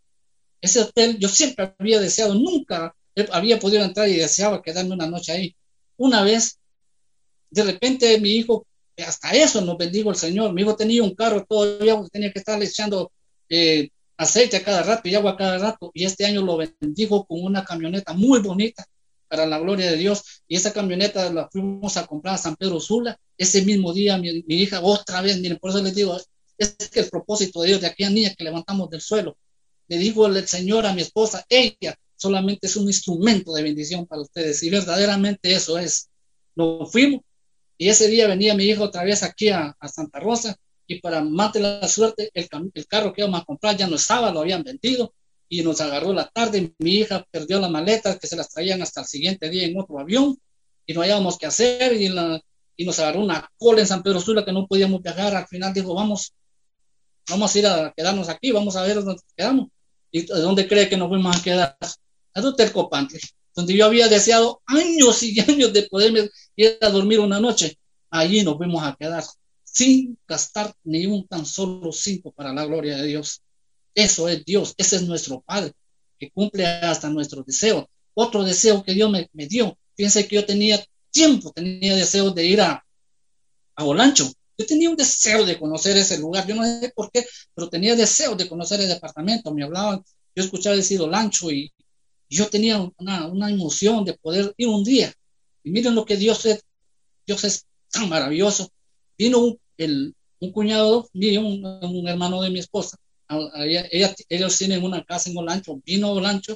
Ese 0.61 0.81
hotel 0.81 1.17
yo 1.17 1.27
siempre 1.27 1.73
había 1.79 1.99
deseado, 1.99 2.35
nunca 2.35 2.95
había 3.31 3.59
podido 3.59 3.83
entrar 3.83 4.07
y 4.09 4.17
deseaba 4.17 4.61
quedarme 4.61 4.93
una 4.93 5.07
noche 5.07 5.31
ahí. 5.31 5.55
Una 5.97 6.23
vez, 6.23 6.59
de 7.49 7.63
repente 7.63 8.19
mi 8.19 8.29
hijo, 8.31 8.65
hasta 8.97 9.31
eso 9.31 9.61
nos 9.61 9.77
bendigo 9.77 10.11
el 10.11 10.15
Señor, 10.15 10.53
mi 10.53 10.61
hijo 10.61 10.75
tenía 10.75 11.03
un 11.03 11.15
carro 11.15 11.45
todavía, 11.45 11.99
tenía 12.11 12.31
que 12.31 12.39
estar 12.39 12.61
echando 12.61 13.11
eh, 13.49 13.89
aceite 14.17 14.57
a 14.57 14.63
cada 14.63 14.83
rato 14.83 15.09
y 15.09 15.15
agua 15.15 15.31
a 15.31 15.37
cada 15.37 15.57
rato, 15.57 15.91
y 15.93 16.05
este 16.05 16.25
año 16.25 16.41
lo 16.41 16.57
bendigo 16.57 17.25
con 17.25 17.43
una 17.43 17.63
camioneta 17.65 18.13
muy 18.13 18.39
bonita 18.39 18.85
para 19.27 19.45
la 19.45 19.59
gloria 19.59 19.89
de 19.89 19.97
Dios, 19.97 20.43
y 20.47 20.55
esa 20.55 20.73
camioneta 20.73 21.31
la 21.31 21.49
fuimos 21.49 21.97
a 21.97 22.05
comprar 22.05 22.35
a 22.35 22.37
San 22.37 22.55
Pedro 22.55 22.79
Sula, 22.79 23.17
ese 23.37 23.63
mismo 23.63 23.93
día 23.93 24.17
mi, 24.17 24.43
mi 24.43 24.55
hija 24.55 24.81
otra 24.81 25.21
vez, 25.21 25.39
miren, 25.39 25.57
por 25.57 25.71
eso 25.71 25.81
les 25.81 25.95
digo, 25.95 26.17
es 26.63 26.89
que 26.89 27.01
el 27.01 27.09
propósito 27.09 27.61
de 27.61 27.69
Dios 27.69 27.81
de 27.81 27.87
aquella 27.87 28.09
niña 28.09 28.33
que 28.37 28.43
levantamos 28.43 28.89
del 28.89 29.01
suelo, 29.01 29.37
le 29.87 29.97
dijo 29.97 30.25
el 30.27 30.47
Señor 30.47 30.85
a 30.85 30.93
mi 30.93 31.01
esposa, 31.01 31.45
ella 31.49 31.95
solamente 32.15 32.67
es 32.67 32.75
un 32.75 32.87
instrumento 32.87 33.53
de 33.53 33.63
bendición 33.63 34.05
para 34.05 34.21
ustedes. 34.21 34.61
Y 34.63 34.69
verdaderamente 34.69 35.53
eso 35.53 35.77
es. 35.77 36.09
Nos 36.55 36.91
fuimos 36.91 37.21
y 37.81 37.89
ese 37.89 38.07
día 38.07 38.27
venía 38.27 38.53
mi 38.53 38.65
hijo 38.65 38.83
otra 38.83 39.03
vez 39.03 39.23
aquí 39.23 39.49
a, 39.49 39.75
Santa 39.91 40.19
Rosa 40.19 40.55
y 40.85 41.01
para 41.01 41.23
más 41.23 41.51
de 41.51 41.61
la 41.61 41.87
suerte 41.87 42.29
el, 42.35 42.47
el, 42.75 42.85
carro 42.85 43.11
que 43.11 43.21
íbamos 43.21 43.41
a 43.41 43.43
comprar 43.43 43.75
ya 43.75 43.87
no 43.87 43.95
estaba, 43.95 44.31
lo 44.31 44.41
habían 44.41 44.61
vendido 44.61 45.15
y 45.49 45.63
nos 45.63 45.81
agarró 45.81 46.13
la 46.13 46.29
tarde. 46.29 46.75
Mi 46.77 46.97
hija 46.97 47.25
perdió 47.31 47.59
las 47.59 47.71
maletas 47.71 48.19
que 48.19 48.27
se 48.27 48.35
las 48.35 48.49
traían 48.51 48.83
hasta 48.83 49.01
el 49.01 49.07
siguiente 49.07 49.49
día 49.49 49.65
en 49.65 49.79
otro 49.79 49.97
avión 49.97 50.37
y 50.85 50.93
no 50.93 51.01
hallábamos 51.01 51.39
qué 51.39 51.47
hacer 51.47 51.99
y, 51.99 52.05
y 52.75 52.85
nos 52.85 52.99
agarró 52.99 53.21
una 53.21 53.49
cola 53.57 53.81
en 53.81 53.87
San 53.87 54.03
Pedro 54.03 54.19
Sula 54.19 54.45
que 54.45 54.53
no 54.53 54.67
podíamos 54.67 55.01
viajar. 55.01 55.35
Al 55.35 55.47
final 55.47 55.73
dijo, 55.73 55.95
vamos, 55.95 56.35
vamos 57.29 57.55
a 57.55 57.59
ir 57.59 57.67
a 57.67 57.93
quedarnos 57.95 58.29
aquí, 58.29 58.51
vamos 58.51 58.75
a 58.75 58.83
ver 58.83 59.03
dónde 59.03 59.21
quedamos. 59.35 59.69
¿Y 60.11 60.25
dónde 60.25 60.67
cree 60.67 60.89
que 60.89 60.97
nos 60.97 61.07
fuimos 61.07 61.35
a 61.35 61.41
quedar? 61.41 61.77
A 62.33 62.41
Dutercopantli, 62.41 63.19
donde 63.55 63.75
yo 63.75 63.85
había 63.85 64.07
deseado 64.07 64.61
años 64.65 65.23
y 65.23 65.39
años 65.47 65.71
de 65.73 65.83
poderme 65.83 66.29
ir 66.55 66.77
a 66.81 66.89
dormir 66.89 67.19
una 67.19 67.39
noche. 67.39 67.77
Allí 68.09 68.43
nos 68.43 68.57
fuimos 68.57 68.83
a 68.83 68.95
quedar 68.99 69.23
sin 69.63 70.17
gastar 70.27 70.73
ni 70.83 71.05
un 71.05 71.25
tan 71.27 71.45
solo 71.45 71.91
cinco 71.91 72.31
para 72.31 72.53
la 72.53 72.65
gloria 72.65 72.97
de 72.97 73.07
Dios. 73.07 73.41
Eso 73.95 74.27
es 74.27 74.43
Dios, 74.45 74.73
ese 74.77 74.97
es 74.97 75.03
nuestro 75.03 75.41
Padre, 75.41 75.73
que 76.19 76.29
cumple 76.31 76.65
hasta 76.65 77.09
nuestro 77.09 77.43
deseo. 77.43 77.89
Otro 78.13 78.43
deseo 78.43 78.83
que 78.83 78.93
Dios 78.93 79.09
me, 79.09 79.29
me 79.33 79.47
dio, 79.47 79.77
fíjense 79.95 80.27
que 80.27 80.35
yo 80.35 80.45
tenía 80.45 80.83
tiempo, 81.09 81.51
tenía 81.51 81.95
deseo 81.95 82.31
de 82.31 82.45
ir 82.45 82.61
a, 82.61 82.85
a 83.75 83.83
Olancho, 83.83 84.29
yo 84.61 84.67
tenía 84.67 84.89
un 84.89 84.95
deseo 84.95 85.45
de 85.45 85.57
conocer 85.57 85.97
ese 85.97 86.17
lugar, 86.19 86.45
yo 86.47 86.55
no 86.55 86.63
sé 86.63 86.91
por 86.95 87.11
qué, 87.11 87.25
pero 87.53 87.69
tenía 87.69 87.95
deseo 87.95 88.35
de 88.35 88.47
conocer 88.47 88.79
el 88.81 88.87
departamento. 88.87 89.53
Me 89.53 89.63
hablaban, 89.63 90.03
yo 90.35 90.43
escuchaba 90.43 90.75
decir 90.75 90.99
Lancho 91.01 91.51
y, 91.51 91.71
yo 92.29 92.47
tenía 92.49 92.79
una, 92.97 93.27
una, 93.27 93.49
emoción 93.49 94.05
de 94.05 94.13
poder 94.13 94.53
ir 94.55 94.69
un 94.69 94.85
día. 94.85 95.13
Y 95.63 95.71
miren 95.71 95.95
lo 95.95 96.05
que 96.05 96.15
Dios 96.15 96.45
es, 96.45 96.63
Dios 97.27 97.43
es 97.43 97.65
tan 97.91 98.07
maravilloso. 98.07 98.71
Vino 99.17 99.39
un, 99.39 99.59
el, 99.77 100.15
un 100.39 100.51
cuñado 100.53 101.09
mío, 101.11 101.41
un, 101.41 101.65
un, 101.65 102.07
hermano 102.07 102.41
de 102.41 102.49
mi 102.49 102.59
esposa, 102.59 102.97
ella, 103.55 104.15
ellos 104.29 104.57
tienen 104.57 104.83
una 104.83 105.03
casa 105.03 105.29
en 105.29 105.37
Olancho, 105.37 105.81
vino 105.85 106.11
Olancho, 106.11 106.55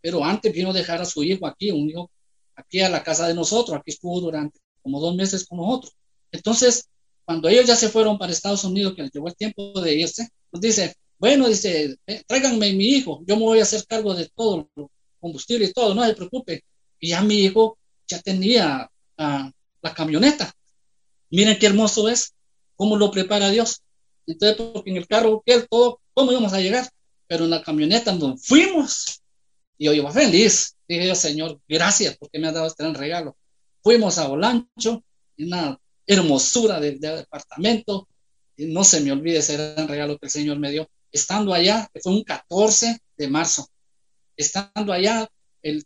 pero 0.00 0.24
antes 0.24 0.52
vino 0.52 0.70
a 0.70 0.72
dejar 0.72 1.00
a 1.00 1.04
su 1.04 1.24
hijo 1.24 1.46
aquí, 1.46 1.72
un 1.72 1.90
hijo 1.90 2.10
aquí 2.54 2.80
a 2.80 2.88
la 2.88 3.02
casa 3.02 3.26
de 3.26 3.34
nosotros, 3.34 3.76
aquí 3.76 3.90
estuvo 3.90 4.20
durante 4.20 4.60
como 4.80 5.00
dos 5.00 5.16
meses 5.16 5.44
con 5.44 5.58
nosotros. 5.58 5.92
Entonces, 6.30 6.88
cuando 7.26 7.48
ellos 7.48 7.66
ya 7.66 7.74
se 7.74 7.88
fueron 7.88 8.18
para 8.18 8.32
Estados 8.32 8.62
Unidos, 8.62 8.94
que 8.94 9.02
les 9.02 9.12
llegó 9.12 9.26
el 9.26 9.34
tiempo 9.34 9.80
de 9.80 9.94
irse, 9.94 10.28
pues 10.48 10.60
dice, 10.60 10.94
bueno, 11.18 11.48
dice, 11.48 11.96
eh, 12.06 12.22
tráiganme 12.24 12.72
mi 12.72 12.84
hijo, 12.84 13.22
yo 13.26 13.36
me 13.36 13.42
voy 13.42 13.58
a 13.58 13.64
hacer 13.64 13.84
cargo 13.84 14.14
de 14.14 14.30
todo, 14.32 14.70
combustible 15.18 15.66
y 15.66 15.72
todo, 15.72 15.92
no 15.92 16.06
se 16.06 16.14
preocupe. 16.14 16.62
Y 17.00 17.08
ya 17.08 17.22
mi 17.22 17.40
hijo 17.40 17.78
ya 18.06 18.20
tenía 18.22 18.88
ah, 19.18 19.50
la 19.82 19.92
camioneta. 19.92 20.54
Miren 21.30 21.58
qué 21.58 21.66
hermoso 21.66 22.08
es, 22.08 22.32
cómo 22.76 22.96
lo 22.96 23.10
prepara 23.10 23.50
Dios. 23.50 23.82
Entonces, 24.24 24.56
porque 24.72 24.90
en 24.90 24.98
el 24.98 25.08
carro, 25.08 25.42
¿qué? 25.44 25.66
Todo, 25.68 26.00
¿cómo 26.14 26.30
íbamos 26.30 26.52
a 26.52 26.60
llegar? 26.60 26.88
Pero 27.26 27.44
en 27.44 27.50
la 27.50 27.62
camioneta 27.62 28.12
nos 28.12 28.46
fuimos. 28.46 29.20
Y 29.78 29.86
yo 29.86 29.94
iba 29.94 30.12
feliz. 30.12 30.76
Dije 30.86 31.08
yo, 31.08 31.16
Señor, 31.16 31.60
gracias 31.66 32.16
porque 32.16 32.38
me 32.38 32.46
ha 32.46 32.52
dado 32.52 32.68
este 32.68 32.84
gran 32.84 32.94
regalo. 32.94 33.36
Fuimos 33.82 34.18
a 34.18 34.28
Olancho, 34.28 35.02
una 35.38 35.78
hermosura 36.06 36.80
del 36.80 37.00
de 37.00 37.16
departamento. 37.16 38.08
Y 38.56 38.66
no 38.66 38.84
se 38.84 39.00
me 39.00 39.12
olvide 39.12 39.38
ese 39.38 39.56
gran 39.56 39.88
regalo 39.88 40.18
que 40.18 40.26
el 40.26 40.32
Señor 40.32 40.58
me 40.58 40.70
dio. 40.70 40.88
Estando 41.12 41.52
allá, 41.52 41.88
que 41.92 42.00
fue 42.00 42.12
un 42.12 42.24
14 42.24 42.98
de 43.16 43.28
marzo, 43.28 43.68
estando 44.36 44.92
allá, 44.92 45.28
el, 45.62 45.84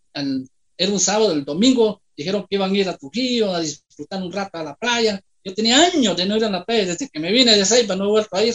era 0.76 0.92
un 0.92 1.00
sábado, 1.00 1.32
el 1.32 1.44
domingo, 1.44 2.02
dijeron 2.16 2.46
que 2.48 2.56
iban 2.56 2.72
a 2.72 2.76
ir 2.76 2.88
a 2.88 2.96
Trujillo 2.96 3.54
a 3.54 3.60
disfrutar 3.60 4.22
un 4.22 4.32
rato 4.32 4.58
a 4.58 4.64
la 4.64 4.74
playa. 4.74 5.20
Yo 5.44 5.54
tenía 5.54 5.78
años 5.78 6.16
de 6.16 6.26
no 6.26 6.36
ir 6.36 6.44
a 6.44 6.50
la 6.50 6.64
playa, 6.64 6.86
desde 6.86 7.08
que 7.08 7.20
me 7.20 7.32
vine 7.32 7.56
de 7.56 7.64
Ceiba 7.64 7.96
no 7.96 8.04
he 8.04 8.08
vuelto 8.08 8.36
a 8.36 8.44
ir. 8.44 8.54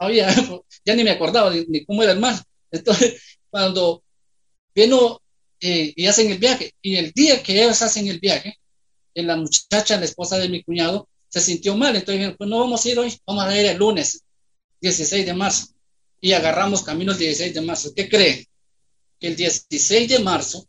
ya 0.84 0.94
ni 0.94 1.04
me 1.04 1.10
acordaba 1.10 1.50
ni, 1.50 1.84
cómo 1.84 2.02
era 2.02 2.12
el 2.12 2.20
mar. 2.20 2.34
Entonces, 2.70 3.20
cuando 3.50 4.02
vino 4.74 5.20
eh, 5.60 5.92
y 5.94 6.06
hacen 6.06 6.30
el 6.30 6.38
viaje, 6.38 6.72
y 6.80 6.96
el 6.96 7.12
día 7.12 7.42
que 7.42 7.62
ellos 7.62 7.82
hacen 7.82 8.06
el 8.06 8.18
viaje, 8.18 8.58
eh, 9.14 9.22
la 9.22 9.36
muchacha, 9.36 9.98
la 9.98 10.04
esposa 10.04 10.38
de 10.38 10.48
mi 10.48 10.62
cuñado, 10.62 11.08
se 11.28 11.40
sintió 11.40 11.76
mal. 11.76 11.94
Entonces 11.94 12.16
dijeron, 12.16 12.36
pues 12.36 12.50
no 12.50 12.58
vamos 12.58 12.84
a 12.84 12.88
ir 12.88 12.98
hoy, 12.98 13.16
vamos 13.26 13.44
a 13.44 13.58
ir 13.58 13.66
el 13.66 13.78
lunes, 13.78 14.22
16 14.80 15.26
de 15.26 15.34
marzo. 15.34 15.68
Y 16.20 16.32
agarramos 16.32 16.82
camino 16.82 17.12
el 17.12 17.18
16 17.18 17.54
de 17.54 17.60
marzo. 17.62 17.92
¿Qué 17.94 18.08
creen? 18.08 18.44
Que 19.18 19.28
el 19.28 19.36
16 19.36 20.08
de 20.08 20.18
marzo 20.18 20.66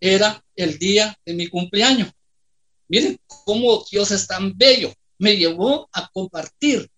era 0.00 0.42
el 0.54 0.78
día 0.78 1.18
de 1.24 1.34
mi 1.34 1.48
cumpleaños. 1.48 2.10
Miren 2.88 3.18
cómo 3.26 3.84
Dios 3.90 4.10
es 4.10 4.26
tan 4.26 4.56
bello. 4.56 4.92
Me 5.18 5.36
llevó 5.36 5.88
a 5.92 6.08
compartir, 6.12 6.88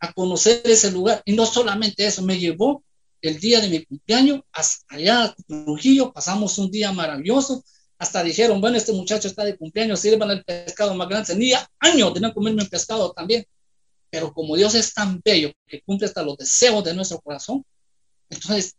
a 0.00 0.12
conocer 0.12 0.62
ese 0.64 0.90
lugar. 0.90 1.22
Y 1.24 1.32
no 1.32 1.46
solamente 1.46 2.06
eso, 2.06 2.22
me 2.22 2.38
llevó 2.38 2.82
el 3.22 3.38
día 3.38 3.60
de 3.60 3.68
mi 3.68 3.84
cumpleaños 3.84 4.40
hasta 4.52 4.96
allá 4.96 5.24
a 5.24 5.34
Trujillo. 5.34 6.12
Pasamos 6.12 6.58
un 6.58 6.70
día 6.70 6.92
maravilloso. 6.92 7.64
Hasta 7.98 8.22
dijeron, 8.22 8.60
bueno, 8.60 8.76
este 8.76 8.92
muchacho 8.92 9.28
está 9.28 9.44
de 9.44 9.56
cumpleaños, 9.56 10.00
sirvan 10.00 10.30
el 10.30 10.44
pescado 10.44 10.94
más 10.94 11.08
grande. 11.08 11.32
Tenía 11.32 11.66
años 11.78 12.12
de 12.14 12.20
no 12.20 12.34
comerme 12.34 12.62
un 12.62 12.68
pescado 12.68 13.12
también. 13.12 13.46
Pero 14.10 14.32
como 14.32 14.56
Dios 14.56 14.74
es 14.74 14.92
tan 14.92 15.20
bello 15.24 15.52
que 15.66 15.80
cumple 15.82 16.06
hasta 16.06 16.22
los 16.22 16.36
deseos 16.36 16.84
de 16.84 16.94
nuestro 16.94 17.20
corazón, 17.20 17.64
entonces 18.30 18.76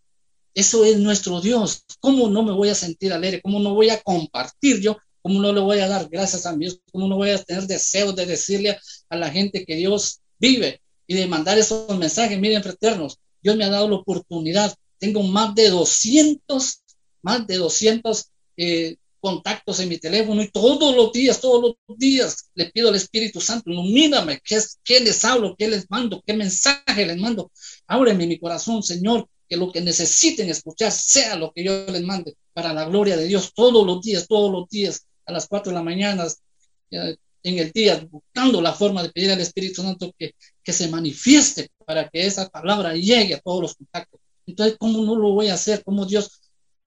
eso 0.54 0.86
es 0.86 0.98
nuestro 0.98 1.42
Dios. 1.42 1.84
¿Cómo 2.00 2.30
no 2.30 2.44
me 2.44 2.52
voy 2.52 2.70
a 2.70 2.76
sentir 2.76 3.14
alegre? 3.14 3.42
¿Cómo 3.42 3.60
no 3.60 3.74
voy 3.74 3.90
a 3.90 4.02
compartir 4.02 4.80
yo? 4.82 4.98
¿Cómo 5.22 5.42
no 5.42 5.52
le 5.52 5.60
voy 5.60 5.80
a 5.80 5.88
dar 5.88 6.08
gracias 6.10 6.46
a 6.46 6.56
Dios? 6.56 6.80
¿Cómo 6.92 7.08
no 7.08 7.16
voy 7.16 7.32
a 7.32 7.44
tener 7.44 7.68
deseos 7.68 8.16
de 8.16 8.26
decirle 8.26 8.80
a 9.10 9.16
la 9.18 9.30
gente 9.30 9.66
que 9.66 9.76
Dios 9.76 10.22
vive 10.40 10.82
y 11.06 11.16
de 11.16 11.28
mandar 11.28 11.58
esos 11.58 11.96
mensajes? 11.98 12.40
Miren, 12.40 12.64
fraternos, 12.64 13.20
Dios 13.42 13.56
me 13.56 13.66
ha 13.66 13.70
dado 13.70 13.90
la 13.90 13.98
oportunidad. 13.98 14.74
Tengo 15.00 15.22
más 15.24 15.54
de 15.54 15.70
200, 15.70 16.82
más 17.22 17.46
de 17.46 17.58
200 17.58 18.32
eh, 18.58 18.96
contactos 19.20 19.80
en 19.80 19.90
mi 19.90 19.98
teléfono 19.98 20.42
y 20.42 20.50
todos 20.50 20.96
los 20.96 21.12
días, 21.12 21.40
todos 21.42 21.76
los 21.88 21.98
días 21.98 22.50
le 22.56 22.72
pido 22.72 22.90
al 22.90 22.96
Espíritu 22.96 23.42
Santo, 23.42 23.70
ilumíname, 23.70 24.40
¿qué, 24.44 24.60
qué 24.84 25.00
les 25.00 25.24
hablo? 25.26 25.56
¿Qué 25.58 25.68
les 25.68 25.90
mando? 25.90 26.22
¿Qué 26.26 26.34
mensaje 26.34 27.06
les 27.06 27.18
mando? 27.18 27.52
Ábreme 27.88 28.28
mi 28.28 28.40
corazón, 28.40 28.84
Señor, 28.84 29.28
que 29.48 29.58
lo 29.58 29.72
que 29.72 29.82
necesiten 29.82 30.50
escuchar 30.50 30.92
sea 30.92 31.36
lo 31.36 31.52
que 31.52 31.64
yo 31.64 31.86
les 31.88 32.04
mande 32.04 32.36
para 32.54 32.74
la 32.74 32.86
gloria 32.86 33.18
de 33.18 33.26
Dios 33.26 33.54
todos 33.54 33.86
los 33.86 34.02
días, 34.02 34.28
todos 34.28 34.52
los 34.52 34.68
días, 34.70 35.06
a 35.26 35.32
las 35.32 35.48
cuatro 35.48 35.72
de 35.72 35.78
la 35.78 35.84
mañana, 35.84 36.28
en 36.92 37.60
el 37.60 37.72
día, 37.72 38.08
buscando 38.10 38.62
la 38.62 38.74
forma 38.74 39.04
de 39.04 39.10
pedir 39.10 39.32
al 39.32 39.42
Espíritu 39.42 39.82
Santo 39.82 40.14
que, 40.18 40.36
que 40.64 40.74
se 40.74 40.88
manifieste 40.90 41.70
para 41.86 42.10
que 42.10 42.26
esa 42.26 42.50
palabra 42.50 42.94
llegue 42.94 43.36
a 43.36 43.40
todos 43.40 43.62
los 43.62 43.76
contactos. 43.76 44.20
Entonces, 44.46 44.78
¿cómo 44.80 45.04
no 45.04 45.16
lo 45.16 45.32
voy 45.32 45.48
a 45.48 45.54
hacer? 45.54 45.84
¿Cómo 45.84 46.06
Dios? 46.06 46.42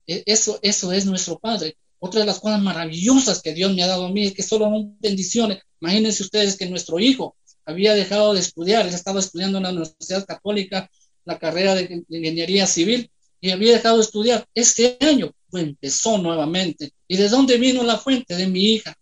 E, 0.06 0.22
eso, 0.26 0.58
eso 0.62 0.92
es 0.92 1.06
nuestro 1.06 1.38
Padre. 1.38 1.76
Otra 2.00 2.20
de 2.20 2.26
las 2.26 2.40
cosas 2.40 2.60
maravillosas 2.60 3.42
que 3.42 3.54
Dios 3.54 3.74
me 3.74 3.82
ha 3.82 3.86
dado 3.86 4.06
a 4.06 4.10
mí 4.10 4.24
es 4.24 4.34
que 4.34 4.42
solo 4.42 4.64
son 4.64 4.96
bendiciones. 5.00 5.58
Imagínense 5.80 6.22
ustedes 6.22 6.56
que 6.56 6.68
nuestro 6.68 6.98
hijo 6.98 7.36
había 7.66 7.94
dejado 7.94 8.34
de 8.34 8.40
estudiar, 8.40 8.86
él 8.86 8.94
estaba 8.94 9.20
estudiando 9.20 9.58
en 9.58 9.64
la 9.64 9.70
Universidad 9.70 10.26
Católica 10.26 10.90
la 11.24 11.38
carrera 11.38 11.74
de, 11.74 12.02
ingeniería 12.08 12.66
civil 12.66 13.10
y 13.40 13.50
había 13.50 13.74
dejado 13.74 13.96
de 13.96 14.02
estudiar. 14.02 14.46
Este 14.54 14.96
año 15.00 15.30
pues, 15.50 15.64
empezó 15.64 16.18
nuevamente. 16.18 16.92
¿Y 17.06 17.16
de 17.16 17.28
dónde 17.28 17.58
vino 17.58 17.82
la 17.82 17.98
fuente? 17.98 18.34
De 18.34 18.46
mi 18.46 18.74
hija. 18.74 18.94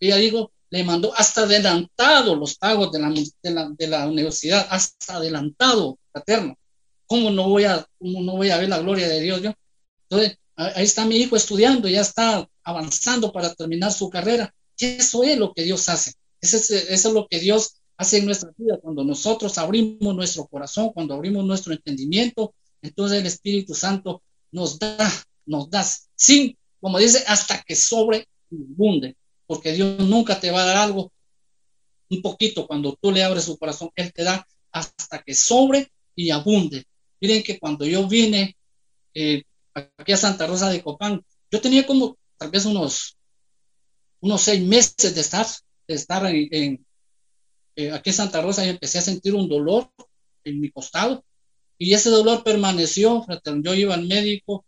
Ella 0.00 0.16
digo, 0.16 0.52
le 0.70 0.84
mandó 0.84 1.12
hasta 1.14 1.42
adelantado 1.42 2.36
los 2.36 2.56
pagos 2.56 2.92
de 2.92 3.00
la, 3.00 3.10
de 3.10 3.50
la, 3.50 3.68
de 3.76 3.86
la 3.88 4.06
universidad, 4.06 4.66
hasta 4.70 5.16
adelantado, 5.16 5.98
paterno. 6.12 6.56
¿Cómo 7.06 7.30
no, 7.30 7.48
voy 7.48 7.64
a, 7.64 7.86
¿Cómo 7.98 8.20
no 8.22 8.36
voy 8.36 8.50
a 8.50 8.58
ver 8.58 8.68
la 8.68 8.78
gloria 8.78 9.08
de 9.08 9.20
Dios 9.20 9.42
yo? 9.42 9.52
Entonces, 10.02 10.38
ahí 10.58 10.84
está 10.84 11.04
mi 11.04 11.16
hijo 11.16 11.36
estudiando, 11.36 11.88
ya 11.88 12.00
está 12.00 12.48
avanzando 12.64 13.32
para 13.32 13.54
terminar 13.54 13.92
su 13.92 14.10
carrera. 14.10 14.52
Eso 14.78 15.22
es 15.22 15.38
lo 15.38 15.54
que 15.54 15.62
Dios 15.62 15.88
hace. 15.88 16.14
Eso 16.40 16.56
es, 16.56 17.04
lo 17.06 17.26
que 17.28 17.40
Dios 17.40 17.76
hace 17.96 18.18
en 18.18 18.26
nuestra 18.26 18.50
vida, 18.56 18.78
cuando 18.80 19.04
nosotros 19.04 19.56
abrimos 19.58 20.14
nuestro 20.14 20.46
corazón, 20.46 20.92
cuando 20.92 21.14
abrimos 21.14 21.44
nuestro 21.44 21.72
entendimiento, 21.72 22.54
entonces 22.82 23.20
el 23.20 23.26
Espíritu 23.26 23.74
Santo 23.74 24.22
nos 24.52 24.78
da, 24.78 25.12
nos 25.46 25.68
da, 25.68 25.84
sin, 26.14 26.56
como 26.80 26.98
dice, 26.98 27.24
hasta 27.26 27.62
que 27.62 27.74
sobre 27.74 28.28
abunde, 28.52 29.16
porque 29.46 29.72
Dios 29.72 29.98
nunca 29.98 30.38
te 30.38 30.50
va 30.50 30.62
a 30.62 30.66
dar 30.66 30.76
algo 30.76 31.12
un 32.10 32.22
poquito 32.22 32.66
cuando 32.66 32.96
tú 33.00 33.10
le 33.10 33.22
abres 33.22 33.44
su 33.44 33.58
corazón, 33.58 33.90
Él 33.96 34.12
te 34.12 34.22
da 34.22 34.46
hasta 34.70 35.22
que 35.22 35.34
sobre 35.34 35.90
y 36.14 36.30
abunde. 36.30 36.84
Miren 37.20 37.42
que 37.42 37.58
cuando 37.58 37.84
yo 37.84 38.06
vine 38.06 38.56
eh, 39.14 39.42
aquí 39.96 40.12
a 40.12 40.16
Santa 40.16 40.46
Rosa 40.46 40.70
de 40.70 40.82
Copán, 40.82 41.24
yo 41.50 41.60
tenía 41.60 41.86
como 41.86 42.18
tal 42.36 42.50
vez 42.50 42.64
unos, 42.64 43.16
unos 44.20 44.40
seis 44.42 44.62
meses 44.62 45.14
de 45.14 45.20
estar, 45.20 45.46
de 45.86 45.94
estar 45.94 46.24
en, 46.26 46.86
eh, 47.76 47.92
aquí 47.92 48.10
en 48.10 48.16
Santa 48.16 48.40
Rosa 48.40 48.64
y 48.64 48.70
empecé 48.70 48.98
a 48.98 49.02
sentir 49.02 49.34
un 49.34 49.48
dolor 49.48 49.90
en 50.44 50.60
mi 50.60 50.70
costado 50.70 51.24
y 51.78 51.94
ese 51.94 52.10
dolor 52.10 52.42
permaneció, 52.42 53.24
yo 53.62 53.74
iba 53.74 53.94
al 53.94 54.06
médico 54.06 54.66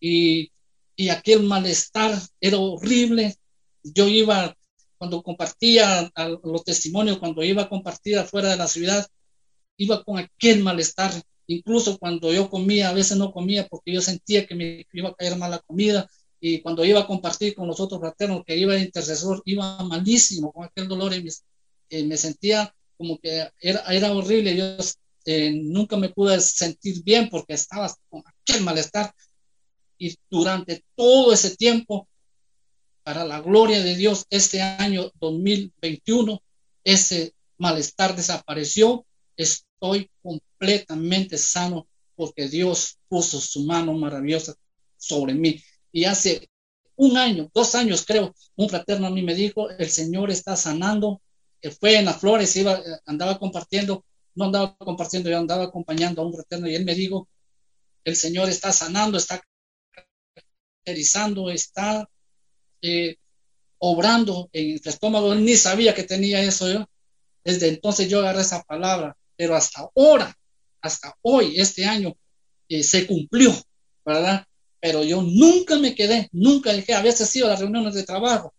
y, 0.00 0.50
y 0.96 1.08
aquel 1.08 1.44
malestar 1.44 2.18
era 2.40 2.58
horrible. 2.58 3.36
Yo 3.84 4.08
iba, 4.08 4.56
cuando 4.98 5.22
compartía 5.22 6.10
los 6.42 6.64
testimonios, 6.64 7.18
cuando 7.18 7.44
iba 7.44 7.62
a 7.62 7.68
compartir 7.68 8.18
afuera 8.18 8.50
de 8.50 8.56
la 8.56 8.66
ciudad, 8.66 9.06
iba 9.76 10.02
con 10.02 10.18
aquel 10.18 10.64
malestar. 10.64 11.12
Incluso 11.48 11.98
cuando 11.98 12.32
yo 12.32 12.50
comía, 12.50 12.90
a 12.90 12.92
veces 12.92 13.16
no 13.16 13.32
comía 13.32 13.66
porque 13.66 13.92
yo 13.92 14.02
sentía 14.02 14.46
que 14.46 14.54
me 14.54 14.86
iba 14.92 15.08
a 15.08 15.14
caer 15.14 15.36
mala 15.36 15.58
comida. 15.60 16.08
Y 16.40 16.60
cuando 16.60 16.84
iba 16.84 17.00
a 17.00 17.06
compartir 17.06 17.54
con 17.54 17.66
los 17.66 17.80
otros 17.80 18.00
fraternos, 18.00 18.44
que 18.46 18.56
iba 18.56 18.74
de 18.74 18.82
intercesor, 18.82 19.42
iba 19.46 19.82
malísimo 19.82 20.52
con 20.52 20.64
aquel 20.64 20.86
dolor 20.86 21.14
en 21.14 21.24
mis, 21.24 21.42
eh, 21.88 22.04
me 22.04 22.16
sentía 22.18 22.72
como 22.98 23.18
que 23.18 23.48
era, 23.60 23.80
era 23.88 24.12
horrible, 24.12 24.56
yo 24.56 24.76
eh, 25.24 25.52
nunca 25.52 25.96
me 25.96 26.10
pude 26.10 26.38
sentir 26.40 27.02
bien 27.02 27.30
porque 27.30 27.54
estaba 27.54 27.90
con 28.10 28.22
aquel 28.26 28.62
malestar. 28.62 29.14
Y 29.96 30.14
durante 30.30 30.84
todo 30.94 31.32
ese 31.32 31.56
tiempo, 31.56 32.08
para 33.02 33.24
la 33.24 33.40
gloria 33.40 33.82
de 33.82 33.96
Dios, 33.96 34.26
este 34.28 34.60
año 34.60 35.10
2021, 35.18 36.42
ese 36.84 37.34
malestar 37.56 38.14
desapareció, 38.14 39.06
estoy 39.80 40.10
completamente 40.22 41.38
sano 41.38 41.86
porque 42.14 42.48
Dios 42.48 42.98
puso 43.08 43.40
su 43.40 43.64
mano 43.64 43.92
maravillosa 43.94 44.54
sobre 44.96 45.34
mí. 45.34 45.62
Y 45.92 46.04
hace 46.04 46.48
un 46.96 47.16
año, 47.16 47.48
dos 47.54 47.74
años 47.74 48.04
creo, 48.04 48.34
un 48.56 48.68
fraterno 48.68 49.06
a 49.06 49.10
mí 49.10 49.22
me 49.22 49.34
dijo, 49.34 49.70
el 49.70 49.88
Señor 49.88 50.30
está 50.30 50.56
sanando 50.56 51.20
fue 51.80 51.96
en 51.96 52.04
las 52.04 52.18
flores, 52.18 52.54
iba, 52.56 52.80
andaba 53.06 53.38
compartiendo, 53.38 54.04
no 54.34 54.46
andaba 54.46 54.76
compartiendo, 54.76 55.28
yo 55.28 55.38
andaba 55.38 55.64
acompañando 55.64 56.22
a 56.22 56.26
un 56.26 56.32
fraterno 56.32 56.68
y 56.68 56.74
él 56.74 56.84
me 56.84 56.94
dijo, 56.94 57.28
el 58.04 58.16
Señor 58.16 58.48
está 58.48 58.72
sanando, 58.72 59.18
está 59.18 59.42
caracterizando, 60.84 61.50
está 61.50 62.08
eh, 62.82 63.16
obrando 63.78 64.48
en 64.52 64.74
el 64.74 64.80
estómago, 64.84 65.34
ni 65.34 65.56
sabía 65.56 65.94
que 65.94 66.04
tenía 66.04 66.42
eso 66.42 66.72
yo. 66.72 66.88
Desde 67.44 67.68
entonces 67.68 68.08
yo 68.08 68.20
agarré 68.20 68.42
esa 68.42 68.62
palabra, 68.62 69.16
pero 69.38 69.54
hasta 69.54 69.88
ahora, 69.94 70.36
hasta 70.82 71.14
hoy, 71.22 71.54
este 71.60 71.84
año, 71.84 72.12
eh, 72.68 72.82
se 72.82 73.06
cumplió, 73.06 73.54
¿verdad? 74.04 74.44
Pero 74.80 75.04
yo 75.04 75.22
nunca 75.22 75.78
me 75.78 75.94
quedé, 75.94 76.28
nunca 76.32 76.72
dejé, 76.72 76.94
a 76.94 77.02
veces 77.02 77.34
iba 77.36 77.46
a 77.46 77.50
las 77.50 77.60
reuniones 77.60 77.94
de 77.94 78.02
trabajo 78.02 78.52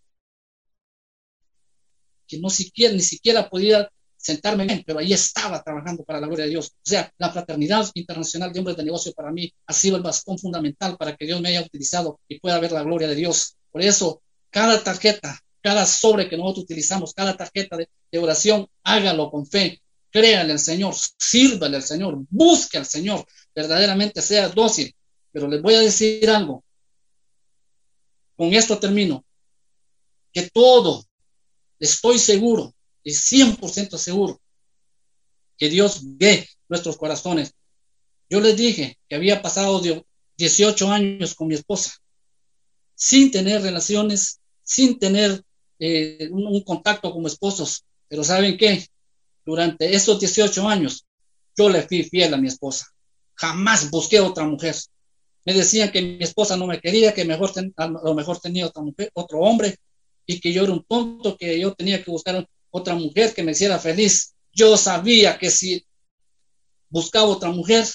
que 2.30 2.40
no 2.40 2.50
siquiera, 2.50 2.94
ni 2.94 3.02
siquiera 3.02 3.50
podía 3.50 3.90
sentarme 4.16 4.66
bien, 4.66 4.84
pero 4.86 5.00
ahí 5.00 5.12
estaba 5.12 5.62
trabajando 5.64 6.04
para 6.04 6.22
la 6.22 6.28
gloria 6.28 6.46
de 6.46 6.52
Dios. 6.52 6.68
O 6.68 6.90
sea, 6.90 7.12
la 7.18 7.32
fraternidad 7.32 7.90
internacional 7.96 8.54
de 8.54 8.60
hombres 8.60 8.78
de 8.78 8.84
negocio 8.84 9.12
para 9.14 9.32
mí 9.32 9.52
ha 9.66 9.74
sido 9.74 9.98
el 9.98 10.04
bastón 10.04 10.38
fundamental 10.38 10.96
para 10.98 11.16
que 11.16 11.26
Dios 11.26 11.42
me 11.42 11.50
haya 11.50 11.62
utilizado 11.62 12.20
y 12.28 12.40
pueda 12.40 12.60
ver 12.60 12.72
la 12.72 12.84
gloria 12.84 13.08
de 13.08 13.16
Dios. 13.16 13.58
Por 13.72 13.82
eso, 13.82 14.22
cada 14.50 14.82
tarjeta, 14.84 15.40
cada 15.62 15.86
sobre 15.86 16.30
que 16.30 16.38
nosotros 16.38 16.66
utilizamos, 16.66 17.14
cada 17.14 17.36
tarjeta 17.36 17.78
de, 17.78 17.88
oración, 18.20 18.68
hágalo 18.84 19.32
con 19.32 19.46
fe, 19.46 19.82
créale 20.12 20.52
al 20.52 20.60
Señor, 20.60 20.96
sírvale 21.18 21.78
al 21.78 21.84
Señor, 21.84 22.18
busque 22.30 22.78
al 22.78 22.86
Señor, 22.86 23.26
verdaderamente 23.54 24.22
sea 24.22 24.50
dócil. 24.50 24.94
Pero 25.32 25.48
les 25.48 25.62
voy 25.62 25.76
a 25.76 25.82
decir 25.82 26.30
algo. 26.30 26.64
Con 28.36 28.54
esto 28.54 28.80
termino. 28.80 29.26
Que 30.32 30.50
todo, 30.50 31.06
estoy 31.80 32.20
seguro, 32.20 32.74
y 33.04 33.12
100% 33.12 33.98
seguro, 33.98 34.42
que 35.58 35.70
Dios 35.70 36.02
ve 36.04 36.48
nuestros 36.68 36.98
corazones. 36.98 37.54
Yo 38.30 38.40
les 38.40 38.56
dije 38.56 38.98
que 39.08 39.16
había 39.16 39.42
pasado 39.42 39.82
18 40.38 40.92
años 40.92 41.34
con 41.34 41.48
mi 41.48 41.56
esposa, 41.56 41.94
sin 42.96 43.32
tener 43.32 43.62
relaciones, 43.62 44.40
sin 44.64 45.00
tener 45.00 45.44
eh, 45.80 46.30
un, 46.32 46.64
contacto 46.64 47.12
como 47.12 47.28
esposos. 47.28 47.86
Pero 48.08 48.24
¿saben 48.24 48.58
qué? 48.58 48.86
Durante 49.50 49.96
esos 49.96 50.20
18 50.20 50.70
años, 50.70 51.08
yo 51.58 51.70
le 51.70 51.82
fui 51.82 52.04
fiel 52.04 52.32
a 52.36 52.38
mi 52.38 52.48
esposa. 52.48 52.86
Jamás 53.34 53.90
busqué 53.90 54.20
otra 54.20 54.44
mujer. 54.44 54.76
Me 55.44 55.56
decían 55.56 55.92
que 55.92 56.04
mi 56.04 56.24
esposa 56.24 56.56
no 56.56 56.68
me 56.68 56.80
quería, 56.80 57.16
que 57.16 57.26
mejor 57.26 57.52
a 57.76 57.88
lo 57.88 58.14
mejor 58.14 58.40
tenía 58.40 58.68
otra 58.68 58.84
mujer, 58.84 59.10
otro 59.16 59.40
hombre, 59.40 59.76
y 60.28 60.40
que 60.40 60.54
yo 60.54 60.66
era 60.66 60.74
un 60.74 60.84
tonto, 60.84 61.36
que 61.36 61.60
yo 61.60 61.74
tenía 61.74 62.04
que 62.04 62.12
buscar 62.12 62.48
otra 62.70 62.94
mujer 62.94 63.34
que 63.34 63.42
me 63.42 63.54
hiciera 63.54 63.80
feliz. 63.80 64.36
Yo 64.54 64.78
sabía 64.78 65.40
que 65.40 65.50
si 65.50 65.84
buscaba 66.88 67.26
otra 67.26 67.50
mujer, 67.50 67.88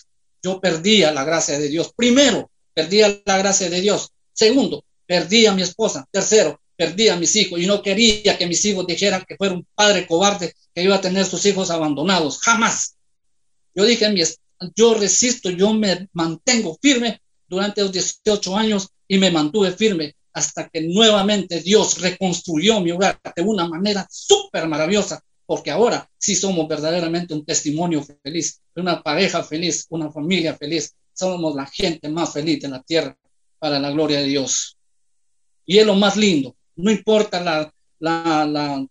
yo 0.43 0.61
perdía 0.61 1.13
la 1.13 1.23
gracia 1.23 1.57
de 1.57 1.69
Dios. 1.69 1.93
Primero, 1.95 2.51
perdía 2.75 3.23
la 3.25 3.39
gracia 3.39 3.71
de 3.71 3.81
Dios. 3.81 4.11
Segundo, 4.33 4.85
perdí 5.07 5.47
a 5.47 5.55
mi 5.55 5.63
esposa. 5.63 6.05
Tercero, 6.11 6.61
perdí 6.77 7.09
a 7.09 7.17
mis 7.17 7.35
hijos 7.37 7.61
y 7.61 7.67
no 7.67 7.83
quería 7.83 8.37
que 8.37 8.47
mis 8.47 8.65
hijos 8.65 8.87
dijeran 8.87 9.25
que 9.27 9.37
fuera 9.37 9.55
un 9.55 9.67
padre 9.75 10.07
cobarde 10.07 10.55
que 10.75 10.83
iba 10.83 10.97
a 10.97 11.01
tener 11.01 11.25
sus 11.25 11.45
hijos 11.47 11.71
abandonados. 11.71 12.41
Jamás. 12.41 12.97
Yo 13.75 13.85
dije, 13.85 14.13
yo 14.77 14.95
resisto, 14.95 15.51
yo 15.51 15.75
me 15.75 16.09
mantengo 16.13 16.79
firme 16.81 17.21
durante 17.47 17.83
los 17.83 17.93
18 17.93 18.57
años 18.57 18.89
y 19.07 19.19
me 19.19 19.31
mantuve 19.31 19.73
firme 19.73 20.17
hasta 20.33 20.69
que 20.69 20.83
nuevamente 20.83 21.61
Dios 21.61 22.01
reconstruyó 22.01 22.81
mi 22.81 22.91
hogar 22.91 23.21
de 23.35 23.43
una 23.43 23.69
manera 23.69 24.07
súper 24.11 24.67
maravillosa, 24.67 25.23
porque 25.47 25.71
ahora 25.71 26.11
sí 26.19 26.35
somos 26.35 26.67
verdaderamente 26.67 27.35
un 27.35 27.45
testimonio 27.45 28.05
feliz, 28.23 28.61
una 28.75 29.03
pareja 29.03 29.45
feliz, 29.45 29.87
una 29.91 30.11
familia 30.11 30.57
feliz, 30.57 30.95
somos 31.13 31.55
la 31.55 31.67
gente 31.67 32.09
más 32.09 32.33
feliz 32.33 32.61
de 32.61 32.69
la 32.69 32.83
tierra 32.83 33.17
para 33.61 33.79
la 33.79 33.91
gloria 33.91 34.21
de 34.21 34.27
Dios. 34.27 34.77
Y 35.65 35.79
es 35.79 35.87
lo 35.87 35.95
más 35.95 36.17
lindo, 36.17 36.57
no 36.77 36.91
importa 36.91 37.41
la, 37.41 37.73
la, 37.99 38.87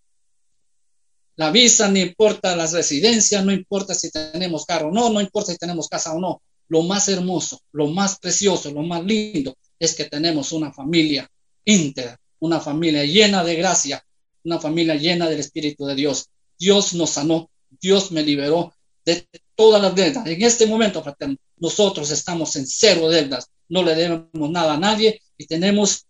la, 1.35 1.51
visa, 1.51 1.89
no 1.89 1.99
importa 1.99 2.55
las 2.55 2.73
residencias, 2.73 3.43
no 3.45 3.51
importa 3.51 3.93
si 3.93 4.09
tenemos 4.11 4.65
carro 4.65 4.89
o 4.89 4.91
no, 4.91 5.09
no 5.09 5.21
importa 5.21 5.51
si 5.51 5.57
tenemos 5.57 5.87
casa 5.87 6.13
o 6.13 6.19
no. 6.19 6.41
Lo 6.69 6.81
más 6.83 7.07
hermoso, 7.09 7.59
lo 7.71 7.87
más 7.87 8.19
precioso, 8.19 8.71
lo 8.71 8.83
más 8.83 9.03
lindo 9.03 9.55
es 9.77 9.95
que 9.95 10.05
tenemos 10.05 10.51
una 10.51 10.71
familia 10.71 11.29
íntegra, 11.65 12.17
una 12.39 12.59
familia 12.59 13.03
llena 13.05 13.43
de 13.43 13.55
gracia, 13.55 14.03
una 14.43 14.59
familia 14.59 14.95
llena 14.95 15.29
del 15.29 15.39
Espíritu 15.39 15.85
de 15.85 15.95
Dios. 15.95 16.29
Dios 16.57 16.93
nos 16.93 17.11
sanó, 17.11 17.49
Dios 17.81 18.11
me 18.11 18.23
liberó 18.23 18.73
de 19.05 19.27
todas 19.55 19.81
las 19.81 19.93
deudas. 19.95 20.25
En 20.25 20.41
este 20.41 20.65
momento, 20.65 21.03
fraterno, 21.03 21.35
nosotros 21.57 22.09
estamos 22.11 22.55
en 22.55 22.65
cero 22.65 23.09
deudas, 23.09 23.49
no 23.69 23.83
le 23.83 23.95
debemos 23.95 24.49
nada 24.49 24.73
a 24.73 24.79
nadie 24.79 25.21
y 25.37 25.45
tenemos 25.45 26.05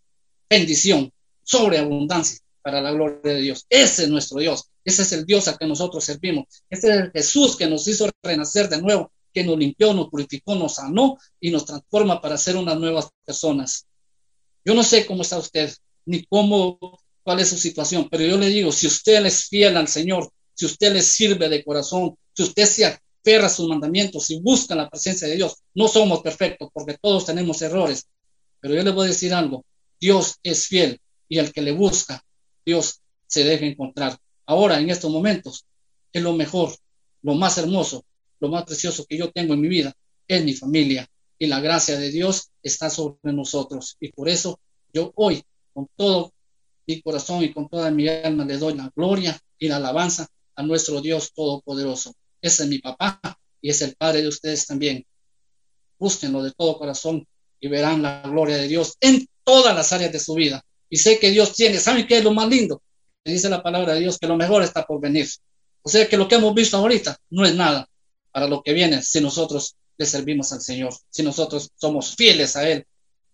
bendición, 0.50 1.12
sobreabundancia 1.44 2.40
para 2.64 2.82
la 2.82 2.92
gloria 2.92 3.20
de 3.22 3.42
Dios. 3.42 3.66
Ese 3.70 4.04
es 4.04 4.10
nuestro 4.10 4.40
Dios, 4.40 4.70
ese 4.84 5.04
es 5.04 5.12
el 5.12 5.26
Dios 5.26 5.48
a 5.48 5.58
que 5.58 5.68
nosotros 5.68 6.04
servimos, 6.04 6.46
ese 6.70 6.90
es 6.90 6.96
el 6.98 7.12
Jesús 7.12 7.56
que 7.56 7.68
nos 7.68 7.88
hizo 7.88 8.10
renacer 8.24 8.70
de 8.70 8.82
nuevo, 8.82 9.12
que 9.34 9.44
nos 9.44 9.58
limpió, 9.58 9.94
nos 9.94 10.10
purificó, 10.10 10.56
nos 10.56 10.76
sanó 10.76 11.18
y 11.40 11.52
nos 11.52 11.66
transforma 11.66 12.22
para 12.22 12.38
ser 12.38 12.56
unas 12.56 12.80
nuevas 12.80 13.10
personas. 13.26 13.86
Yo 14.64 14.74
no 14.74 14.84
sé 14.84 15.06
cómo 15.06 15.24
está 15.24 15.38
usted, 15.38 15.74
ni 16.06 16.24
cómo, 16.26 16.80
cuál 17.24 17.40
es 17.42 17.50
su 17.50 17.58
situación, 17.58 18.08
pero 18.10 18.24
yo 18.24 18.38
le 18.38 18.48
digo, 18.48 18.72
si 18.72 18.88
usted 18.88 19.26
es 19.26 19.50
fiel 19.50 19.76
al 19.76 19.88
Señor, 19.88 20.30
si 20.54 20.66
usted 20.66 20.94
le 20.94 21.02
sirve 21.02 21.50
de 21.50 21.64
corazón, 21.64 22.16
si 22.34 22.44
usted 22.44 22.66
se 22.66 22.86
aferra 22.86 23.48
a 23.48 23.50
sus 23.50 23.68
mandamientos, 23.68 24.26
si 24.26 24.40
busca 24.40 24.76
la 24.76 24.90
presencia 24.90 25.28
de 25.28 25.36
Dios, 25.36 25.56
no 25.74 25.88
somos 25.88 26.22
perfectos 26.22 26.70
porque 26.74 26.98
todos 27.02 27.26
tenemos 27.26 27.62
errores, 27.62 28.08
pero 28.62 28.76
yo 28.76 28.84
le 28.84 28.92
voy 28.92 29.06
a 29.06 29.10
decir 29.10 29.34
algo, 29.34 29.66
Dios 30.00 30.36
es 30.44 30.68
fiel 30.68 31.00
y 31.28 31.40
el 31.40 31.52
que 31.52 31.62
le 31.62 31.72
busca, 31.72 32.24
Dios 32.66 33.02
se 33.28 33.44
deja 33.44 33.66
encontrar. 33.66 34.18
Ahora, 34.46 34.80
en 34.80 34.90
estos 34.90 35.12
momentos, 35.12 35.66
es 36.12 36.22
lo 36.22 36.34
mejor, 36.34 36.76
lo 37.22 37.34
más 37.36 37.58
hermoso, 37.58 38.06
lo 38.40 38.50
más 38.50 38.64
precioso 38.66 39.06
que 39.06 39.18
yo 39.18 39.32
tengo 39.32 39.54
en 39.54 39.62
mi 39.62 39.68
vida, 39.68 39.94
es 40.28 40.44
mi 40.44 40.54
familia, 40.54 41.08
y 41.40 41.48
la 41.48 41.60
gracia 41.60 41.98
de 41.98 42.10
Dios 42.10 42.52
está 42.62 42.90
sobre 42.90 43.34
nosotros. 43.34 43.98
Y 44.00 44.12
por 44.12 44.30
eso 44.30 44.60
yo 44.94 45.12
hoy, 45.16 45.44
con 45.74 45.88
todo 45.96 46.32
mi 46.86 47.02
corazón 47.02 47.44
y 47.44 47.54
con 47.54 47.68
toda 47.68 47.92
mi 47.92 48.08
alma, 48.08 48.46
le 48.46 48.58
doy 48.58 48.76
la 48.76 48.92
gloria 48.96 49.40
y 49.58 49.68
la 49.68 49.78
alabanza 49.78 50.28
a 50.56 50.64
nuestro 50.64 51.02
Dios 51.02 51.34
Todopoderoso. 51.34 52.14
Ese 52.42 52.64
es 52.64 52.70
mi 52.70 52.80
papá 52.80 53.20
y 53.62 53.70
es 53.70 53.82
el 53.82 53.96
Padre 53.96 54.22
de 54.22 54.28
ustedes 54.28 54.68
también. 54.68 55.06
Búsquenlo 55.98 56.44
de 56.44 56.52
todo 56.52 56.78
corazón 56.78 57.26
y 57.60 57.68
verán 57.68 58.02
la 58.02 58.22
gloria 58.24 58.58
de 58.58 58.68
Dios 58.68 58.98
en 59.00 59.26
todas 59.44 59.76
las 59.76 59.92
áreas 59.94 60.12
de 60.12 60.20
su 60.20 60.34
vida. 60.36 60.64
Y 60.94 60.98
sé 60.98 61.18
que 61.18 61.32
Dios 61.32 61.54
tiene, 61.54 61.80
¿saben 61.80 62.06
qué 62.06 62.20
es 62.20 62.24
lo 62.24 62.36
más 62.36 62.48
lindo? 62.48 62.84
Me 63.26 63.34
dice 63.34 63.50
la 63.50 63.64
palabra 63.64 63.96
de 63.96 64.02
Dios 64.02 64.20
que 64.20 64.28
lo 64.28 64.38
mejor 64.38 64.62
está 64.62 64.86
por 64.86 65.02
venir. 65.02 65.28
O 65.82 65.90
sea 65.90 66.08
que 66.08 66.18
lo 66.18 66.28
que 66.28 66.36
hemos 66.36 66.54
visto 66.54 66.78
ahorita 66.78 67.18
no 67.32 67.44
es 67.48 67.56
nada 67.56 67.90
para 68.32 68.48
lo 68.48 68.62
que 68.62 68.74
viene 68.74 69.02
si 69.02 69.20
nosotros 69.20 69.76
le 69.98 70.06
servimos 70.06 70.54
al 70.54 70.62
Señor, 70.62 70.94
si 71.10 71.24
nosotros 71.24 71.72
somos 71.74 72.16
fieles 72.16 72.56
a 72.56 72.70
Él 72.70 72.86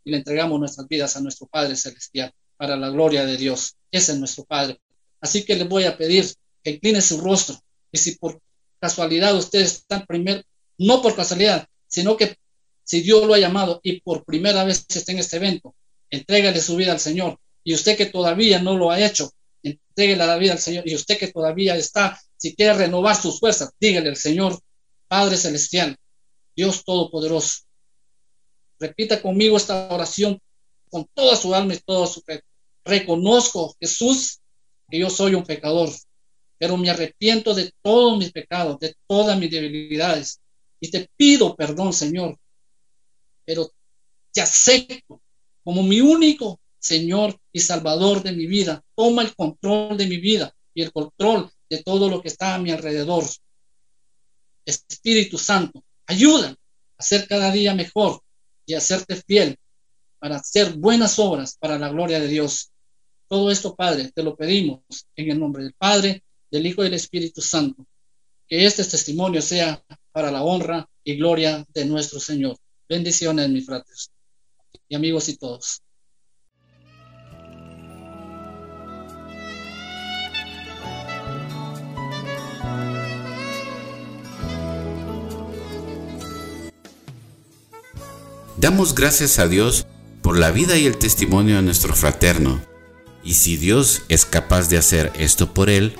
y 0.05 0.12
le 0.12 0.18
entregamos 0.20 0.57
nuestras 0.57 0.88
vidas 0.88 1.18
a 1.18 1.20
nuestro 1.20 1.47
Padre 1.47 1.76
Celestial 1.76 2.34
para 2.55 2.78
la 2.78 2.91
gloria 2.91 3.26
de 3.26 3.36
Dios. 3.36 3.76
Ese 3.91 4.14
es 4.14 4.20
nuestro 4.20 4.45
Padre. 4.45 4.80
Así 5.20 5.43
que 5.43 5.57
le 5.57 5.66
voy 5.66 5.84
a 5.84 5.97
pedir 5.97 6.34
que 6.64 6.72
incline 6.72 7.01
su 7.01 7.20
rostro 7.20 7.60
y 7.91 7.97
si 7.97 8.16
por 8.16 8.39
casualidad 8.80 9.36
ustedes 9.36 9.74
están 9.80 10.05
primero, 10.05 10.43
no 10.78 11.01
por 11.01 11.14
casualidad, 11.14 11.68
sino 11.89 12.16
que 12.16 12.38
si 12.86 13.01
Dios 13.01 13.28
lo 13.28 13.34
ha 13.34 13.38
llamado 13.38 13.82
y 13.84 13.99
por 13.99 14.24
primera 14.24 14.64
vez 14.64 14.86
está 14.88 15.12
en 15.12 15.20
este 15.20 15.36
evento, 15.36 15.76
entrégale 16.10 16.62
su 16.62 16.78
vida 16.78 16.93
al 16.93 17.01
Señor. 17.01 17.38
Y 17.70 17.76
usted 17.76 17.95
que 17.95 18.07
todavía 18.07 18.57
no 18.57 18.76
lo 18.76 18.89
ha 18.89 18.99
hecho, 18.99 19.32
entréguele 19.61 20.26
la 20.26 20.38
vida 20.38 20.53
al 20.53 20.57
Señor. 20.57 20.89
Y 20.89 20.95
usted 20.95 21.20
que 21.20 21.28
todavía 21.28 21.76
está, 21.76 22.20
si 22.36 22.55
quiere 22.55 22.74
renovar 22.74 23.15
sus 23.15 23.39
fuerzas, 23.39 23.70
dígale 23.80 24.09
al 24.09 24.15
Señor, 24.15 24.59
Padre 25.07 25.38
Celestial, 25.38 25.95
Dios 26.55 26.84
Todopoderoso. 26.84 27.59
Repita 28.80 29.22
conmigo 29.22 29.55
esta 29.55 29.88
oración 29.93 30.39
con 30.89 31.07
toda 31.13 31.36
su 31.36 31.53
alma 31.53 31.76
y 31.76 31.78
todo 31.78 32.07
su 32.07 32.22
fe. 32.22 32.41
Reconozco, 32.84 33.76
Jesús, 33.80 34.39
que 34.89 34.97
yo 34.97 35.11
soy 35.11 35.36
un 35.36 35.43
pecador, 35.43 35.91
pero 36.57 36.76
me 36.76 36.89
arrepiento 36.89 37.53
de 37.53 37.72
todos 37.84 38.17
mis 38.17 38.32
pecados, 38.32 38.80
de 38.80 38.95
todas 39.05 39.38
mis 39.38 39.51
debilidades. 39.51 40.41
Y 40.80 40.89
te 40.89 41.07
pido 41.15 41.55
perdón, 41.55 41.93
Señor, 41.93 42.36
pero 43.45 43.70
te 44.32 44.41
acepto 44.41 45.22
como 45.63 45.84
mi 45.84 46.01
único 46.01 46.59
Señor 46.80 47.39
y 47.51 47.59
Salvador 47.59 48.23
de 48.23 48.32
mi 48.32 48.47
vida. 48.47 48.84
Toma 48.95 49.21
el 49.21 49.36
control 49.36 49.97
de 49.97 50.07
mi 50.07 50.17
vida 50.17 50.53
y 50.73 50.82
el 50.82 50.91
control 50.91 51.51
de 51.69 51.84
todo 51.84 52.09
lo 52.09 52.21
que 52.21 52.30
está 52.30 52.55
a 52.55 52.59
mi 52.59 52.71
alrededor. 52.71 53.25
Espíritu 54.65 55.38
Santo, 55.38 55.84
Ayuda 56.09 56.55
a 56.97 57.03
ser 57.03 57.27
cada 57.27 57.51
día 57.51 57.75
mejor 57.75 58.23
y 58.65 58.73
a 58.73 58.82
serte 58.82 59.15
fiel 59.15 59.59
para 60.17 60.38
hacer 60.38 60.73
buenas 60.73 61.19
obras 61.19 61.55
para 61.59 61.77
la 61.77 61.89
gloria 61.89 62.19
de 62.19 62.27
Dios. 62.27 62.71
Todo 63.27 63.51
esto, 63.51 63.75
Padre, 63.75 64.11
te 64.11 64.23
lo 64.23 64.36
pedimos 64.36 64.82
en 65.15 65.30
el 65.30 65.39
nombre 65.39 65.61
del 65.61 65.75
Padre, 65.75 66.23
del 66.49 66.65
Hijo 66.65 66.82
y 66.82 66.86
del 66.86 66.95
Espíritu 66.95 67.41
Santo. 67.41 67.86
Que 68.47 68.65
este 68.65 68.84
testimonio 68.84 69.43
sea 69.43 69.86
para 70.11 70.32
la 70.32 70.41
honra 70.41 70.89
y 71.03 71.15
gloria 71.15 71.63
de 71.75 71.86
nuestro 71.86 72.19
Señor. 72.19 72.57
Bendiciones, 72.89 73.47
mis 73.49 73.67
fratres 73.67 74.09
y 74.88 74.95
amigos 74.95 75.30
y 75.30 75.38
todos. 75.38 75.84
Damos 88.60 88.93
gracias 88.93 89.39
a 89.39 89.47
Dios 89.47 89.86
por 90.22 90.38
la 90.38 90.51
vida 90.51 90.78
y 90.78 90.86
el 90.86 90.97
testimonio 90.97 91.55
de 91.55 91.62
nuestro 91.62 91.95
fraterno. 91.95 92.62
Y 93.24 93.36
si 93.36 93.55
Dios 93.55 94.01
es 94.10 94.26
capaz 94.26 94.68
de 94.68 94.78
hacer 94.78 95.14
esto 95.18 95.53
por 95.53 95.70
él, 95.70 95.95